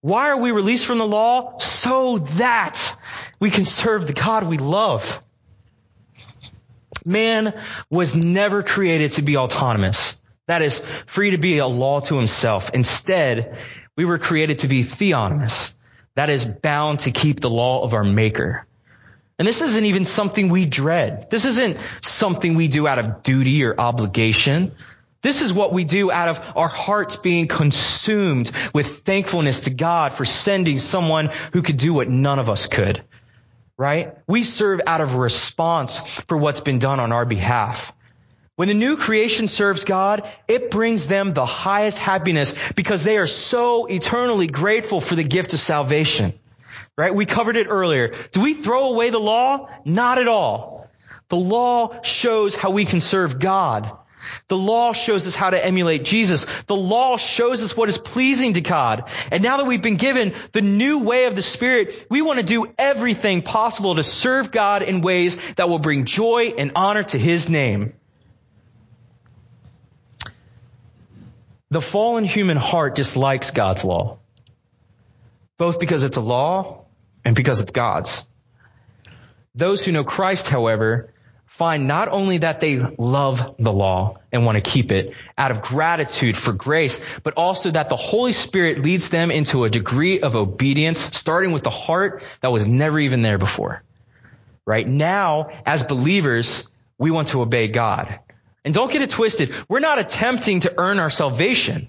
Why 0.00 0.30
are 0.30 0.38
we 0.38 0.50
released 0.50 0.86
from 0.86 0.98
the 0.98 1.06
law? 1.06 1.58
So 1.58 2.18
that 2.18 2.98
we 3.38 3.50
can 3.50 3.64
serve 3.64 4.08
the 4.08 4.12
God 4.12 4.44
we 4.44 4.58
love. 4.58 5.23
Man 7.04 7.52
was 7.90 8.14
never 8.14 8.62
created 8.62 9.12
to 9.12 9.22
be 9.22 9.36
autonomous. 9.36 10.16
That 10.46 10.62
is, 10.62 10.84
free 11.06 11.30
to 11.30 11.38
be 11.38 11.58
a 11.58 11.66
law 11.66 12.00
to 12.00 12.16
himself. 12.16 12.70
Instead, 12.72 13.58
we 13.96 14.04
were 14.04 14.18
created 14.18 14.60
to 14.60 14.68
be 14.68 14.82
theonomous. 14.82 15.74
That 16.16 16.30
is, 16.30 16.44
bound 16.44 17.00
to 17.00 17.10
keep 17.10 17.40
the 17.40 17.50
law 17.50 17.82
of 17.82 17.94
our 17.94 18.02
maker. 18.02 18.66
And 19.38 19.48
this 19.48 19.62
isn't 19.62 19.84
even 19.84 20.04
something 20.04 20.48
we 20.48 20.64
dread. 20.64 21.28
This 21.30 21.44
isn't 21.44 21.78
something 22.02 22.54
we 22.54 22.68
do 22.68 22.86
out 22.86 22.98
of 22.98 23.22
duty 23.22 23.64
or 23.64 23.74
obligation. 23.78 24.72
This 25.22 25.42
is 25.42 25.52
what 25.52 25.72
we 25.72 25.84
do 25.84 26.10
out 26.12 26.28
of 26.28 26.52
our 26.56 26.68
hearts 26.68 27.16
being 27.16 27.48
consumed 27.48 28.50
with 28.72 28.98
thankfulness 29.04 29.62
to 29.62 29.70
God 29.70 30.12
for 30.12 30.24
sending 30.24 30.78
someone 30.78 31.30
who 31.52 31.62
could 31.62 31.78
do 31.78 31.94
what 31.94 32.08
none 32.08 32.38
of 32.38 32.48
us 32.48 32.66
could 32.66 33.02
right? 33.76 34.16
We 34.26 34.44
serve 34.44 34.80
out 34.86 35.00
of 35.00 35.14
response 35.14 35.96
for 36.28 36.36
what's 36.36 36.60
been 36.60 36.78
done 36.78 37.00
on 37.00 37.12
our 37.12 37.24
behalf. 37.24 37.92
When 38.56 38.68
the 38.68 38.74
new 38.74 38.96
creation 38.96 39.48
serves 39.48 39.84
God, 39.84 40.28
it 40.46 40.70
brings 40.70 41.08
them 41.08 41.32
the 41.32 41.44
highest 41.44 41.98
happiness 41.98 42.54
because 42.74 43.02
they 43.02 43.16
are 43.18 43.26
so 43.26 43.86
eternally 43.86 44.46
grateful 44.46 45.00
for 45.00 45.16
the 45.16 45.24
gift 45.24 45.54
of 45.54 45.60
salvation. 45.60 46.32
Right? 46.96 47.12
We 47.12 47.26
covered 47.26 47.56
it 47.56 47.66
earlier. 47.68 48.14
Do 48.30 48.40
we 48.40 48.54
throw 48.54 48.90
away 48.90 49.10
the 49.10 49.18
law? 49.18 49.68
Not 49.84 50.18
at 50.18 50.28
all. 50.28 50.88
The 51.28 51.36
law 51.36 52.02
shows 52.02 52.54
how 52.54 52.70
we 52.70 52.84
can 52.84 53.00
serve 53.00 53.40
God. 53.40 53.90
The 54.48 54.56
law 54.58 54.92
shows 54.92 55.26
us 55.26 55.34
how 55.34 55.50
to 55.50 55.64
emulate 55.64 56.04
Jesus. 56.04 56.46
The 56.66 56.76
law 56.76 57.16
shows 57.16 57.64
us 57.64 57.74
what 57.74 57.88
is 57.88 57.96
pleasing 57.96 58.54
to 58.54 58.60
God. 58.60 59.08
And 59.30 59.42
now 59.42 59.56
that 59.56 59.66
we've 59.66 59.80
been 59.80 59.96
given 59.96 60.34
the 60.52 60.60
new 60.60 60.98
way 60.98 61.24
of 61.24 61.34
the 61.34 61.42
Spirit, 61.42 62.06
we 62.10 62.20
want 62.20 62.40
to 62.40 62.44
do 62.44 62.66
everything 62.78 63.40
possible 63.40 63.94
to 63.94 64.02
serve 64.02 64.52
God 64.52 64.82
in 64.82 65.00
ways 65.00 65.38
that 65.54 65.70
will 65.70 65.78
bring 65.78 66.04
joy 66.04 66.54
and 66.58 66.72
honor 66.76 67.04
to 67.04 67.18
His 67.18 67.48
name. 67.48 67.94
The 71.70 71.80
fallen 71.80 72.24
human 72.24 72.58
heart 72.58 72.94
dislikes 72.94 73.50
God's 73.50 73.82
law, 73.82 74.18
both 75.56 75.80
because 75.80 76.04
it's 76.04 76.18
a 76.18 76.20
law 76.20 76.84
and 77.24 77.34
because 77.34 77.62
it's 77.62 77.70
God's. 77.70 78.26
Those 79.54 79.84
who 79.84 79.92
know 79.92 80.04
Christ, 80.04 80.48
however, 80.48 81.13
find 81.54 81.86
not 81.86 82.08
only 82.08 82.38
that 82.38 82.58
they 82.58 82.78
love 82.98 83.54
the 83.60 83.72
law 83.72 84.18
and 84.32 84.44
want 84.44 84.56
to 84.56 84.70
keep 84.70 84.90
it 84.90 85.12
out 85.38 85.52
of 85.52 85.60
gratitude 85.60 86.36
for 86.36 86.52
grace, 86.52 87.00
but 87.22 87.34
also 87.34 87.70
that 87.70 87.88
the 87.88 87.96
Holy 87.96 88.32
Spirit 88.32 88.80
leads 88.80 89.08
them 89.08 89.30
into 89.30 89.62
a 89.62 89.70
degree 89.70 90.18
of 90.18 90.34
obedience, 90.34 90.98
starting 90.98 91.52
with 91.52 91.62
the 91.62 91.70
heart 91.70 92.24
that 92.40 92.50
was 92.50 92.66
never 92.66 92.98
even 92.98 93.22
there 93.22 93.38
before. 93.38 93.84
Right 94.66 94.86
now, 94.86 95.50
as 95.64 95.84
believers, 95.84 96.66
we 96.98 97.12
want 97.12 97.28
to 97.28 97.40
obey 97.40 97.68
God. 97.68 98.18
And 98.64 98.74
don't 98.74 98.90
get 98.90 99.02
it 99.02 99.10
twisted. 99.10 99.54
We're 99.68 99.78
not 99.78 100.00
attempting 100.00 100.60
to 100.60 100.74
earn 100.76 100.98
our 100.98 101.10
salvation. 101.10 101.88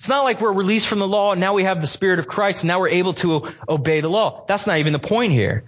It's 0.00 0.08
not 0.08 0.24
like 0.24 0.40
we're 0.40 0.52
released 0.52 0.88
from 0.88 0.98
the 0.98 1.06
law 1.06 1.30
and 1.30 1.40
now 1.40 1.54
we 1.54 1.62
have 1.62 1.80
the 1.80 1.86
Spirit 1.86 2.18
of 2.18 2.26
Christ 2.26 2.64
and 2.64 2.68
now 2.68 2.80
we're 2.80 2.88
able 2.88 3.12
to 3.14 3.46
obey 3.68 4.00
the 4.00 4.08
law. 4.08 4.44
That's 4.48 4.66
not 4.66 4.78
even 4.78 4.92
the 4.92 4.98
point 4.98 5.30
here. 5.32 5.62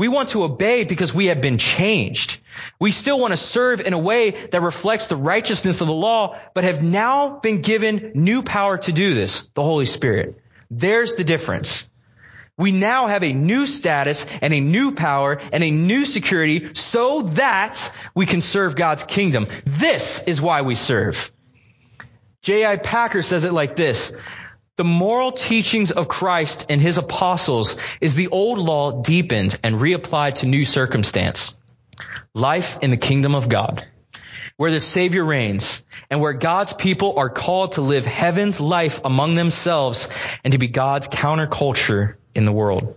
We 0.00 0.08
want 0.08 0.30
to 0.30 0.44
obey 0.44 0.84
because 0.84 1.12
we 1.12 1.26
have 1.26 1.42
been 1.42 1.58
changed. 1.58 2.40
We 2.78 2.90
still 2.90 3.20
want 3.20 3.34
to 3.34 3.36
serve 3.36 3.82
in 3.82 3.92
a 3.92 3.98
way 3.98 4.30
that 4.30 4.62
reflects 4.62 5.08
the 5.08 5.16
righteousness 5.16 5.82
of 5.82 5.88
the 5.88 5.92
law, 5.92 6.38
but 6.54 6.64
have 6.64 6.82
now 6.82 7.38
been 7.40 7.60
given 7.60 8.12
new 8.14 8.42
power 8.42 8.78
to 8.78 8.92
do 8.92 9.12
this, 9.12 9.50
the 9.52 9.62
Holy 9.62 9.84
Spirit. 9.84 10.40
There's 10.70 11.16
the 11.16 11.24
difference. 11.24 11.86
We 12.56 12.72
now 12.72 13.08
have 13.08 13.22
a 13.22 13.34
new 13.34 13.66
status 13.66 14.24
and 14.40 14.54
a 14.54 14.60
new 14.60 14.94
power 14.94 15.38
and 15.52 15.62
a 15.62 15.70
new 15.70 16.06
security 16.06 16.70
so 16.72 17.20
that 17.34 17.92
we 18.14 18.24
can 18.24 18.40
serve 18.40 18.76
God's 18.76 19.04
kingdom. 19.04 19.48
This 19.66 20.26
is 20.26 20.40
why 20.40 20.62
we 20.62 20.76
serve. 20.76 21.30
J.I. 22.40 22.76
Packer 22.78 23.20
says 23.20 23.44
it 23.44 23.52
like 23.52 23.76
this. 23.76 24.14
The 24.80 24.84
moral 24.84 25.30
teachings 25.32 25.90
of 25.90 26.08
Christ 26.08 26.64
and 26.70 26.80
his 26.80 26.96
apostles 26.96 27.76
is 28.00 28.14
the 28.14 28.28
old 28.28 28.58
law 28.58 29.02
deepened 29.02 29.60
and 29.62 29.76
reapplied 29.76 30.36
to 30.36 30.46
new 30.46 30.64
circumstance. 30.64 31.60
Life 32.32 32.78
in 32.80 32.90
the 32.90 32.96
kingdom 32.96 33.34
of 33.34 33.50
God, 33.50 33.86
where 34.56 34.70
the 34.70 34.80
Savior 34.80 35.22
reigns 35.22 35.82
and 36.08 36.22
where 36.22 36.32
God's 36.32 36.72
people 36.72 37.18
are 37.18 37.28
called 37.28 37.72
to 37.72 37.82
live 37.82 38.06
heaven's 38.06 38.58
life 38.58 39.02
among 39.04 39.34
themselves 39.34 40.08
and 40.44 40.52
to 40.52 40.58
be 40.58 40.68
God's 40.68 41.08
counterculture 41.08 42.14
in 42.34 42.46
the 42.46 42.52
world. 42.52 42.96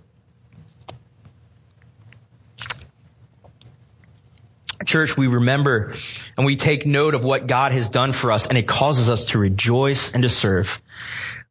Church, 4.85 5.17
we 5.17 5.27
remember 5.27 5.95
and 6.37 6.45
we 6.45 6.55
take 6.55 6.85
note 6.85 7.13
of 7.13 7.23
what 7.25 7.45
God 7.45 7.73
has 7.73 7.89
done 7.89 8.13
for 8.13 8.31
us 8.31 8.47
and 8.47 8.57
it 8.57 8.69
causes 8.69 9.09
us 9.09 9.25
to 9.25 9.37
rejoice 9.37 10.13
and 10.13 10.23
to 10.23 10.29
serve. 10.29 10.81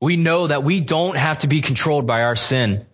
We 0.03 0.17
know 0.17 0.49
that 0.49 0.65
we 0.65 0.81
don't 0.81 1.17
have 1.17 1.39
to 1.39 1.47
be 1.47 1.61
controlled 1.61 2.09
by 2.09 2.23
our 2.23 2.35
sin. 2.35 2.85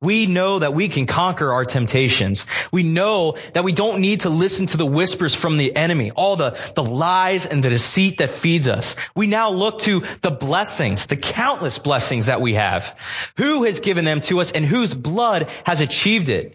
We 0.00 0.26
know 0.26 0.60
that 0.60 0.74
we 0.74 0.88
can 0.88 1.06
conquer 1.06 1.52
our 1.52 1.64
temptations. 1.64 2.46
We 2.70 2.84
know 2.84 3.36
that 3.54 3.64
we 3.64 3.72
don't 3.72 4.00
need 4.00 4.20
to 4.20 4.30
listen 4.30 4.66
to 4.66 4.76
the 4.76 4.86
whispers 4.86 5.34
from 5.34 5.56
the 5.56 5.74
enemy, 5.74 6.12
all 6.12 6.36
the, 6.36 6.56
the 6.76 6.84
lies 6.84 7.46
and 7.46 7.64
the 7.64 7.70
deceit 7.70 8.18
that 8.18 8.30
feeds 8.30 8.68
us. 8.68 8.94
We 9.16 9.26
now 9.26 9.50
look 9.50 9.80
to 9.80 10.04
the 10.22 10.30
blessings, 10.30 11.06
the 11.06 11.16
countless 11.16 11.80
blessings 11.80 12.26
that 12.26 12.40
we 12.40 12.54
have. 12.54 12.96
Who 13.38 13.64
has 13.64 13.80
given 13.80 14.04
them 14.04 14.20
to 14.22 14.40
us 14.40 14.52
and 14.52 14.64
whose 14.64 14.94
blood 14.94 15.48
has 15.64 15.80
achieved 15.80 16.28
it? 16.28 16.54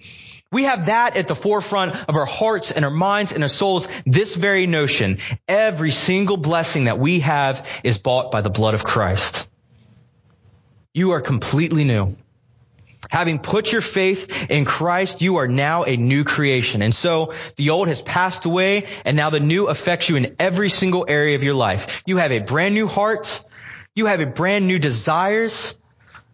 We 0.53 0.63
have 0.63 0.85
that 0.85 1.17
at 1.17 1.27
the 1.27 1.35
forefront 1.35 1.95
of 2.07 2.15
our 2.15 2.25
hearts 2.25 2.71
and 2.71 2.85
our 2.85 2.91
minds 2.91 3.33
and 3.33 3.43
our 3.43 3.49
souls. 3.49 3.89
This 4.05 4.37
very 4.37 4.67
notion, 4.67 5.17
every 5.49 5.91
single 5.91 6.37
blessing 6.37 6.85
that 6.85 6.97
we 6.97 7.19
have 7.19 7.67
is 7.83 7.97
bought 7.97 8.31
by 8.31 8.39
the 8.39 8.49
blood 8.49 8.73
of 8.73 8.85
Christ. 8.85 9.49
You 10.93 11.11
are 11.11 11.21
completely 11.21 11.85
new. 11.85 12.15
Having 13.09 13.39
put 13.39 13.71
your 13.71 13.81
faith 13.81 14.49
in 14.49 14.65
Christ, 14.65 15.21
you 15.21 15.37
are 15.37 15.47
now 15.47 15.83
a 15.83 15.95
new 15.97 16.23
creation. 16.23 16.81
And 16.81 16.93
so 16.93 17.33
the 17.55 17.71
old 17.71 17.87
has 17.87 18.01
passed 18.01 18.45
away 18.45 18.87
and 19.05 19.17
now 19.17 19.29
the 19.29 19.39
new 19.39 19.67
affects 19.67 20.09
you 20.09 20.17
in 20.17 20.35
every 20.39 20.69
single 20.69 21.05
area 21.07 21.35
of 21.35 21.43
your 21.43 21.53
life. 21.53 22.03
You 22.05 22.17
have 22.17 22.31
a 22.31 22.39
brand 22.39 22.73
new 22.73 22.87
heart. 22.87 23.43
You 23.95 24.05
have 24.05 24.21
a 24.21 24.25
brand 24.25 24.67
new 24.67 24.79
desires. 24.79 25.77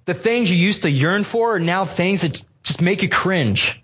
The 0.06 0.14
things 0.14 0.52
you 0.52 0.58
used 0.58 0.84
to 0.84 0.92
yearn 0.92 1.24
for 1.24 1.56
are 1.56 1.60
now 1.60 1.86
things 1.86 2.22
that 2.22 2.42
just 2.64 2.82
make 2.82 3.02
you 3.02 3.10
cringe, 3.10 3.82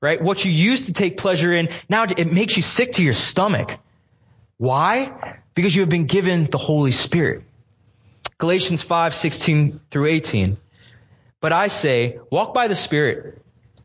right? 0.00 0.22
What 0.22 0.44
you 0.44 0.50
used 0.50 0.86
to 0.86 0.92
take 0.92 1.16
pleasure 1.16 1.52
in, 1.52 1.68
now 1.88 2.04
it 2.04 2.32
makes 2.32 2.56
you 2.56 2.62
sick 2.62 2.92
to 2.92 3.02
your 3.02 3.12
stomach. 3.12 3.78
Why? 4.56 5.40
Because 5.54 5.74
you 5.74 5.82
have 5.82 5.88
been 5.88 6.06
given 6.06 6.44
the 6.44 6.58
Holy 6.58 6.92
Spirit. 6.92 7.44
Galatians 8.40 8.80
5, 8.80 9.14
16 9.14 9.80
through 9.90 10.06
18. 10.06 10.56
But 11.40 11.52
I 11.52 11.68
say, 11.68 12.18
walk 12.30 12.54
by 12.54 12.68
the 12.68 12.74
Spirit, 12.74 13.40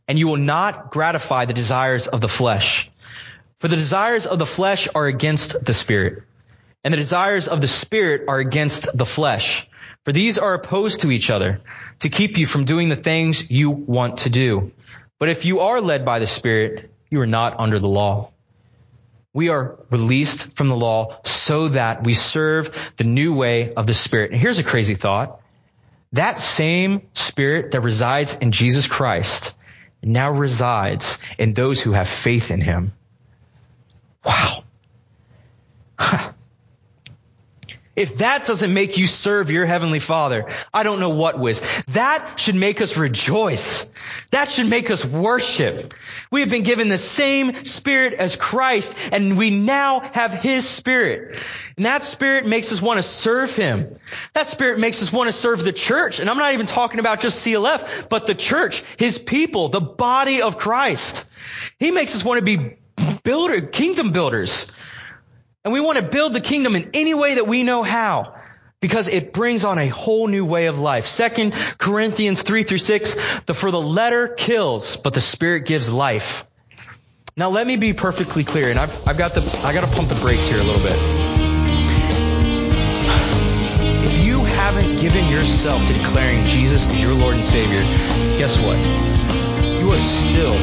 and 0.08 0.18
you 0.18 0.28
will 0.28 0.38
not 0.38 0.91
gratify 0.91 1.43
the 1.43 1.53
desires 1.53 2.08
of 2.08 2.22
the 2.22 2.30
flesh. 2.30 2.89
For 3.60 3.68
the 3.68 3.76
desires 3.76 4.26
of 4.26 4.39
the 4.39 4.45
flesh 4.45 4.88
are 4.95 5.08
against 5.08 5.66
the 5.66 5.74
Spirit, 5.74 6.24
and 6.86 6.93
the 6.93 6.97
desires 6.97 7.49
of 7.49 7.60
the 7.60 7.68
Spirit 7.68 8.30
are 8.30 8.39
against 8.39 8.97
the 8.97 9.06
flesh. 9.06 9.68
For 10.06 10.14
these 10.14 10.38
are 10.38 10.53
opposed 10.53 11.01
to 11.01 11.12
each 11.12 11.30
other, 11.30 11.60
to 11.99 12.10
keep 12.10 12.38
you 12.38 12.45
from 12.45 12.64
doing 12.64 12.88
the 12.88 12.95
things 12.95 13.51
you 13.51 13.72
want 13.72 14.20
to 14.20 14.30
do. 14.30 14.72
But 15.20 15.28
if 15.28 15.43
you 15.43 15.60
are 15.60 15.82
led 15.82 16.06
by 16.06 16.20
the 16.20 16.28
Spirit, 16.28 16.91
you 17.10 17.20
are 17.20 17.28
not 17.28 17.60
under 17.60 17.80
the 17.80 17.89
law. 17.89 18.32
We 19.36 19.49
are 19.49 19.77
released 19.89 20.55
from 20.55 20.69
the 20.69 20.77
law 20.77 21.19
so 21.25 21.67
that 21.67 22.05
we 22.05 22.13
serve 22.13 22.71
the 22.95 23.03
new 23.03 23.36
way 23.36 23.73
of 23.73 23.86
the 23.86 23.93
Spirit. 23.93 24.31
And 24.31 24.39
here's 24.39 24.59
a 24.59 24.63
crazy 24.63 24.95
thought. 24.95 25.41
That 26.13 26.39
same 26.41 27.01
Spirit 27.13 27.71
that 27.71 27.81
resides 27.81 28.33
in 28.36 28.53
Jesus 28.53 28.88
Christ 28.88 29.53
now 30.01 30.31
resides 30.31 31.17
in 31.38 31.53
those 31.53 31.81
who 31.81 31.91
have 31.91 32.07
faith 32.07 32.49
in 32.49 32.61
Him. 32.61 32.93
Wow. 34.23 34.63
If 37.95 38.17
that 38.17 38.45
doesn't 38.45 38.73
make 38.73 38.97
you 38.97 39.07
serve 39.07 39.51
your 39.51 39.65
heavenly 39.65 39.99
father, 39.99 40.47
I 40.73 40.83
don't 40.83 40.99
know 40.99 41.11
what 41.11 41.39
was. 41.39 41.61
That 41.88 42.39
should 42.39 42.55
make 42.55 42.81
us 42.81 42.97
rejoice. 42.97 43.93
That 44.36 44.51
should 44.51 44.67
make 44.69 44.91
us 44.91 45.05
worship. 45.05 45.93
We 46.29 46.41
have 46.41 46.49
been 46.49 46.63
given 46.63 46.89
the 46.89 46.97
same 46.97 47.63
spirit 47.63 48.11
as 48.11 48.36
Christ 48.36 48.93
and 49.13 49.38
we 49.38 49.49
now 49.49 50.01
have 50.11 50.33
his 50.33 50.67
spirit. 50.67 51.41
And 51.77 51.86
that 51.86 52.03
spirit 52.03 52.45
makes 52.45 52.69
us 52.73 52.81
want 52.81 52.97
to 52.97 53.03
serve 53.03 53.55
him. 53.55 53.97
That 54.33 54.49
spirit 54.49 54.77
makes 54.77 55.01
us 55.01 55.13
want 55.13 55.29
to 55.29 55.31
serve 55.31 55.63
the 55.63 55.71
church. 55.71 56.19
And 56.19 56.29
I'm 56.29 56.38
not 56.38 56.53
even 56.53 56.65
talking 56.65 56.99
about 56.99 57.21
just 57.21 57.47
CLF, 57.47 58.09
but 58.09 58.27
the 58.27 58.36
church, 58.36 58.83
his 58.97 59.17
people, 59.17 59.69
the 59.69 59.79
body 59.79 60.41
of 60.41 60.57
Christ. 60.57 61.23
He 61.79 61.91
makes 61.91 62.13
us 62.13 62.25
want 62.25 62.39
to 62.39 62.43
be 62.43 62.75
builder, 63.23 63.61
kingdom 63.61 64.11
builders. 64.11 64.69
And 65.63 65.71
we 65.71 65.79
want 65.79 65.97
to 65.97 66.03
build 66.03 66.33
the 66.33 66.41
kingdom 66.41 66.75
in 66.75 66.89
any 66.93 67.13
way 67.13 67.36
that 67.36 67.47
we 67.47 67.63
know 67.63 67.83
how 67.83 68.36
because 68.86 69.07
it 69.07 69.33
brings 69.33 69.65
on 69.65 69.79
a 69.79 69.88
whole 69.88 70.27
new 70.27 70.45
way 70.45 70.67
of 70.67 70.77
life. 70.77 71.07
Second 71.07 71.53
Corinthians 71.79 72.43
3 72.43 72.61
through 72.61 72.77
6, 72.77 73.15
the, 73.47 73.55
for 73.55 73.71
the 73.71 73.81
letter 73.81 74.27
kills, 74.27 74.95
but 74.95 75.15
the 75.15 75.19
spirit 75.19 75.65
gives 75.65 75.89
life. 75.89 76.45
Now 77.36 77.49
let 77.49 77.65
me 77.65 77.77
be 77.77 77.93
perfectly 77.93 78.43
clear, 78.43 78.69
and 78.69 78.77
I've, 78.77 78.93
I've 79.09 79.17
got 79.17 79.31
the, 79.33 79.41
I 79.65 79.73
got 79.73 79.89
to 79.89 79.95
pump 79.95 80.07
the 80.07 80.21
brakes 80.21 80.45
here 80.45 80.59
a 80.59 80.63
little 80.63 80.83
bit. 80.83 80.93
If 84.05 84.23
you 84.23 84.45
haven't 84.45 85.01
given 85.01 85.25
yourself 85.33 85.81
to 85.81 85.93
declaring 85.93 86.45
Jesus 86.45 86.86
as 86.86 87.01
your 87.01 87.15
Lord 87.17 87.33
and 87.33 87.43
Savior, 87.43 87.81
guess 88.38 88.53
what? 88.61 88.77
You 89.81 89.89
are 89.89 89.97
still 89.97 90.53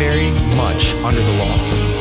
very 0.00 0.30
much 0.56 0.88
under 1.04 1.20
the 1.20 1.36
law 1.36 1.98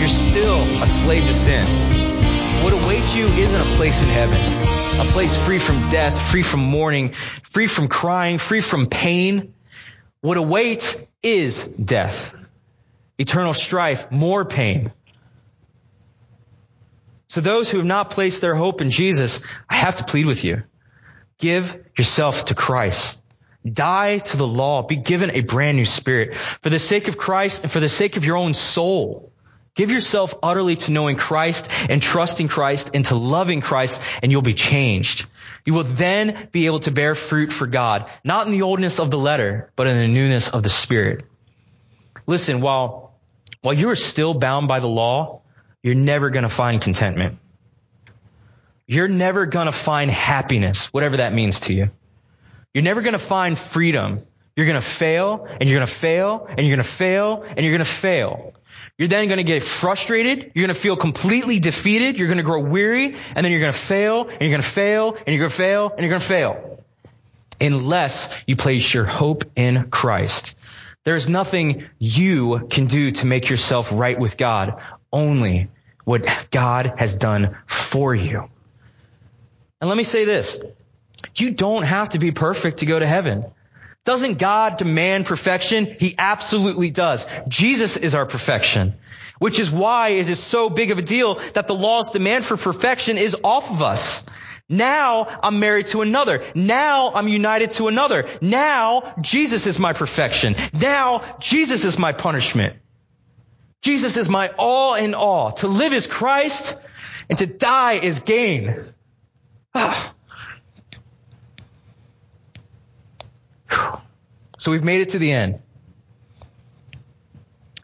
you're 0.00 0.08
still 0.08 0.56
a 0.82 0.86
slave 0.86 1.20
to 1.20 1.34
sin. 1.34 2.39
What 2.62 2.72
awaits 2.74 3.16
you 3.16 3.24
isn't 3.24 3.60
a 3.60 3.76
place 3.76 4.02
in 4.02 4.08
heaven, 4.08 4.36
a 5.00 5.10
place 5.12 5.34
free 5.46 5.58
from 5.58 5.80
death, 5.88 6.30
free 6.30 6.42
from 6.42 6.60
mourning, 6.60 7.14
free 7.42 7.66
from 7.66 7.88
crying, 7.88 8.36
free 8.36 8.60
from 8.60 8.86
pain. 8.86 9.54
What 10.20 10.36
awaits 10.36 10.96
is 11.22 11.72
death, 11.72 12.34
eternal 13.18 13.54
strife, 13.54 14.10
more 14.10 14.44
pain. 14.44 14.92
So 17.28 17.40
those 17.40 17.70
who 17.70 17.78
have 17.78 17.86
not 17.86 18.10
placed 18.10 18.42
their 18.42 18.54
hope 18.54 18.82
in 18.82 18.90
Jesus, 18.90 19.46
I 19.68 19.76
have 19.76 19.96
to 19.96 20.04
plead 20.04 20.26
with 20.26 20.44
you. 20.44 20.64
Give 21.38 21.82
yourself 21.96 22.46
to 22.46 22.54
Christ. 22.54 23.22
Die 23.64 24.18
to 24.18 24.36
the 24.36 24.46
law. 24.46 24.82
Be 24.82 24.96
given 24.96 25.30
a 25.30 25.40
brand 25.40 25.78
new 25.78 25.86
spirit 25.86 26.34
for 26.34 26.68
the 26.68 26.78
sake 26.78 27.08
of 27.08 27.16
Christ 27.16 27.62
and 27.62 27.72
for 27.72 27.80
the 27.80 27.88
sake 27.88 28.16
of 28.16 28.24
your 28.24 28.36
own 28.36 28.52
soul. 28.52 29.29
Give 29.74 29.90
yourself 29.90 30.34
utterly 30.42 30.76
to 30.76 30.92
knowing 30.92 31.16
Christ 31.16 31.68
and 31.88 32.02
trusting 32.02 32.48
Christ 32.48 32.90
and 32.94 33.04
to 33.06 33.14
loving 33.14 33.60
Christ 33.60 34.02
and 34.22 34.32
you'll 34.32 34.42
be 34.42 34.54
changed. 34.54 35.26
You 35.64 35.74
will 35.74 35.84
then 35.84 36.48
be 36.52 36.66
able 36.66 36.80
to 36.80 36.90
bear 36.90 37.14
fruit 37.14 37.52
for 37.52 37.66
God, 37.66 38.08
not 38.24 38.46
in 38.46 38.52
the 38.52 38.62
oldness 38.62 38.98
of 38.98 39.10
the 39.10 39.18
letter, 39.18 39.70
but 39.76 39.86
in 39.86 39.96
the 39.96 40.08
newness 40.08 40.48
of 40.48 40.62
the 40.62 40.68
spirit. 40.68 41.22
Listen, 42.26 42.60
while, 42.60 43.14
while 43.62 43.74
you 43.74 43.90
are 43.90 43.96
still 43.96 44.34
bound 44.34 44.68
by 44.68 44.80
the 44.80 44.88
law, 44.88 45.42
you're 45.82 45.94
never 45.94 46.30
going 46.30 46.42
to 46.42 46.48
find 46.48 46.82
contentment. 46.82 47.38
You're 48.86 49.08
never 49.08 49.46
going 49.46 49.66
to 49.66 49.72
find 49.72 50.10
happiness, 50.10 50.92
whatever 50.92 51.18
that 51.18 51.32
means 51.32 51.60
to 51.60 51.74
you. 51.74 51.90
You're 52.74 52.84
never 52.84 53.02
going 53.02 53.12
to 53.12 53.18
find 53.18 53.58
freedom 53.58 54.26
You're 54.56 54.66
going 54.66 54.80
to 54.80 54.86
fail 54.86 55.46
and 55.58 55.68
you're 55.68 55.78
going 55.78 55.86
to 55.86 55.94
fail 55.94 56.46
and 56.48 56.66
you're 56.66 56.76
going 56.76 56.84
to 56.84 56.90
fail 56.90 57.44
and 57.46 57.60
you're 57.64 57.72
going 57.72 57.78
to 57.78 57.90
fail. 57.90 58.52
You're 59.00 59.08
then 59.08 59.28
going 59.28 59.38
to 59.38 59.44
get 59.44 59.62
frustrated. 59.62 60.52
You're 60.54 60.66
going 60.66 60.74
to 60.74 60.78
feel 60.78 60.94
completely 60.94 61.58
defeated. 61.58 62.18
You're 62.18 62.28
going 62.28 62.36
to 62.36 62.44
grow 62.44 62.60
weary 62.60 63.16
and 63.34 63.42
then 63.42 63.50
you're 63.50 63.62
going 63.62 63.72
to 63.72 63.78
fail 63.78 64.28
and 64.28 64.42
you're 64.42 64.50
going 64.50 64.60
to 64.60 64.68
fail 64.68 65.14
and 65.14 65.28
you're 65.28 65.38
going 65.38 65.50
to 65.50 65.56
fail 65.56 65.88
and 65.88 66.00
you're 66.00 66.10
going 66.10 66.20
to 66.20 66.26
fail. 66.26 66.84
Unless 67.62 68.30
you 68.46 68.56
place 68.56 68.92
your 68.92 69.06
hope 69.06 69.44
in 69.56 69.88
Christ. 69.88 70.54
There 71.04 71.16
is 71.16 71.30
nothing 71.30 71.86
you 71.98 72.66
can 72.68 72.88
do 72.88 73.10
to 73.12 73.26
make 73.26 73.48
yourself 73.48 73.90
right 73.90 74.20
with 74.20 74.36
God. 74.36 74.82
Only 75.10 75.70
what 76.04 76.28
God 76.50 76.92
has 76.98 77.14
done 77.14 77.56
for 77.64 78.14
you. 78.14 78.48
And 79.80 79.88
let 79.88 79.96
me 79.96 80.04
say 80.04 80.26
this. 80.26 80.60
You 81.36 81.52
don't 81.52 81.84
have 81.84 82.10
to 82.10 82.18
be 82.18 82.32
perfect 82.32 82.80
to 82.80 82.86
go 82.86 82.98
to 82.98 83.06
heaven. 83.06 83.46
Doesn't 84.04 84.38
God 84.38 84.78
demand 84.78 85.26
perfection? 85.26 85.96
He 85.98 86.14
absolutely 86.16 86.90
does. 86.90 87.26
Jesus 87.48 87.96
is 87.96 88.14
our 88.14 88.24
perfection, 88.24 88.94
which 89.38 89.58
is 89.58 89.70
why 89.70 90.10
it 90.10 90.30
is 90.30 90.40
so 90.40 90.70
big 90.70 90.90
of 90.90 90.98
a 90.98 91.02
deal 91.02 91.34
that 91.54 91.66
the 91.66 91.74
law's 91.74 92.10
demand 92.10 92.44
for 92.44 92.56
perfection 92.56 93.18
is 93.18 93.36
off 93.44 93.70
of 93.70 93.82
us. 93.82 94.24
Now 94.70 95.26
I'm 95.42 95.58
married 95.58 95.88
to 95.88 96.00
another. 96.00 96.42
Now 96.54 97.12
I'm 97.12 97.28
united 97.28 97.72
to 97.72 97.88
another. 97.88 98.26
Now 98.40 99.14
Jesus 99.20 99.66
is 99.66 99.78
my 99.78 99.92
perfection. 99.92 100.54
Now 100.72 101.36
Jesus 101.40 101.84
is 101.84 101.98
my 101.98 102.12
punishment. 102.12 102.76
Jesus 103.82 104.16
is 104.16 104.28
my 104.28 104.50
all 104.58 104.94
in 104.94 105.14
all. 105.14 105.52
To 105.52 105.66
live 105.66 105.92
is 105.92 106.06
Christ 106.06 106.80
and 107.28 107.38
to 107.38 107.46
die 107.46 107.94
is 107.94 108.20
gain. 108.20 108.94
Ah. 109.74 110.14
So 114.60 114.72
we've 114.72 114.84
made 114.84 115.00
it 115.00 115.08
to 115.10 115.18
the 115.18 115.32
end. 115.32 115.60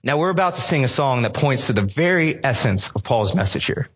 Now 0.05 0.18
we're 0.18 0.29
about 0.29 0.57
to 0.57 0.61
sing 0.61 0.85
a 0.85 0.89
song 0.89 1.22
that 1.22 1.33
points 1.33 1.68
to 1.68 1.72
the 1.72 1.81
very 1.81 2.39
essence 2.45 2.95
of 2.95 3.03
Paul's 3.03 3.35
message 3.35 3.64
here. 3.64 3.89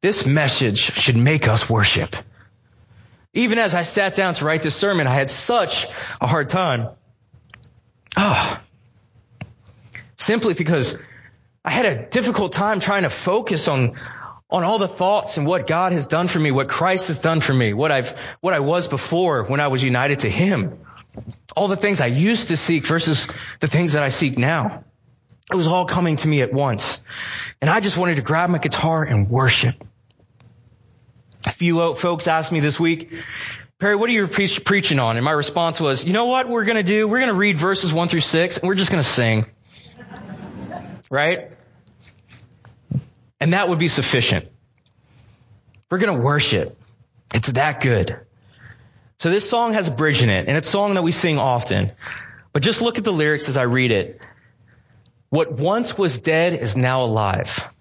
This 0.00 0.26
message 0.26 0.80
should 0.80 1.16
make 1.16 1.46
us 1.46 1.70
worship. 1.70 2.16
Even 3.34 3.60
as 3.60 3.76
I 3.76 3.84
sat 3.84 4.16
down 4.16 4.34
to 4.34 4.44
write 4.44 4.62
this 4.62 4.74
sermon, 4.74 5.06
I 5.06 5.14
had 5.14 5.30
such 5.30 5.86
a 6.20 6.26
hard 6.26 6.48
time. 6.48 6.88
Ah. 8.16 8.60
Oh, 8.60 9.48
simply 10.16 10.54
because 10.54 11.00
I 11.64 11.70
had 11.70 11.86
a 11.86 12.04
difficult 12.04 12.50
time 12.50 12.80
trying 12.80 13.04
to 13.04 13.10
focus 13.10 13.68
on 13.68 13.94
on 14.50 14.64
all 14.64 14.80
the 14.80 14.88
thoughts 14.88 15.36
and 15.36 15.46
what 15.46 15.68
God 15.68 15.92
has 15.92 16.08
done 16.08 16.26
for 16.26 16.40
me, 16.40 16.50
what 16.50 16.68
Christ 16.68 17.06
has 17.08 17.20
done 17.20 17.40
for 17.40 17.54
me, 17.54 17.72
what 17.74 17.92
I've 17.92 18.10
what 18.40 18.54
I 18.54 18.58
was 18.58 18.88
before 18.88 19.44
when 19.44 19.60
I 19.60 19.68
was 19.68 19.84
united 19.84 20.20
to 20.20 20.28
him 20.28 20.80
all 21.54 21.68
the 21.68 21.76
things 21.76 22.00
I 22.00 22.06
used 22.06 22.48
to 22.48 22.56
seek 22.56 22.86
versus 22.86 23.28
the 23.60 23.66
things 23.66 23.92
that 23.92 24.02
I 24.02 24.08
seek 24.08 24.38
now. 24.38 24.84
It 25.50 25.56
was 25.56 25.66
all 25.66 25.86
coming 25.86 26.16
to 26.16 26.28
me 26.28 26.40
at 26.40 26.52
once. 26.52 27.02
And 27.60 27.68
I 27.68 27.80
just 27.80 27.96
wanted 27.96 28.16
to 28.16 28.22
grab 28.22 28.50
my 28.50 28.58
guitar 28.58 29.02
and 29.02 29.28
worship. 29.28 29.74
A 31.46 31.50
few 31.50 31.94
folks 31.94 32.26
asked 32.28 32.52
me 32.52 32.60
this 32.60 32.78
week, 32.78 33.12
Perry, 33.78 33.96
what 33.96 34.08
are 34.08 34.12
you 34.12 34.26
pre- 34.28 34.48
preaching 34.64 34.98
on? 34.98 35.16
And 35.16 35.24
my 35.24 35.32
response 35.32 35.80
was, 35.80 36.04
you 36.04 36.12
know 36.12 36.26
what 36.26 36.48
we're 36.48 36.64
going 36.64 36.76
to 36.76 36.84
do? 36.84 37.08
We're 37.08 37.18
going 37.18 37.32
to 37.32 37.38
read 37.38 37.56
verses 37.56 37.92
one 37.92 38.08
through 38.08 38.20
six 38.20 38.58
and 38.58 38.68
we're 38.68 38.76
just 38.76 38.90
going 38.90 39.02
to 39.02 39.08
sing. 39.08 39.44
Right? 41.10 41.54
And 43.40 43.52
that 43.52 43.68
would 43.68 43.80
be 43.80 43.88
sufficient. 43.88 44.48
We're 45.90 45.98
going 45.98 46.16
to 46.16 46.22
worship. 46.22 46.78
It's 47.34 47.48
that 47.48 47.80
good. 47.80 48.18
So 49.22 49.30
this 49.30 49.48
song 49.48 49.74
has 49.74 49.86
a 49.86 49.92
bridge 49.92 50.20
in 50.20 50.30
it, 50.30 50.48
and 50.48 50.56
it's 50.56 50.66
a 50.66 50.70
song 50.72 50.94
that 50.94 51.02
we 51.02 51.12
sing 51.12 51.38
often. 51.38 51.92
But 52.52 52.60
just 52.60 52.82
look 52.82 52.98
at 52.98 53.04
the 53.04 53.12
lyrics 53.12 53.48
as 53.48 53.56
I 53.56 53.62
read 53.62 53.92
it. 53.92 54.20
What 55.28 55.52
once 55.52 55.96
was 55.96 56.20
dead 56.20 56.54
is 56.54 56.76
now 56.76 57.04
alive. 57.04 57.72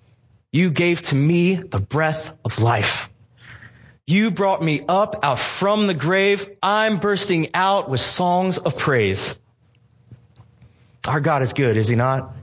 You 0.52 0.70
gave 0.70 1.02
to 1.02 1.16
me 1.16 1.56
the 1.56 1.80
breath 1.80 2.38
of 2.46 2.62
life. 2.62 3.10
You 4.06 4.30
brought 4.30 4.62
me 4.62 4.86
up 4.88 5.22
out 5.24 5.40
from 5.40 5.88
the 5.88 5.96
grave. 5.96 6.48
I'm 6.62 7.00
bursting 7.00 7.56
out 7.56 7.90
with 7.90 8.02
songs 8.02 8.60
of 8.60 8.78
praise. 8.78 9.36
Our 11.08 11.22
God 11.22 11.42
is 11.42 11.54
good, 11.54 11.76
is 11.76 11.88
he 11.88 11.96
not? 11.96 12.36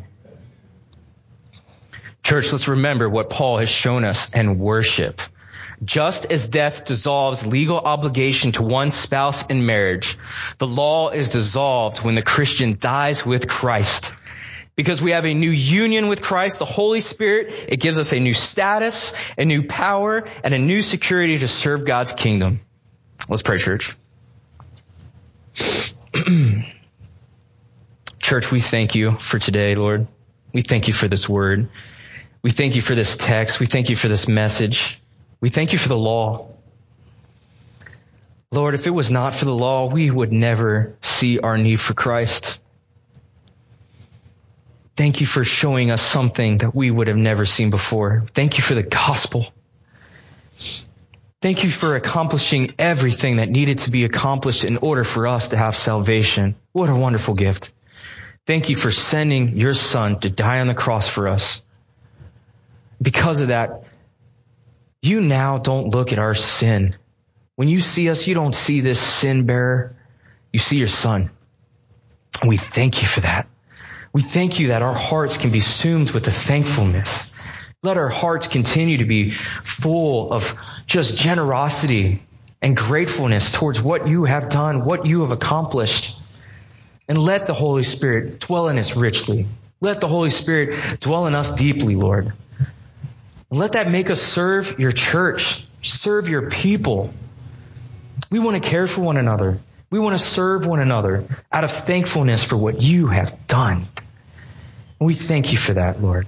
Church, 2.25 2.51
let's 2.51 2.67
remember 2.67 3.09
what 3.09 3.31
Paul 3.31 3.59
has 3.59 3.71
shown 3.71 4.03
us 4.03 4.35
and 4.35 4.59
worship. 4.59 5.21
Just 5.85 6.33
as 6.33 6.49
death 6.49 6.87
dissolves 6.87 7.47
legal 7.47 7.79
obligation 7.79 8.53
to 8.53 8.63
one 8.63 8.91
spouse 8.91 9.49
in 9.49 9.65
marriage, 9.65 10.19
the 10.59 10.67
law 10.67 11.11
is 11.11 11.29
dissolved 11.29 11.99
when 11.99 12.17
the 12.17 12.23
Christian 12.23 12.77
dies 12.79 13.25
with 13.25 13.49
Christ. 13.49 14.13
Because 14.75 15.01
we 15.03 15.13
have 15.13 15.25
a 15.25 15.35
new 15.35 15.51
union 15.51 16.09
with 16.09 16.23
Christ, 16.23 16.59
the 16.59 16.65
Holy 16.65 17.01
Spirit, 17.01 17.53
it 17.69 17.81
gives 17.81 17.99
us 17.99 18.13
a 18.13 18.21
new 18.21 18.35
status, 18.35 19.13
a 19.37 19.45
new 19.45 19.65
power, 19.65 20.29
and 20.45 20.55
a 20.55 20.59
new 20.59 20.83
security 20.83 21.39
to 21.39 21.49
serve 21.49 21.85
God's 21.85 22.13
kingdom. 22.13 22.61
Let's 23.29 23.43
pray, 23.43 23.59
church. 23.59 23.97
church, 28.21 28.53
we 28.53 28.61
thank 28.61 28.95
you 28.95 29.13
for 29.13 29.39
today, 29.39 29.75
Lord. 29.75 30.07
We 30.53 30.63
thank 30.63 30.87
you 30.87 30.95
for 30.95 31.09
this 31.09 31.29
word. 31.29 31.69
We 32.43 32.51
thank 32.51 32.77
you 32.77 32.83
for 32.83 32.95
this 32.95 33.17
text. 33.17 33.59
We 33.59 33.67
thank 33.67 33.91
you 33.91 33.97
for 33.97 34.09
this 34.09 34.29
message. 34.29 35.01
We 35.41 35.49
thank 35.49 35.73
you 35.73 35.79
for 35.79 35.89
the 35.89 35.97
law. 35.97 36.49
Lord, 38.51 38.75
if 38.75 38.87
it 38.87 38.91
was 38.91 39.11
not 39.11 39.35
for 39.35 39.45
the 39.45 39.55
law, 39.55 39.89
we 39.89 40.11
would 40.11 40.33
never 40.33 40.97
see 41.01 41.39
our 41.39 41.57
need 41.57 41.81
for 41.81 41.95
Christ. 41.95 42.59
Thank 44.97 45.21
you 45.21 45.27
for 45.27 45.45
showing 45.45 45.91
us 45.91 46.03
something 46.03 46.59
that 46.59 46.75
we 46.75 46.91
would 46.91 47.07
have 47.07 47.17
never 47.17 47.47
seen 47.47 47.71
before. 47.71 48.25
Thank 48.35 48.59
you 48.59 48.65
for 48.65 48.75
the 48.75 48.83
gospel. 48.83 49.47
Thank 51.41 51.63
you 51.63 51.71
for 51.71 51.95
accomplishing 51.95 52.75
everything 52.81 53.37
that 53.37 53.49
needed 53.49 53.79
to 53.81 53.93
be 53.93 54.05
accomplished 54.05 54.65
in 54.65 54.79
order 54.79 55.05
for 55.05 55.29
us 55.29 55.49
to 55.49 55.57
have 55.57 55.77
salvation. 55.77 56.57
What 56.73 56.91
a 56.91 56.97
wonderful 56.97 57.35
gift. 57.35 57.73
Thank 58.45 58.71
you 58.71 58.77
for 58.77 58.91
sending 58.91 59.57
your 59.57 59.75
son 59.75 60.19
to 60.21 60.31
die 60.31 60.61
on 60.61 60.67
the 60.67 60.75
cross 60.75 61.07
for 61.07 61.29
us. 61.29 61.63
Because 63.01 63.41
of 63.41 63.49
that, 63.49 63.85
you 65.03 65.21
now 65.21 65.59
don't 65.59 65.95
look 65.95 66.13
at 66.13 66.19
our 66.19 66.35
sin. 66.35 66.97
When 67.57 67.69
you 67.69 67.81
see 67.81 68.09
us, 68.11 68.27
you 68.27 68.35
don't 68.35 68.55
see 68.55 68.81
this 68.81 69.01
sin 69.01 69.47
bearer. 69.47 69.97
You 70.53 70.59
see 70.59 70.79
your 70.79 70.89
son. 70.89 71.31
And 72.41 72.49
we 72.49 72.57
thank 72.57 73.03
you 73.03 73.09
for 73.09 73.21
that. 73.21 73.49
We 74.13 74.23
thank 74.23 74.59
you 74.59 74.69
that 74.69 74.83
our 74.83 74.95
hearts 74.95 75.37
can 75.37 75.51
be 75.51 75.59
consumed 75.59 76.11
with 76.11 76.25
the 76.25 76.33
thankfulness. 76.33 77.31
Let 77.83 77.97
our 77.97 78.09
hearts 78.09 78.49
continue 78.49 78.99
to 78.99 79.05
be 79.05 79.31
full 79.31 80.33
of 80.33 80.59
just 80.87 81.17
generosity 81.17 82.23
and 82.61 82.77
gratefulness 82.77 83.53
towards 83.53 83.81
what 83.81 84.09
you 84.09 84.25
have 84.25 84.49
done, 84.49 84.85
what 84.85 85.07
you 85.07 85.21
have 85.21 85.31
accomplished. 85.31 86.17
And 87.09 87.17
let 87.17 87.47
the 87.47 87.55
Holy 87.55 87.85
Spirit 87.85 88.41
dwell 88.41 88.69
in 88.69 88.79
us 88.79 88.97
richly. 88.97 89.47
Let 89.81 90.01
the 90.01 90.09
Holy 90.09 90.31
Spirit 90.31 91.01
dwell 91.01 91.27
in 91.27 91.35
us 91.35 91.55
deeply, 91.55 91.95
Lord. 91.95 92.33
Let 93.51 93.73
that 93.73 93.91
make 93.91 94.11
us 94.11 94.21
serve 94.21 94.79
your 94.79 94.93
church, 94.93 95.67
serve 95.83 96.29
your 96.29 96.51
people. 96.51 97.13
We 98.31 98.41
want 98.41 98.63
to 98.63 98.69
care 98.69 98.87
for 98.87 99.01
one 99.01 99.17
another. 99.17 99.59
We 99.91 99.99
want 99.99 100.19
to 100.19 100.23
serve 100.23 100.67
one 100.67 100.81
another 100.81 101.25
out 101.51 101.65
of 101.65 101.71
thankfulness 101.71 102.45
for 102.45 102.59
what 102.59 102.83
you 102.83 103.07
have 103.07 103.47
done. 103.47 103.89
And 105.01 105.07
we 105.07 105.15
thank 105.15 105.53
you 105.53 105.57
for 105.59 105.75
that, 105.75 106.03
Lord. 106.03 106.27